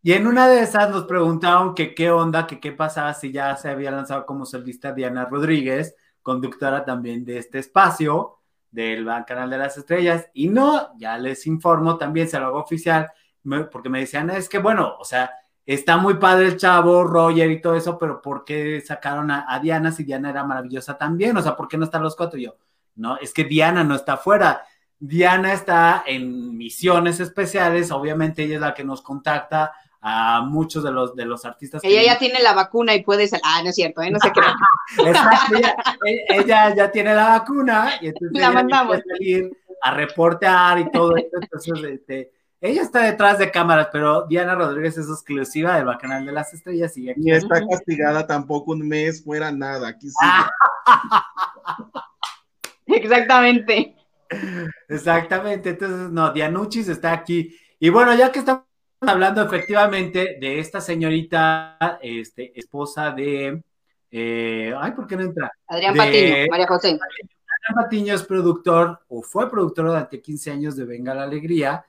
y 0.02 0.14
en 0.14 0.28
una 0.28 0.48
de 0.48 0.62
esas 0.62 0.90
nos 0.90 1.04
preguntaron 1.06 1.76
que 1.76 1.94
qué 1.94 2.10
onda, 2.10 2.48
que 2.48 2.60
qué 2.60 2.72
pasaba 2.72 3.14
si 3.14 3.32
ya 3.32 3.56
se 3.58 3.70
había 3.70 3.92
lanzado 3.92 4.26
como 4.26 4.46
solista 4.46 4.94
Diana 4.94 5.26
Rodríguez, 5.26 5.96
conductora 6.22 6.86
también 6.86 7.26
de 7.26 7.38
este 7.38 7.60
espacio 7.60 8.40
del 8.72 9.06
Canal 9.26 9.50
de 9.50 9.58
las 9.58 9.78
Estrellas. 9.78 10.30
Y 10.34 10.48
no, 10.48 10.98
ya 10.98 11.18
les 11.18 11.46
informo, 11.48 11.98
también 11.98 12.30
se 12.30 12.40
lo 12.40 12.48
hago 12.48 12.60
oficial, 12.60 13.12
porque 13.72 13.90
me 13.90 14.00
decían, 14.00 14.30
es 14.30 14.48
que 14.48 14.60
bueno, 14.60 14.96
o 15.00 15.04
sea, 15.04 15.32
está 15.66 15.98
muy 15.98 16.16
padre 16.16 16.48
el 16.48 16.58
chavo, 16.58 17.04
Roger 17.04 17.52
y 17.52 17.62
todo 17.62 17.76
eso, 17.76 17.98
pero 17.98 18.22
¿por 18.22 18.46
qué 18.46 18.82
sacaron 18.82 19.32
a, 19.32 19.60
Diana 19.62 19.92
si 19.92 20.04
Diana 20.04 20.30
era 20.30 20.46
maravillosa 20.46 20.98
también? 20.98 21.36
O 21.36 21.42
sea, 21.42 21.56
¿por 21.56 21.68
qué 21.68 21.78
no 21.78 21.86
están 21.86 22.04
los 22.04 22.16
cuatro? 22.16 22.40
Y 22.40 22.46
yo, 22.46 22.56
no, 22.96 23.18
es 23.18 23.34
que 23.34 23.44
Diana 23.44 23.84
no 23.84 23.96
está 23.96 24.14
afuera. 24.14 24.64
Diana 24.98 25.54
está 25.54 26.04
en 26.06 26.58
misiones 26.58 27.20
especiales, 27.20 27.92
obviamente 27.92 28.44
ella 28.44 28.56
es 28.56 28.62
la 28.62 28.74
que 28.74 28.84
nos 28.84 29.02
contacta 29.02 29.72
a 30.02 30.42
muchos 30.42 30.84
de 30.84 30.92
los, 30.92 31.16
de 31.16 31.26
los 31.26 31.46
artistas. 31.46 31.82
Ella 31.84 32.04
ya 32.04 32.18
tiene 32.18 32.42
la 32.42 32.54
vacuna 32.54 32.96
y 32.96 33.04
puede 33.04 33.28
ser, 33.28 33.40
ah, 33.44 33.62
no 33.64 33.70
es 33.70 33.76
cierto, 33.76 34.02
¿eh? 34.02 34.12
no 34.12 34.20
sé 34.20 34.32
qué. 34.32 34.42
ella, 36.30 36.76
ya 36.76 36.92
tiene 36.92 37.14
la 37.14 37.30
vacuna 37.30 37.94
y 38.02 38.08
entonces 38.08 38.40
la 38.40 38.52
mandamos. 38.52 39.00
salir 39.08 39.52
a 39.82 39.94
reportear 39.94 40.80
y 40.80 40.92
todo 40.92 41.16
esto, 41.16 41.38
entonces 41.42 41.84
este, 41.84 42.32
ella 42.62 42.82
está 42.82 43.04
detrás 43.04 43.40
de 43.40 43.52
cámaras, 43.52 43.88
pero 43.92 44.26
Diana 44.28 44.56
Rodríguez 44.56 44.98
es 44.98 45.08
exclusiva 45.08 45.78
del 45.78 45.86
Bacanal 45.86 46.26
de 46.26 46.34
las 46.34 46.54
Estrellas 46.54 46.98
y 46.98 47.10
aquí. 47.10 47.32
está 47.32 47.66
castigada 47.66 48.28
tampoco 48.28 48.72
un 48.72 48.86
mes 48.88 49.24
fuera 49.24 49.52
nada, 49.52 49.88
aquí 49.88 50.10
sí. 50.10 50.16
Exactamente. 52.88 53.96
Exactamente, 54.90 55.70
entonces 55.70 56.12
no, 56.12 56.34
Dianuchis 56.34 56.90
está 56.90 57.14
aquí. 57.14 57.56
Y 57.80 57.90
bueno, 57.90 58.14
ya 58.14 58.32
que 58.32 58.40
estamos 58.40 58.69
hablando 59.02 59.42
efectivamente 59.42 60.38
de 60.40 60.60
esta 60.60 60.82
señorita, 60.82 61.78
este, 62.02 62.58
esposa 62.60 63.12
de. 63.12 63.64
Eh, 64.12 64.74
ay, 64.78 64.92
¿por 64.92 65.08
qué 65.08 65.16
no 65.16 65.24
entra? 65.24 65.52
Adrián 65.68 65.96
Patiño, 65.96 66.36
María 66.50 66.68
José. 66.68 66.88
Adrián 66.90 67.84
Patiño 67.84 68.14
es 68.16 68.24
productor, 68.24 69.00
o 69.08 69.22
fue 69.22 69.50
productor 69.50 69.88
durante 69.88 70.22
15 70.22 70.52
años 70.52 70.76
de 70.76 70.86
Venga 70.86 71.14
la 71.14 71.24
Alegría. 71.24 71.86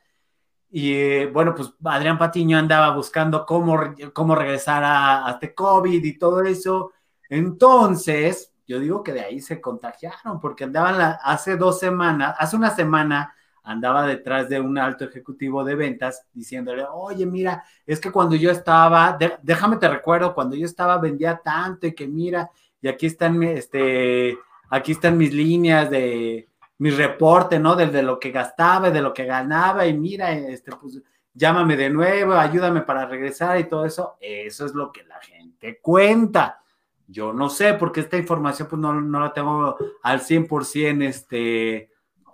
Y 0.72 0.92
eh, 0.94 1.26
bueno, 1.26 1.54
pues 1.54 1.72
Adrián 1.84 2.18
Patiño 2.18 2.58
andaba 2.58 2.94
buscando 2.94 3.44
cómo, 3.44 3.78
cómo 4.12 4.34
regresar 4.34 4.84
a, 4.84 5.26
a 5.26 5.32
este 5.32 5.54
COVID 5.54 6.04
y 6.04 6.18
todo 6.18 6.42
eso. 6.42 6.92
Entonces, 7.28 8.52
yo 8.66 8.78
digo 8.78 9.02
que 9.02 9.12
de 9.12 9.22
ahí 9.22 9.40
se 9.40 9.60
contagiaron, 9.60 10.38
porque 10.38 10.64
andaban 10.64 11.16
hace 11.22 11.56
dos 11.56 11.80
semanas, 11.80 12.36
hace 12.38 12.54
una 12.54 12.70
semana, 12.70 13.34
andaba 13.62 14.06
detrás 14.06 14.48
de 14.48 14.60
un 14.60 14.78
alto 14.78 15.04
ejecutivo 15.04 15.64
de 15.64 15.74
ventas 15.74 16.26
diciéndole, 16.32 16.84
oye, 16.92 17.26
mira, 17.26 17.64
es 17.86 18.00
que 18.00 18.10
cuando 18.10 18.36
yo 18.36 18.50
estaba, 18.50 19.18
déjame 19.42 19.76
te 19.76 19.88
recuerdo, 19.88 20.34
cuando 20.34 20.56
yo 20.56 20.66
estaba 20.66 20.98
vendía 20.98 21.40
tanto 21.42 21.86
y 21.86 21.94
que 21.94 22.06
mira, 22.06 22.50
y 22.80 22.88
aquí 22.88 23.06
están, 23.06 23.42
este, 23.42 24.38
aquí 24.70 24.92
están 24.92 25.18
mis 25.18 25.32
líneas 25.32 25.90
de 25.90 26.48
mi 26.78 26.90
reporte, 26.90 27.58
¿no? 27.58 27.76
Desde 27.76 28.02
lo 28.02 28.18
que 28.18 28.30
gastaba 28.30 28.88
y 28.88 28.92
de 28.92 29.02
lo 29.02 29.12
que 29.12 29.26
ganaba 29.26 29.86
y 29.86 29.96
mira, 29.96 30.32
este, 30.32 30.72
pues 30.72 31.02
llámame 31.34 31.76
de 31.76 31.90
nuevo, 31.90 32.32
ayúdame 32.32 32.80
para 32.82 33.06
regresar 33.06 33.58
y 33.58 33.64
todo 33.64 33.84
eso, 33.84 34.16
eso 34.20 34.66
es 34.66 34.74
lo 34.74 34.90
que 34.90 35.04
la 35.04 35.20
gente 35.20 35.78
cuenta. 35.80 36.62
Yo 37.06 37.32
no 37.32 37.50
sé, 37.50 37.74
porque 37.74 38.00
esta 38.00 38.16
información 38.16 38.68
pues 38.68 38.80
no, 38.80 38.98
no 39.00 39.20
la 39.20 39.32
tengo 39.32 39.76
al 40.02 40.20
100% 40.20 41.02
este, 41.02 41.90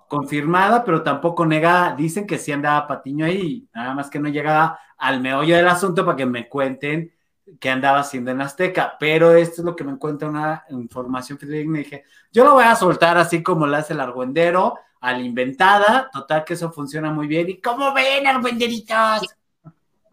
confirmada, 0.08 0.84
pero 0.84 1.02
tampoco 1.02 1.46
negada. 1.46 1.94
Dicen 1.94 2.26
que 2.26 2.38
sí 2.38 2.52
andaba 2.52 2.86
Patiño 2.86 3.26
ahí, 3.26 3.68
nada 3.74 3.94
más 3.94 4.10
que 4.10 4.18
no 4.18 4.28
llegaba 4.28 4.78
al 4.98 5.20
meollo 5.20 5.56
del 5.56 5.68
asunto 5.68 6.04
para 6.04 6.16
que 6.16 6.26
me 6.26 6.48
cuenten 6.48 7.12
que 7.60 7.70
andaba 7.70 8.00
haciendo 8.00 8.32
en 8.32 8.40
Azteca, 8.40 8.96
pero 8.98 9.32
esto 9.32 9.60
es 9.60 9.64
lo 9.64 9.76
que 9.76 9.84
me 9.84 9.92
encuentra 9.92 10.28
una 10.28 10.64
información 10.70 11.38
fidedigna 11.38 11.78
dije, 11.78 12.04
yo 12.32 12.44
lo 12.44 12.54
voy 12.54 12.64
a 12.64 12.74
soltar 12.74 13.16
así 13.18 13.42
como 13.42 13.66
lo 13.66 13.76
hace 13.76 13.92
el 13.92 14.00
argüendero, 14.00 14.74
a 15.00 15.12
la 15.12 15.20
inventada, 15.20 16.10
total 16.12 16.44
que 16.44 16.54
eso 16.54 16.72
funciona 16.72 17.12
muy 17.12 17.28
bien. 17.28 17.48
¿Y 17.48 17.60
cómo 17.60 17.94
ven, 17.94 18.26
argüenderitos? 18.26 19.36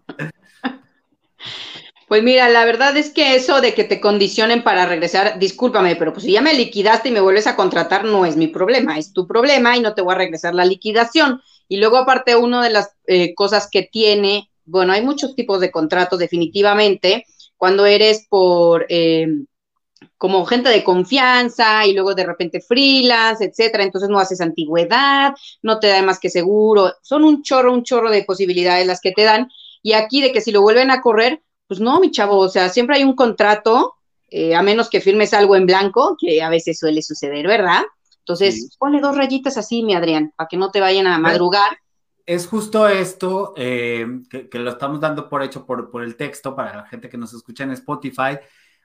Pues 2.08 2.22
mira, 2.22 2.50
la 2.50 2.66
verdad 2.66 2.96
es 2.98 3.12
que 3.12 3.36
eso 3.36 3.62
de 3.62 3.74
que 3.74 3.84
te 3.84 4.00
condicionen 4.00 4.64
para 4.64 4.86
regresar, 4.86 5.40
discúlpame, 5.40 5.96
pero 5.96 6.14
pues 6.14 6.26
si 6.26 6.34
ya 6.34 6.42
me 6.42 6.54
liquidaste 6.54 7.10
y 7.10 7.12
me 7.12 7.22
vuelves 7.22 7.48
a 7.48 7.56
contratar, 7.56 8.04
no 8.04 8.26
es 8.26 8.36
mi 8.36 8.48
problema, 8.48 8.98
es 8.98 9.14
tu 9.14 9.26
problema 9.26 9.78
y 9.78 9.82
no 9.82 9.94
te 9.94 10.02
voy 10.02 10.14
a 10.14 10.18
regresar 10.18 10.54
la 10.54 10.66
liquidación. 10.66 11.42
Y 11.68 11.78
luego 11.78 11.98
aparte, 11.98 12.36
una 12.36 12.64
de 12.64 12.70
las 12.70 12.96
eh, 13.08 13.34
cosas 13.34 13.70
que 13.72 13.84
tiene, 13.84 14.50
bueno, 14.66 14.94
hay 14.94 15.02
muchos 15.02 15.36
tipos 15.36 15.60
de 15.60 15.72
contratos 15.72 16.20
definitivamente, 16.20 17.26
cuando 17.58 17.86
eres 17.86 18.28
por... 18.30 18.86
Eh, 18.90 19.28
como 20.18 20.46
gente 20.46 20.70
de 20.70 20.84
confianza 20.84 21.86
y 21.86 21.94
luego 21.94 22.14
de 22.14 22.26
repente 22.26 22.62
freelance, 22.62 23.44
etcétera, 23.44 23.84
entonces 23.84 24.10
no 24.10 24.20
haces 24.20 24.42
antigüedad, 24.42 25.34
no 25.62 25.80
te 25.80 25.88
da 25.88 26.02
más 26.02 26.20
que 26.20 26.30
seguro, 26.30 26.94
son 27.02 27.24
un 27.24 27.42
chorro, 27.42 27.74
un 27.74 27.84
chorro 27.84 28.10
de 28.10 28.24
posibilidades 28.24 28.88
las 28.88 29.02
que 29.02 29.12
te 29.12 29.24
dan, 29.24 29.50
y 29.82 29.94
aquí 29.94 30.22
de 30.22 30.32
que 30.32 30.42
si 30.42 30.52
lo 30.52 30.62
vuelven 30.62 30.92
a 30.92 31.02
correr, 31.02 31.42
pues 31.68 31.80
no, 31.80 32.00
mi 32.00 32.12
chavo, 32.12 32.38
o 32.38 32.50
sea, 32.50 32.70
siempre 32.70 32.98
hay 32.98 33.04
un 33.04 33.16
contrato, 33.16 33.96
eh, 34.30 34.56
a 34.56 34.62
menos 34.62 34.90
que 34.90 35.02
firmes 35.02 35.34
algo 35.34 35.56
en 35.56 35.66
blanco, 35.66 36.18
que 36.20 36.42
a 36.42 36.50
veces 36.50 36.80
suele 36.80 37.02
suceder, 37.02 37.48
¿verdad? 37.48 37.84
Entonces, 38.20 38.76
ponle 38.80 39.02
dos 39.02 39.18
rayitas 39.18 39.58
así, 39.58 39.84
mi 39.84 39.96
Adrián, 39.96 40.34
para 40.36 40.48
que 40.48 40.58
no 40.58 40.72
te 40.72 40.80
vayan 40.80 41.08
a 41.08 41.20
madrugar. 41.20 41.78
Es 42.26 42.48
justo 42.48 42.88
esto 42.88 43.54
eh, 43.58 44.08
que, 44.30 44.60
lo 44.60 44.72
estamos 44.72 45.02
dando 45.02 45.28
por 45.28 45.44
hecho 45.44 45.66
por, 45.66 45.92
por 45.92 46.04
el 46.04 46.16
texto 46.16 46.56
para 46.56 46.78
la 46.78 46.86
gente 46.86 47.10
que 47.10 47.18
nos 47.18 47.34
escucha 47.34 47.66
en 47.66 47.72
Spotify. 47.72 48.40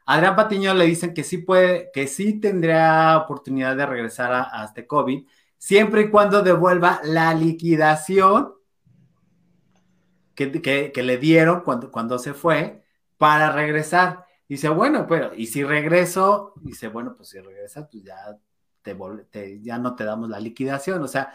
Adrián 0.06 0.34
Patiño 0.34 0.72
le 0.74 0.86
dicen 0.86 1.12
que 1.12 1.22
sí 1.22 1.38
puede, 1.38 1.90
que 1.92 2.06
sí 2.06 2.40
tendría 2.40 3.18
oportunidad 3.18 3.76
de 3.76 3.84
regresar 3.84 4.32
a, 4.32 4.64
este 4.64 4.86
COVID, 4.86 5.26
siempre 5.58 6.00
y 6.00 6.10
cuando 6.10 6.42
devuelva 6.42 7.00
la 7.04 7.34
liquidación 7.34 8.54
que, 10.46 11.02
le 11.02 11.18
dieron 11.18 11.62
cuando, 11.62 11.90
cuando 11.90 12.18
se 12.18 12.34
fue 12.34 12.84
para 13.16 13.52
regresar. 13.52 14.24
Dice, 14.48 14.68
bueno, 14.68 15.06
pero, 15.08 15.34
y 15.34 15.46
si 15.46 15.64
regreso, 15.64 16.54
dice, 16.62 16.88
bueno, 16.88 17.14
pues 17.16 17.30
si 17.30 17.40
regresa, 17.40 17.88
pues 17.88 18.04
ya, 18.04 18.38
te, 19.30 19.60
ya 19.60 19.78
no 19.78 19.94
te 19.94 20.04
damos 20.04 20.28
la 20.30 20.40
liquidación. 20.40 21.02
O 21.02 21.08
sea, 21.08 21.34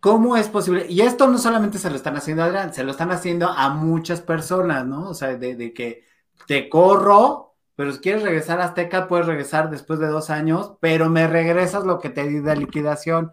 ¿cómo 0.00 0.36
es 0.36 0.48
posible? 0.48 0.86
Y 0.88 1.02
esto 1.02 1.28
no 1.28 1.38
solamente 1.38 1.78
se 1.78 1.90
lo 1.90 1.96
están 1.96 2.16
haciendo 2.16 2.42
a 2.42 2.46
Adrián, 2.46 2.74
se 2.74 2.82
lo 2.82 2.90
están 2.90 3.12
haciendo 3.12 3.48
a 3.48 3.68
muchas 3.70 4.20
personas, 4.20 4.86
¿no? 4.86 5.10
O 5.10 5.14
sea, 5.14 5.36
de, 5.36 5.72
que 5.72 6.04
te 6.46 6.68
corro, 6.68 7.54
pero 7.76 7.92
si 7.92 8.00
quieres 8.00 8.22
regresar 8.22 8.60
a 8.60 8.64
Azteca, 8.64 9.06
puedes 9.06 9.26
regresar 9.26 9.70
después 9.70 10.00
de 10.00 10.08
dos 10.08 10.30
años, 10.30 10.74
pero 10.80 11.08
me 11.08 11.26
regresas 11.26 11.84
lo 11.84 11.98
que 12.00 12.10
te 12.10 12.26
di 12.26 12.40
de 12.40 12.56
liquidación. 12.56 13.32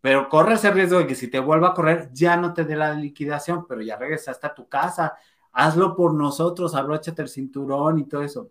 Pero 0.00 0.28
corres 0.28 0.64
el 0.64 0.72
riesgo 0.72 0.98
de 0.98 1.06
que 1.06 1.14
si 1.14 1.28
te 1.28 1.38
vuelva 1.38 1.68
a 1.68 1.74
correr, 1.74 2.10
ya 2.12 2.36
no 2.36 2.54
te 2.54 2.64
dé 2.64 2.76
la 2.76 2.94
liquidación, 2.94 3.66
pero 3.66 3.82
ya 3.82 3.96
regresaste 3.96 4.46
a 4.46 4.54
tu 4.54 4.68
casa. 4.68 5.14
Hazlo 5.52 5.94
por 5.94 6.14
nosotros, 6.14 6.74
abróchate 6.74 7.22
el 7.22 7.28
cinturón 7.28 7.98
y 7.98 8.04
todo 8.04 8.22
eso. 8.22 8.50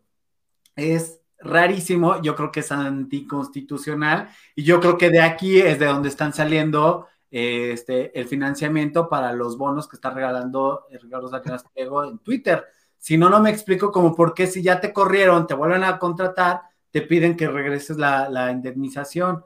Es 0.75 1.21
rarísimo, 1.39 2.21
yo 2.21 2.35
creo 2.35 2.51
que 2.51 2.59
es 2.59 2.71
anticonstitucional 2.71 4.29
y 4.55 4.63
yo 4.63 4.79
creo 4.79 4.97
que 4.97 5.09
de 5.09 5.21
aquí 5.21 5.59
es 5.59 5.79
de 5.79 5.85
donde 5.85 6.09
están 6.09 6.33
saliendo 6.33 7.07
este, 7.31 8.17
el 8.19 8.27
financiamiento 8.27 9.07
para 9.07 9.31
los 9.33 9.57
bonos 9.57 9.87
que 9.87 9.95
está 9.95 10.09
regalando 10.09 10.85
Ricardo 11.01 11.31
en 12.05 12.19
Twitter. 12.19 12.65
Si 12.97 13.17
no, 13.17 13.29
no 13.29 13.39
me 13.39 13.49
explico 13.49 13.91
como 13.91 14.13
por 14.15 14.33
qué 14.33 14.45
si 14.47 14.61
ya 14.61 14.79
te 14.81 14.93
corrieron, 14.93 15.47
te 15.47 15.53
vuelven 15.53 15.83
a 15.83 15.97
contratar, 15.97 16.61
te 16.91 17.01
piden 17.01 17.37
que 17.37 17.47
regreses 17.47 17.97
la 17.97 18.51
indemnización. 18.51 19.43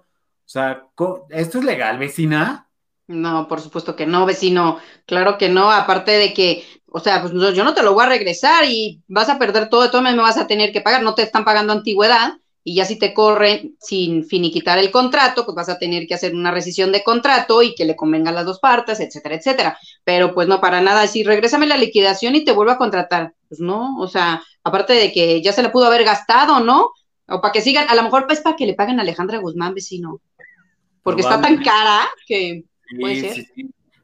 Sea, 0.53 0.85
¿esto 1.29 1.57
es 1.57 1.65
legal, 1.65 1.97
vecina? 1.97 2.69
No, 3.07 3.47
por 3.47 3.59
supuesto 3.59 3.95
que 3.95 4.05
no, 4.05 4.23
vecino. 4.27 4.77
Claro 5.07 5.39
que 5.39 5.49
no. 5.49 5.71
Aparte 5.71 6.11
de 6.11 6.31
que, 6.31 6.63
o 6.91 6.99
sea, 6.99 7.21
pues 7.23 7.33
yo 7.55 7.63
no 7.63 7.73
te 7.73 7.81
lo 7.81 7.95
voy 7.95 8.03
a 8.03 8.09
regresar 8.09 8.63
y 8.65 9.01
vas 9.07 9.29
a 9.29 9.39
perder 9.39 9.67
todo, 9.67 9.81
de 9.81 9.89
todo 9.89 10.03
me 10.03 10.15
vas 10.15 10.37
a 10.37 10.45
tener 10.45 10.71
que 10.71 10.81
pagar. 10.81 11.01
No 11.01 11.15
te 11.15 11.23
están 11.23 11.43
pagando 11.43 11.73
antigüedad 11.73 12.33
y 12.63 12.75
ya 12.75 12.85
si 12.85 12.99
te 12.99 13.15
corren 13.15 13.75
sin 13.79 14.25
finiquitar 14.25 14.77
el 14.77 14.91
contrato, 14.91 15.43
pues 15.43 15.55
vas 15.55 15.69
a 15.69 15.79
tener 15.79 16.05
que 16.05 16.13
hacer 16.13 16.35
una 16.35 16.51
rescisión 16.51 16.91
de 16.91 17.03
contrato 17.03 17.63
y 17.63 17.73
que 17.73 17.85
le 17.85 17.95
convenga 17.95 18.29
a 18.29 18.33
las 18.33 18.45
dos 18.45 18.59
partes, 18.59 18.99
etcétera, 18.99 19.33
etcétera. 19.33 19.79
Pero 20.03 20.35
pues 20.35 20.47
no 20.47 20.61
para 20.61 20.81
nada 20.81 21.01
decir, 21.01 21.25
regrésame 21.25 21.65
la 21.65 21.77
liquidación 21.77 22.35
y 22.35 22.45
te 22.45 22.51
vuelvo 22.51 22.73
a 22.73 22.77
contratar. 22.77 23.33
Pues 23.49 23.59
no, 23.59 23.97
o 23.97 24.07
sea, 24.07 24.43
aparte 24.63 24.93
de 24.93 25.11
que 25.11 25.41
ya 25.41 25.51
se 25.51 25.63
le 25.63 25.69
pudo 25.69 25.87
haber 25.87 26.03
gastado, 26.03 26.59
¿no? 26.59 26.91
O 27.27 27.41
para 27.41 27.53
que 27.53 27.61
sigan, 27.61 27.89
a 27.89 27.95
lo 27.95 28.03
mejor 28.03 28.27
pues 28.27 28.41
para 28.41 28.55
que 28.55 28.67
le 28.67 28.75
paguen 28.75 28.99
a 28.99 29.01
Alejandra 29.01 29.39
Guzmán, 29.39 29.73
vecino. 29.73 30.19
Porque 31.03 31.21
está 31.21 31.39
tan 31.39 31.61
cara 31.63 32.07
que 32.25 32.63
puede 32.99 33.33
ser. 33.33 33.45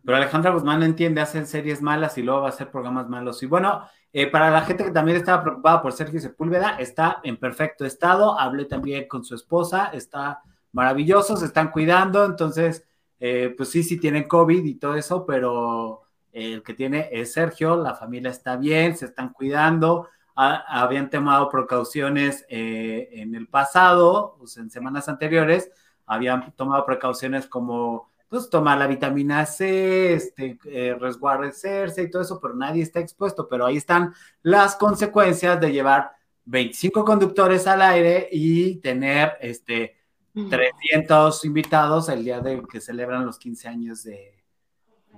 Pero 0.04 0.18
Alejandra 0.18 0.52
Guzmán 0.52 0.84
entiende, 0.84 1.22
hace 1.22 1.45
series 1.45 1.82
malas 1.82 2.18
y 2.18 2.24
luego 2.24 2.41
va 2.41 2.47
a 2.47 2.50
hacer 2.50 2.72
programas 2.72 3.10
malos. 3.10 3.43
Y 3.43 3.45
bueno, 3.45 3.84
eh, 4.12 4.28
para 4.28 4.50
la 4.50 4.62
gente 4.62 4.84
que 4.84 4.91
también 4.91 5.18
estaba 5.18 5.43
preocupada 5.43 5.82
por 5.82 5.93
Sergio 5.93 6.20
Sepúlveda, 6.20 6.78
está 6.80 7.20
en 7.24 7.38
perfecto 7.38 7.86
estado. 7.86 8.39
Hablé 8.39 8.66
también 8.66 9.08
con 9.08 9.24
su 9.24 9.36
esposa, 9.36 9.91
está 9.93 10.41
maravilloso, 10.72 11.38
se 11.38 11.45
están 11.45 11.72
cuidando. 11.72 12.26
Entonces, 12.26 12.86
eh, 13.20 13.54
pues 13.56 13.70
sí, 13.70 13.84
sí 13.84 14.00
tienen 14.00 14.28
COVID 14.28 14.64
y 14.64 14.76
todo 14.76 14.95
eso, 14.95 15.26
pero 15.26 16.02
el 16.32 16.64
que 16.64 16.74
tiene 16.74 17.10
es 17.12 17.34
Sergio, 17.34 17.76
la 17.76 17.95
familia 17.95 18.32
está 18.32 18.56
bien, 18.56 18.95
se 18.97 19.06
están 19.06 19.30
cuidando. 19.34 20.08
habían 20.36 21.10
tomado 21.10 21.50
precauciones 21.50 22.45
eh, 22.50 23.10
en 23.12 23.36
el 23.36 23.47
pasado, 23.47 24.36
pues 24.39 24.56
en 24.58 24.70
semanas 24.70 25.10
anteriores, 25.10 25.70
habían 26.10 26.51
tomado 26.53 26.86
precauciones 26.86 27.45
como 27.45 28.10
pues 28.28 28.49
tomar 28.49 28.78
la 28.78 28.88
vitamina 28.88 29.45
C, 29.45 30.14
este, 30.14 30.60
eh, 30.66 30.95
resguardecerse 30.99 32.03
y 32.03 32.12
todo 32.12 32.22
eso, 32.22 32.39
pero 32.39 32.53
nadie 32.53 32.84
está 32.84 32.99
expuesto. 32.99 33.47
Pero 33.47 33.66
ahí 33.66 33.78
están 33.78 34.14
las 34.43 34.76
consecuencias 34.76 35.60
de 35.60 35.72
llevar 35.72 36.12
25 36.45 37.05
conductores 37.05 37.66
al 37.66 37.82
aire 37.82 38.28
y 38.32 38.76
tener 38.78 39.34
este 39.41 39.97
300 40.34 41.43
invitados 41.45 42.07
el 42.10 42.24
día 42.24 42.39
de 42.39 42.62
que 42.72 42.80
celebran 42.80 43.26
los 43.26 43.39
15 43.39 43.68
años 43.68 44.03
de, 44.03 44.43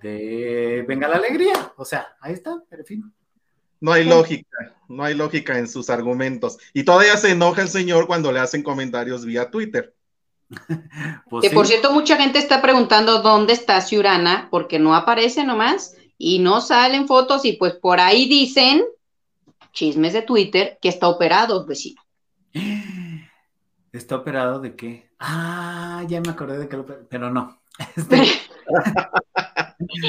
de 0.02 0.86
Venga 0.88 1.08
la 1.08 1.18
Alegría. 1.18 1.74
O 1.76 1.86
sea, 1.86 2.16
ahí 2.22 2.34
está, 2.34 2.64
pero 2.70 2.82
en 2.82 2.86
fin. 2.86 3.14
No 3.82 3.92
hay 3.92 4.06
lógica, 4.06 4.76
no 4.88 5.04
hay 5.04 5.16
lógica 5.16 5.58
en 5.58 5.68
sus 5.68 5.90
argumentos. 5.90 6.60
Y 6.74 6.84
todavía 6.84 7.18
se 7.18 7.32
enoja 7.32 7.62
el 7.62 7.68
señor 7.68 8.08
cuando 8.08 8.32
le 8.32 8.40
hacen 8.40 8.64
comentarios 8.64 9.26
vía 9.26 9.50
Twitter. 9.50 9.96
Pues 11.30 11.48
que 11.48 11.56
por 11.56 11.66
cierto, 11.66 11.94
mucha 11.94 12.18
gente 12.18 12.40
está 12.40 12.62
preguntando 12.62 13.22
dónde 13.22 13.54
está 13.54 13.80
Ciurana, 13.82 14.50
porque 14.52 14.80
no 14.80 14.96
aparece 14.96 15.46
nomás 15.46 15.96
y 16.18 16.40
no 16.40 16.62
salen 16.62 17.08
fotos, 17.08 17.46
y 17.46 17.54
pues 17.54 17.74
por 17.74 18.00
ahí 18.00 18.28
dicen, 18.28 18.84
chismes 19.72 20.14
de 20.14 20.22
Twitter, 20.22 20.78
que 20.82 20.90
está 20.90 21.08
operado, 21.08 21.66
vecino. 21.66 22.02
¿Está 23.94 24.16
operado 24.18 24.60
de 24.60 24.76
qué? 24.76 25.10
Ah, 25.20 26.04
ya 26.08 26.22
me 26.22 26.30
acordé 26.30 26.58
de 26.58 26.68
que 26.68 26.78
lo 26.78 26.86
pero 26.86 27.30
no. 27.30 27.62
Este 27.96 28.18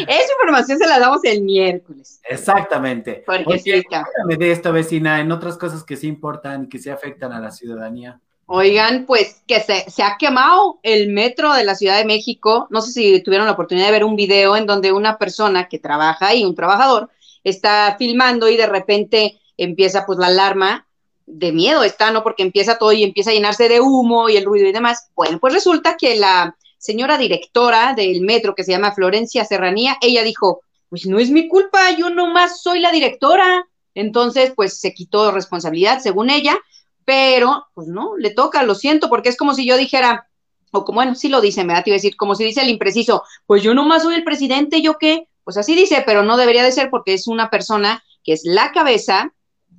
Esa 0.08 0.32
información 0.32 0.78
se 0.78 0.86
la 0.86 0.98
damos 0.98 1.24
el 1.24 1.42
miércoles. 1.42 2.20
Exactamente. 2.28 3.22
Porque 3.24 3.58
sí, 3.58 3.70
de 3.72 4.52
esta 4.52 4.70
vecina 4.70 5.20
en 5.20 5.32
otras 5.32 5.56
cosas 5.56 5.82
que 5.82 5.96
sí 5.96 6.08
importan 6.08 6.64
y 6.64 6.68
que 6.68 6.78
sí 6.78 6.90
afectan 6.90 7.32
a 7.32 7.40
la 7.40 7.50
ciudadanía. 7.50 8.20
Oigan, 8.54 9.06
pues 9.06 9.42
que 9.46 9.60
se, 9.60 9.90
se, 9.90 10.02
ha 10.02 10.18
quemado 10.18 10.78
el 10.82 11.08
metro 11.08 11.54
de 11.54 11.64
la 11.64 11.74
Ciudad 11.74 11.96
de 11.96 12.04
México. 12.04 12.66
No 12.68 12.82
sé 12.82 12.92
si 12.92 13.22
tuvieron 13.22 13.46
la 13.46 13.54
oportunidad 13.54 13.86
de 13.86 13.92
ver 13.92 14.04
un 14.04 14.14
video 14.14 14.58
en 14.58 14.66
donde 14.66 14.92
una 14.92 15.16
persona 15.16 15.70
que 15.70 15.78
trabaja 15.78 16.26
ahí, 16.26 16.44
un 16.44 16.54
trabajador, 16.54 17.08
está 17.44 17.96
filmando 17.98 18.50
y 18.50 18.58
de 18.58 18.66
repente 18.66 19.40
empieza 19.56 20.04
pues 20.04 20.18
la 20.18 20.26
alarma 20.26 20.86
de 21.24 21.50
miedo, 21.50 21.82
está, 21.82 22.10
¿no? 22.10 22.22
Porque 22.22 22.42
empieza 22.42 22.76
todo 22.76 22.92
y 22.92 23.04
empieza 23.04 23.30
a 23.30 23.32
llenarse 23.32 23.70
de 23.70 23.80
humo 23.80 24.28
y 24.28 24.36
el 24.36 24.44
ruido 24.44 24.68
y 24.68 24.72
demás. 24.72 25.08
Bueno, 25.16 25.38
pues 25.38 25.54
resulta 25.54 25.96
que 25.96 26.16
la 26.16 26.54
señora 26.76 27.16
directora 27.16 27.94
del 27.94 28.20
metro, 28.20 28.54
que 28.54 28.64
se 28.64 28.72
llama 28.72 28.92
Florencia 28.92 29.46
Serranía, 29.46 29.96
ella 30.02 30.22
dijo, 30.22 30.60
pues 30.90 31.06
no 31.06 31.18
es 31.18 31.30
mi 31.30 31.48
culpa, 31.48 31.90
yo 31.92 32.10
nomás 32.10 32.60
soy 32.60 32.80
la 32.80 32.92
directora. 32.92 33.66
Entonces, 33.94 34.52
pues 34.54 34.78
se 34.78 34.92
quitó 34.92 35.30
responsabilidad, 35.30 36.00
según 36.00 36.28
ella, 36.28 36.58
pero 37.04 37.66
pues 37.74 37.88
no, 37.88 38.16
le 38.16 38.30
toca, 38.30 38.62
lo 38.62 38.74
siento, 38.74 39.08
porque 39.08 39.28
es 39.28 39.36
como 39.36 39.54
si 39.54 39.66
yo 39.66 39.76
dijera, 39.76 40.28
o 40.70 40.84
como, 40.84 40.96
bueno, 40.96 41.14
sí 41.14 41.28
lo 41.28 41.40
dice, 41.40 41.64
me 41.64 41.74
da, 41.74 41.82
te 41.82 41.90
a 41.90 41.94
decir, 41.94 42.16
como 42.16 42.34
si 42.34 42.44
dice 42.44 42.62
el 42.62 42.70
impreciso, 42.70 43.22
pues 43.46 43.62
yo 43.62 43.74
nomás 43.74 44.02
soy 44.02 44.14
el 44.14 44.24
presidente, 44.24 44.82
¿yo 44.82 44.98
qué? 44.98 45.28
Pues 45.44 45.56
así 45.56 45.74
dice, 45.74 46.02
pero 46.06 46.22
no 46.22 46.36
debería 46.36 46.62
de 46.62 46.72
ser 46.72 46.90
porque 46.90 47.14
es 47.14 47.26
una 47.26 47.50
persona 47.50 48.02
que 48.24 48.32
es 48.32 48.42
la 48.44 48.72
cabeza 48.72 49.32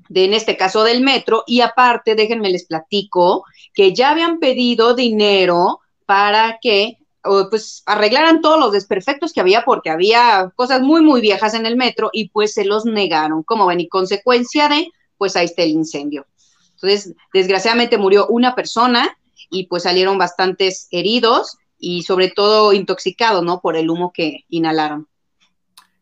de, 0.09 0.25
en 0.25 0.33
este 0.33 0.57
caso, 0.57 0.83
del 0.83 1.01
metro, 1.01 1.43
y 1.47 1.61
aparte, 1.61 2.15
déjenme 2.15 2.49
les 2.49 2.65
platico, 2.65 3.45
que 3.73 3.93
ya 3.93 4.11
habían 4.11 4.39
pedido 4.39 4.93
dinero 4.93 5.79
para 6.05 6.59
que 6.61 6.97
pues 7.49 7.83
arreglaran 7.85 8.41
todos 8.41 8.59
los 8.59 8.73
desperfectos 8.73 9.31
que 9.31 9.39
había 9.39 9.63
porque 9.63 9.89
había 9.89 10.51
cosas 10.55 10.81
muy, 10.81 11.01
muy 11.01 11.21
viejas 11.21 11.53
en 11.53 11.65
el 11.65 11.77
metro 11.77 12.09
y 12.11 12.27
pues 12.27 12.53
se 12.53 12.65
los 12.65 12.85
negaron, 12.85 13.43
como 13.43 13.65
ven, 13.65 13.79
y 13.79 13.87
consecuencia 13.87 14.67
de, 14.67 14.89
pues 15.17 15.37
ahí 15.37 15.45
está 15.45 15.63
el 15.63 15.69
incendio. 15.69 16.27
Entonces, 16.83 17.15
desgraciadamente 17.33 17.97
murió 17.97 18.27
una 18.27 18.55
persona 18.55 19.17
y 19.49 19.67
pues 19.67 19.83
salieron 19.83 20.17
bastantes 20.17 20.89
heridos 20.91 21.57
y 21.79 22.03
sobre 22.03 22.29
todo 22.29 22.73
intoxicados, 22.73 23.41
¿no? 23.41 23.61
Por 23.61 23.77
el 23.77 23.89
humo 23.89 24.11
que 24.13 24.43
inhalaron. 24.49 25.07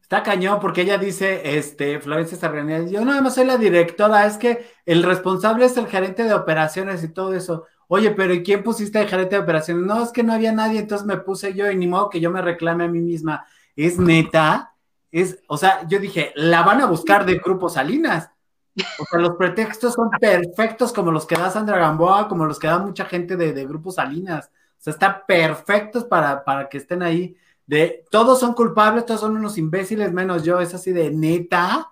Está 0.02 0.24
cañón 0.24 0.60
porque 0.60 0.82
ella 0.82 0.98
dice, 0.98 1.58
este, 1.58 2.00
Florencia 2.00 2.38
Sarganía, 2.38 2.84
yo 2.86 3.06
nada 3.06 3.22
más 3.22 3.36
soy 3.36 3.46
la 3.46 3.58
directora, 3.58 4.26
es 4.26 4.38
que 4.38 4.66
el 4.86 5.04
responsable 5.04 5.66
es 5.66 5.78
el 5.78 5.88
gerente 5.88 6.24
de 6.24 6.34
operaciones 6.34 7.04
y 7.04 7.14
todo 7.14 7.34
eso. 7.34 7.66
Oye, 7.88 8.12
pero 8.12 8.34
¿y 8.34 8.42
quién 8.42 8.64
pusiste 8.64 9.00
de 9.00 9.08
gerente 9.08 9.36
de 9.36 9.42
operaciones? 9.42 9.86
No, 9.86 10.04
es 10.04 10.12
que 10.12 10.24
no 10.24 10.34
había 10.34 10.52
nadie, 10.52 10.80
entonces 10.80 11.06
me 11.06 11.18
puse 11.18 11.54
yo 11.54 11.70
y 11.70 11.78
ni 11.78 11.88
modo 11.88 12.10
que 12.10 12.20
yo 12.20 12.32
me 12.32 12.42
reclame 12.42 12.86
a 12.86 12.88
mí 12.88 13.00
misma. 13.00 13.46
Es 13.76 14.00
neta, 14.00 14.74
es, 15.12 15.40
o 15.48 15.58
sea, 15.58 15.88
yo 15.88 16.00
dije, 16.00 16.34
la 16.36 16.64
van 16.64 16.82
a 16.82 16.88
buscar 16.88 17.26
de 17.26 17.36
Grupo 17.36 17.70
Salinas. 17.70 18.32
O 19.00 19.06
sea, 19.06 19.20
los 19.20 19.36
pretextos 19.36 19.94
son 19.94 20.10
perfectos 20.12 20.94
como 20.94 21.12
los 21.12 21.26
que 21.26 21.36
da 21.36 21.50
Sandra 21.50 21.78
Gamboa, 21.78 22.28
como 22.28 22.46
los 22.46 22.60
que 22.60 22.68
da 22.68 22.80
mucha 22.80 23.06
gente 23.06 23.36
de, 23.36 23.54
de 23.54 23.66
Grupo 23.66 23.92
Salinas. 23.92 24.52
O 24.80 24.84
sea, 24.84 24.94
están 24.94 25.22
perfectos 25.28 26.06
para, 26.06 26.44
para 26.44 26.70
que 26.70 26.78
estén 26.78 27.04
ahí. 27.04 27.36
De 27.68 28.06
todos 28.10 28.40
son 28.40 28.54
culpables, 28.54 29.06
todos 29.06 29.22
son 29.22 29.36
unos 29.36 29.58
imbéciles, 29.58 30.12
menos 30.12 30.44
yo. 30.44 30.60
Es 30.60 30.74
así 30.74 30.92
de 30.92 31.12
neta. 31.12 31.92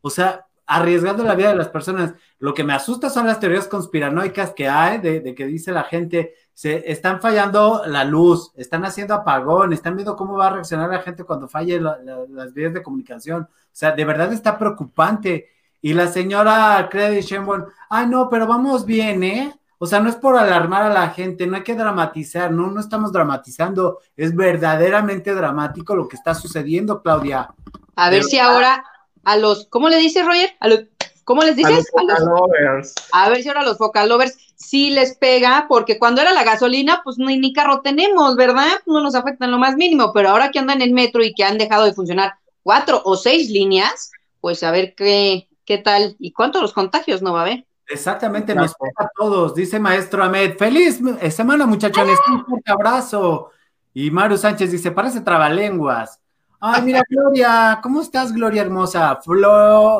O 0.00 0.10
sea, 0.10 0.46
arriesgando 0.66 1.22
la 1.22 1.34
vida 1.34 1.50
de 1.50 1.56
las 1.56 1.68
personas. 1.68 2.14
Lo 2.38 2.54
que 2.54 2.64
me 2.64 2.72
asusta 2.72 3.10
son 3.10 3.26
las 3.26 3.40
teorías 3.40 3.68
conspiranoicas 3.68 4.52
que 4.52 4.68
hay, 4.68 4.98
de, 4.98 5.34
que 5.34 5.46
dice 5.46 5.72
la 5.72 5.84
gente, 5.84 6.34
se 6.54 6.90
están 6.90 7.20
fallando 7.20 7.82
la 7.86 8.04
luz, 8.04 8.52
están 8.56 8.84
haciendo 8.84 9.14
apagón, 9.14 9.72
están 9.72 9.96
viendo 9.96 10.16
cómo 10.16 10.36
va 10.36 10.48
a 10.48 10.52
reaccionar 10.54 10.90
la 10.90 11.00
gente 11.00 11.24
cuando 11.24 11.48
falle 11.48 11.80
las 11.80 12.54
vías 12.54 12.72
de 12.72 12.82
comunicación. 12.82 13.42
O 13.42 13.74
sea, 13.74 13.92
de 13.92 14.04
verdad 14.04 14.32
está 14.32 14.58
preocupante. 14.58 15.48
Y 15.82 15.94
la 15.94 16.06
señora 16.06 16.88
Credit 16.90 17.24
Shenbon, 17.24 17.66
ay 17.90 18.06
no, 18.06 18.30
pero 18.30 18.46
vamos 18.46 18.86
bien, 18.86 19.22
¿eh? 19.24 19.52
O 19.78 19.86
sea, 19.86 19.98
no 19.98 20.08
es 20.08 20.14
por 20.14 20.38
alarmar 20.38 20.84
a 20.84 20.94
la 20.94 21.10
gente, 21.10 21.44
no 21.44 21.56
hay 21.56 21.64
que 21.64 21.74
dramatizar, 21.74 22.52
no, 22.52 22.70
no 22.70 22.78
estamos 22.78 23.12
dramatizando, 23.12 23.98
es 24.16 24.34
verdaderamente 24.34 25.34
dramático 25.34 25.96
lo 25.96 26.06
que 26.06 26.14
está 26.14 26.36
sucediendo, 26.36 27.02
Claudia. 27.02 27.52
A 27.96 28.08
ver 28.08 28.22
si 28.22 28.38
ahora 28.38 28.84
a 29.24 29.36
los, 29.36 29.66
¿cómo 29.66 29.88
le 29.88 29.96
dice 29.96 30.22
Roger? 30.22 30.50
A 30.60 30.68
los, 30.68 30.84
¿Cómo 31.24 31.42
les 31.42 31.56
dices? 31.56 31.72
A 31.96 32.02
los 32.02 32.18
focalovers. 32.18 32.94
A, 33.12 33.28
ver 33.28 33.42
si 33.42 33.48
ahora 33.48 33.60
a 33.60 33.64
los 33.64 33.78
focalovers 33.78 34.36
sí 34.56 34.90
les 34.90 35.16
pega, 35.16 35.66
porque 35.68 35.98
cuando 35.98 36.20
era 36.20 36.32
la 36.32 36.44
gasolina, 36.44 37.00
pues 37.04 37.18
ni, 37.18 37.38
ni 37.38 37.52
carro 37.52 37.80
tenemos, 37.80 38.36
¿verdad? 38.36 38.72
No 38.86 39.00
nos 39.00 39.14
afecta 39.14 39.44
en 39.44 39.52
lo 39.52 39.58
más 39.58 39.76
mínimo, 39.76 40.12
pero 40.12 40.30
ahora 40.30 40.50
que 40.50 40.58
andan 40.58 40.82
en 40.82 40.88
el 40.88 40.94
metro 40.94 41.22
y 41.22 41.34
que 41.34 41.44
han 41.44 41.58
dejado 41.58 41.84
de 41.84 41.92
funcionar 41.92 42.34
cuatro 42.62 43.02
o 43.04 43.16
seis 43.16 43.50
líneas, 43.50 44.10
pues 44.40 44.62
a 44.62 44.70
ver 44.70 44.94
qué, 44.96 45.48
qué 45.64 45.78
tal 45.78 46.16
y 46.18 46.32
cuántos 46.32 46.62
los 46.62 46.72
contagios 46.72 47.22
no 47.22 47.32
va 47.32 47.40
a 47.40 47.42
haber. 47.42 47.66
Exactamente, 47.86 48.54
nos 48.54 48.74
pega 48.74 48.92
a 49.06 49.10
todos, 49.14 49.54
dice 49.54 49.78
maestro 49.78 50.22
Ahmed. 50.22 50.56
Feliz 50.56 51.00
semana, 51.30 51.66
muchachones, 51.66 52.18
un 52.32 52.44
fuerte 52.44 52.72
abrazo. 52.72 53.50
Y 53.94 54.10
Mario 54.10 54.38
Sánchez 54.38 54.70
dice, 54.70 54.90
parece 54.92 55.20
trabalenguas. 55.20 56.20
Ay, 56.60 56.82
mira, 56.82 57.02
Gloria, 57.08 57.80
¿cómo 57.82 58.00
estás, 58.00 58.32
Gloria 58.32 58.62
hermosa? 58.62 59.18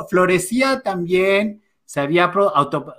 florecía 0.09 0.81
también, 0.81 1.63
se 1.85 2.01
había 2.01 2.25
auto, 2.25 2.95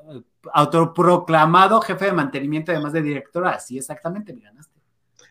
autoproclamado 0.52 1.82
jefe 1.82 2.06
de 2.06 2.14
mantenimiento, 2.14 2.72
además 2.72 2.94
de 2.94 3.02
directora. 3.02 3.60
Sí, 3.60 3.78
exactamente, 3.78 4.34
me 4.34 4.42
ganaste. 4.42 4.73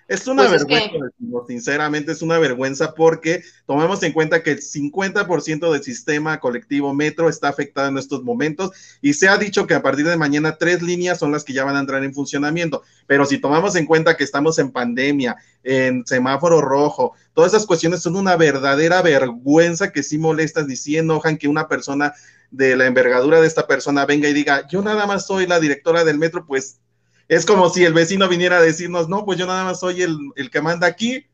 Es 0.08 0.26
una 0.26 0.46
pues 0.46 0.66
vergüenza, 0.66 1.06
sinceramente 1.46 2.12
es 2.12 2.22
una 2.22 2.38
vergüenza 2.38 2.94
porque 2.94 3.42
tomemos 3.66 4.02
en 4.02 4.12
cuenta 4.12 4.42
que 4.42 4.50
el 4.50 4.60
50% 4.60 5.72
del 5.72 5.82
sistema 5.82 6.40
colectivo 6.40 6.92
metro 6.92 7.28
está 7.28 7.48
afectado 7.48 7.88
en 7.88 7.98
estos 7.98 8.22
momentos 8.22 8.72
y 9.00 9.14
se 9.14 9.28
ha 9.28 9.38
dicho 9.38 9.66
que 9.66 9.74
a 9.74 9.82
partir 9.82 10.06
de 10.06 10.16
mañana 10.16 10.56
tres 10.58 10.82
líneas 10.82 11.18
son 11.18 11.32
las 11.32 11.44
que 11.44 11.52
ya 11.52 11.64
van 11.64 11.76
a 11.76 11.80
entrar 11.80 12.02
en 12.04 12.14
funcionamiento. 12.14 12.82
Pero 13.06 13.24
si 13.26 13.38
tomamos 13.38 13.76
en 13.76 13.86
cuenta 13.86 14.16
que 14.16 14.24
estamos 14.24 14.58
en 14.58 14.70
pandemia, 14.72 15.36
en 15.62 16.04
semáforo 16.06 16.60
rojo, 16.60 17.14
todas 17.34 17.52
esas 17.52 17.66
cuestiones 17.66 18.00
son 18.00 18.16
una 18.16 18.36
verdadera 18.36 19.02
vergüenza 19.02 19.92
que 19.92 20.02
sí 20.02 20.18
molestan 20.18 20.70
y 20.70 20.76
sí 20.76 20.96
enojan 20.96 21.38
que 21.38 21.48
una 21.48 21.68
persona 21.68 22.12
de 22.50 22.76
la 22.76 22.86
envergadura 22.86 23.40
de 23.40 23.46
esta 23.46 23.66
persona 23.66 24.04
venga 24.04 24.28
y 24.28 24.34
diga, 24.34 24.66
yo 24.68 24.82
nada 24.82 25.06
más 25.06 25.26
soy 25.26 25.46
la 25.46 25.58
directora 25.58 26.04
del 26.04 26.18
metro, 26.18 26.44
pues 26.46 26.80
es 27.28 27.46
como 27.46 27.68
si 27.68 27.84
el 27.84 27.94
vecino 27.94 28.28
viniera 28.28 28.58
a 28.58 28.62
decirnos, 28.62 29.08
no, 29.08 29.24
pues 29.24 29.38
yo 29.38 29.46
nada 29.46 29.64
más 29.64 29.80
soy 29.80 30.02
el, 30.02 30.50
que 30.50 30.60
manda 30.60 30.86
aquí. 30.86 31.26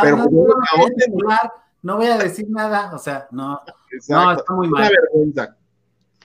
pero 0.00 0.16
no, 1.82 1.96
voy 1.96 2.06
a 2.06 2.18
decir 2.18 2.46
nada, 2.48 2.94
o 2.94 2.98
sea, 2.98 3.26
no, 3.30 3.60
no 4.08 4.32
está 4.32 4.52
muy 4.54 4.68
mal. 4.68 4.90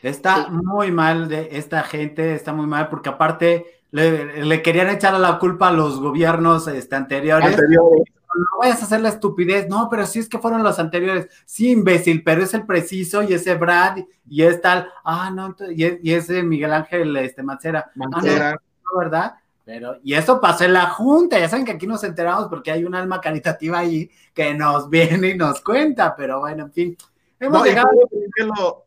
Está 0.01 0.49
muy 0.49 0.91
mal 0.91 1.27
de 1.27 1.49
esta 1.53 1.83
gente, 1.83 2.35
está 2.35 2.53
muy 2.53 2.67
mal, 2.67 2.89
porque 2.89 3.09
aparte 3.09 3.81
le, 3.91 4.61
querían 4.61 4.89
echar 4.89 5.19
la 5.19 5.39
culpa 5.39 5.69
a 5.69 5.73
los 5.73 5.99
gobiernos 5.99 6.67
este, 6.67 6.95
anteriores. 6.95 7.57
No 7.57 8.59
vayas 8.59 8.81
a 8.81 8.85
hacer 8.85 9.01
la 9.01 9.09
estupidez, 9.09 9.67
no, 9.67 9.87
pero 9.89 10.05
sí 10.05 10.19
es 10.19 10.29
que 10.29 10.37
fueron 10.37 10.61
los 10.61 10.77
anteriores. 10.77 11.27
Sí, 11.45 11.71
imbécil, 11.71 12.23
pero 12.23 12.43
es 12.43 12.53
el 12.53 12.65
preciso 12.65 13.23
y 13.23 13.33
ese 13.33 13.55
Brad 13.55 13.97
y 14.29 14.43
es 14.43 14.61
tal. 14.61 14.89
Ah, 15.03 15.31
no, 15.33 15.55
y, 15.69 16.11
ese 16.11 16.43
Miguel 16.43 16.73
Ángel 16.73 17.15
este, 17.17 17.41
Mancera. 17.41 17.85
Ah, 17.87 17.91
Mancera. 17.95 18.61
¿Verdad? 18.95 19.35
Pero, 19.65 19.97
y 20.01 20.13
eso 20.13 20.39
pasó 20.39 20.63
en 20.63 20.73
la 20.73 20.89
Junta, 20.91 21.37
ya 21.37 21.49
saben 21.49 21.65
que 21.65 21.73
aquí 21.73 21.87
nos 21.87 22.03
enteramos 22.03 22.47
porque 22.47 22.71
hay 22.71 22.85
un 22.85 22.95
alma 22.95 23.19
caritativa 23.19 23.79
ahí 23.79 24.09
que 24.33 24.53
nos 24.53 24.89
viene 24.89 25.31
y 25.31 25.37
nos 25.37 25.61
cuenta, 25.61 26.15
pero 26.15 26.39
bueno, 26.39 26.65
en 26.65 26.71
fin. 26.71 26.97
Hemos 27.39 27.63
llegado... 27.65 27.89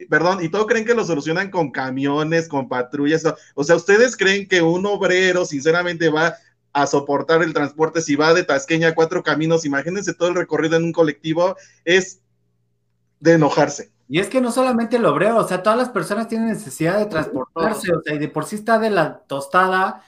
perdón, 0.08 0.42
y 0.42 0.48
todos 0.48 0.66
creen 0.66 0.84
que 0.84 0.94
lo 0.94 1.04
solucionan 1.04 1.50
con 1.50 1.70
camiones, 1.70 2.48
con 2.48 2.68
patrullas. 2.68 3.24
O 3.54 3.62
sea, 3.62 3.76
¿ustedes 3.76 4.16
creen 4.16 4.48
que 4.48 4.62
un 4.62 4.86
obrero, 4.86 5.44
sinceramente, 5.44 6.08
va 6.08 6.34
a 6.72 6.86
soportar 6.86 7.42
el 7.42 7.52
transporte 7.52 8.00
si 8.00 8.16
va 8.16 8.34
de 8.34 8.42
Tasqueña 8.42 8.88
a 8.88 8.94
cuatro 8.94 9.22
caminos? 9.22 9.64
Imagínense 9.66 10.14
todo 10.14 10.30
el 10.30 10.34
recorrido 10.34 10.76
en 10.76 10.84
un 10.84 10.92
colectivo, 10.92 11.56
es 11.84 12.22
de 13.20 13.34
enojarse. 13.34 13.90
Y 14.12 14.18
es 14.18 14.28
que 14.28 14.40
no 14.40 14.50
solamente 14.50 14.96
el 14.96 15.06
obrero, 15.06 15.36
o 15.36 15.46
sea, 15.46 15.62
todas 15.62 15.78
las 15.78 15.88
personas 15.88 16.26
tienen 16.26 16.48
necesidad 16.48 16.98
de 16.98 17.06
transportarse, 17.06 17.92
o 17.94 18.02
sea, 18.02 18.12
y 18.12 18.18
de 18.18 18.26
por 18.26 18.44
sí 18.44 18.56
está 18.56 18.76
de 18.80 18.90
la 18.90 19.18
tostada, 19.20 20.02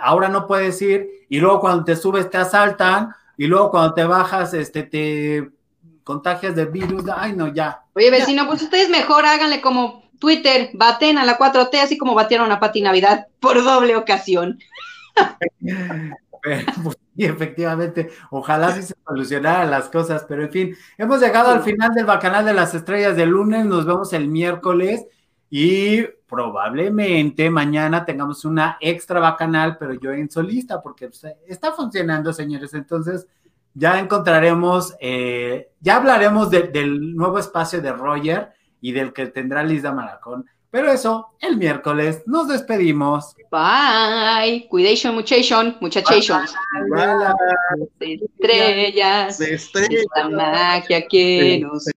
ahora 0.00 0.28
no 0.28 0.46
puedes 0.46 0.80
ir, 0.80 1.26
y 1.28 1.40
luego 1.40 1.58
cuando 1.58 1.82
te 1.82 1.96
subes 1.96 2.30
te 2.30 2.38
asaltan, 2.38 3.12
y 3.36 3.48
luego 3.48 3.72
cuando 3.72 3.92
te 3.92 4.04
bajas, 4.04 4.54
este, 4.54 4.84
te 4.84 5.50
contagias 6.04 6.54
del 6.54 6.68
virus, 6.68 7.02
ay 7.12 7.32
no, 7.32 7.52
ya. 7.52 7.82
Oye, 7.94 8.12
vecino, 8.12 8.46
pues 8.46 8.62
ustedes 8.62 8.88
mejor 8.88 9.26
háganle 9.26 9.60
como 9.60 10.04
Twitter, 10.20 10.70
baten 10.74 11.18
a 11.18 11.24
la 11.24 11.36
4T, 11.36 11.74
así 11.82 11.98
como 11.98 12.14
batieron 12.14 12.52
a 12.52 12.60
Pati 12.60 12.82
Navidad 12.82 13.26
por 13.40 13.64
doble 13.64 13.96
ocasión. 13.96 14.60
Pues, 16.82 16.98
y 17.16 17.24
efectivamente, 17.26 18.10
ojalá 18.30 18.72
sí 18.72 18.82
se 18.82 18.94
solucionaran 19.06 19.70
las 19.70 19.88
cosas, 19.88 20.24
pero 20.28 20.44
en 20.44 20.50
fin, 20.50 20.76
hemos 20.96 21.20
llegado 21.20 21.50
al 21.50 21.62
final 21.62 21.92
del 21.94 22.06
Bacanal 22.06 22.44
de 22.44 22.54
las 22.54 22.74
Estrellas 22.74 23.16
del 23.16 23.30
lunes, 23.30 23.66
nos 23.66 23.84
vemos 23.84 24.12
el 24.12 24.28
miércoles 24.28 25.04
y 25.50 26.02
probablemente 26.26 27.50
mañana 27.50 28.04
tengamos 28.04 28.44
una 28.44 28.78
extra 28.80 29.20
Bacanal, 29.20 29.76
pero 29.78 29.94
yo 29.94 30.12
en 30.12 30.30
solista, 30.30 30.80
porque 30.80 31.08
pues, 31.08 31.26
está 31.46 31.72
funcionando, 31.72 32.32
señores, 32.32 32.72
entonces 32.72 33.26
ya 33.74 33.98
encontraremos, 33.98 34.94
eh, 35.00 35.72
ya 35.80 35.96
hablaremos 35.96 36.50
del 36.50 37.14
nuevo 37.14 37.38
espacio 37.38 37.80
de 37.82 37.92
Roger 37.92 38.50
y 38.80 38.92
del 38.92 39.12
que 39.12 39.26
tendrá 39.26 39.62
Lisa 39.62 39.92
Maracón 39.92 40.46
pero 40.70 40.92
eso, 40.92 41.30
el 41.40 41.56
miércoles 41.56 42.22
nos 42.26 42.48
despedimos. 42.48 43.34
Bye. 43.50 44.68
Cuidation, 44.68 45.14
muchachon, 45.14 45.76
muchachation. 45.80 46.42
Estrellas. 47.98 49.40
Estrellas. 49.40 49.90
Esta 49.90 50.28
magia 50.28 51.06
que 51.08 51.58
nos 51.60 51.88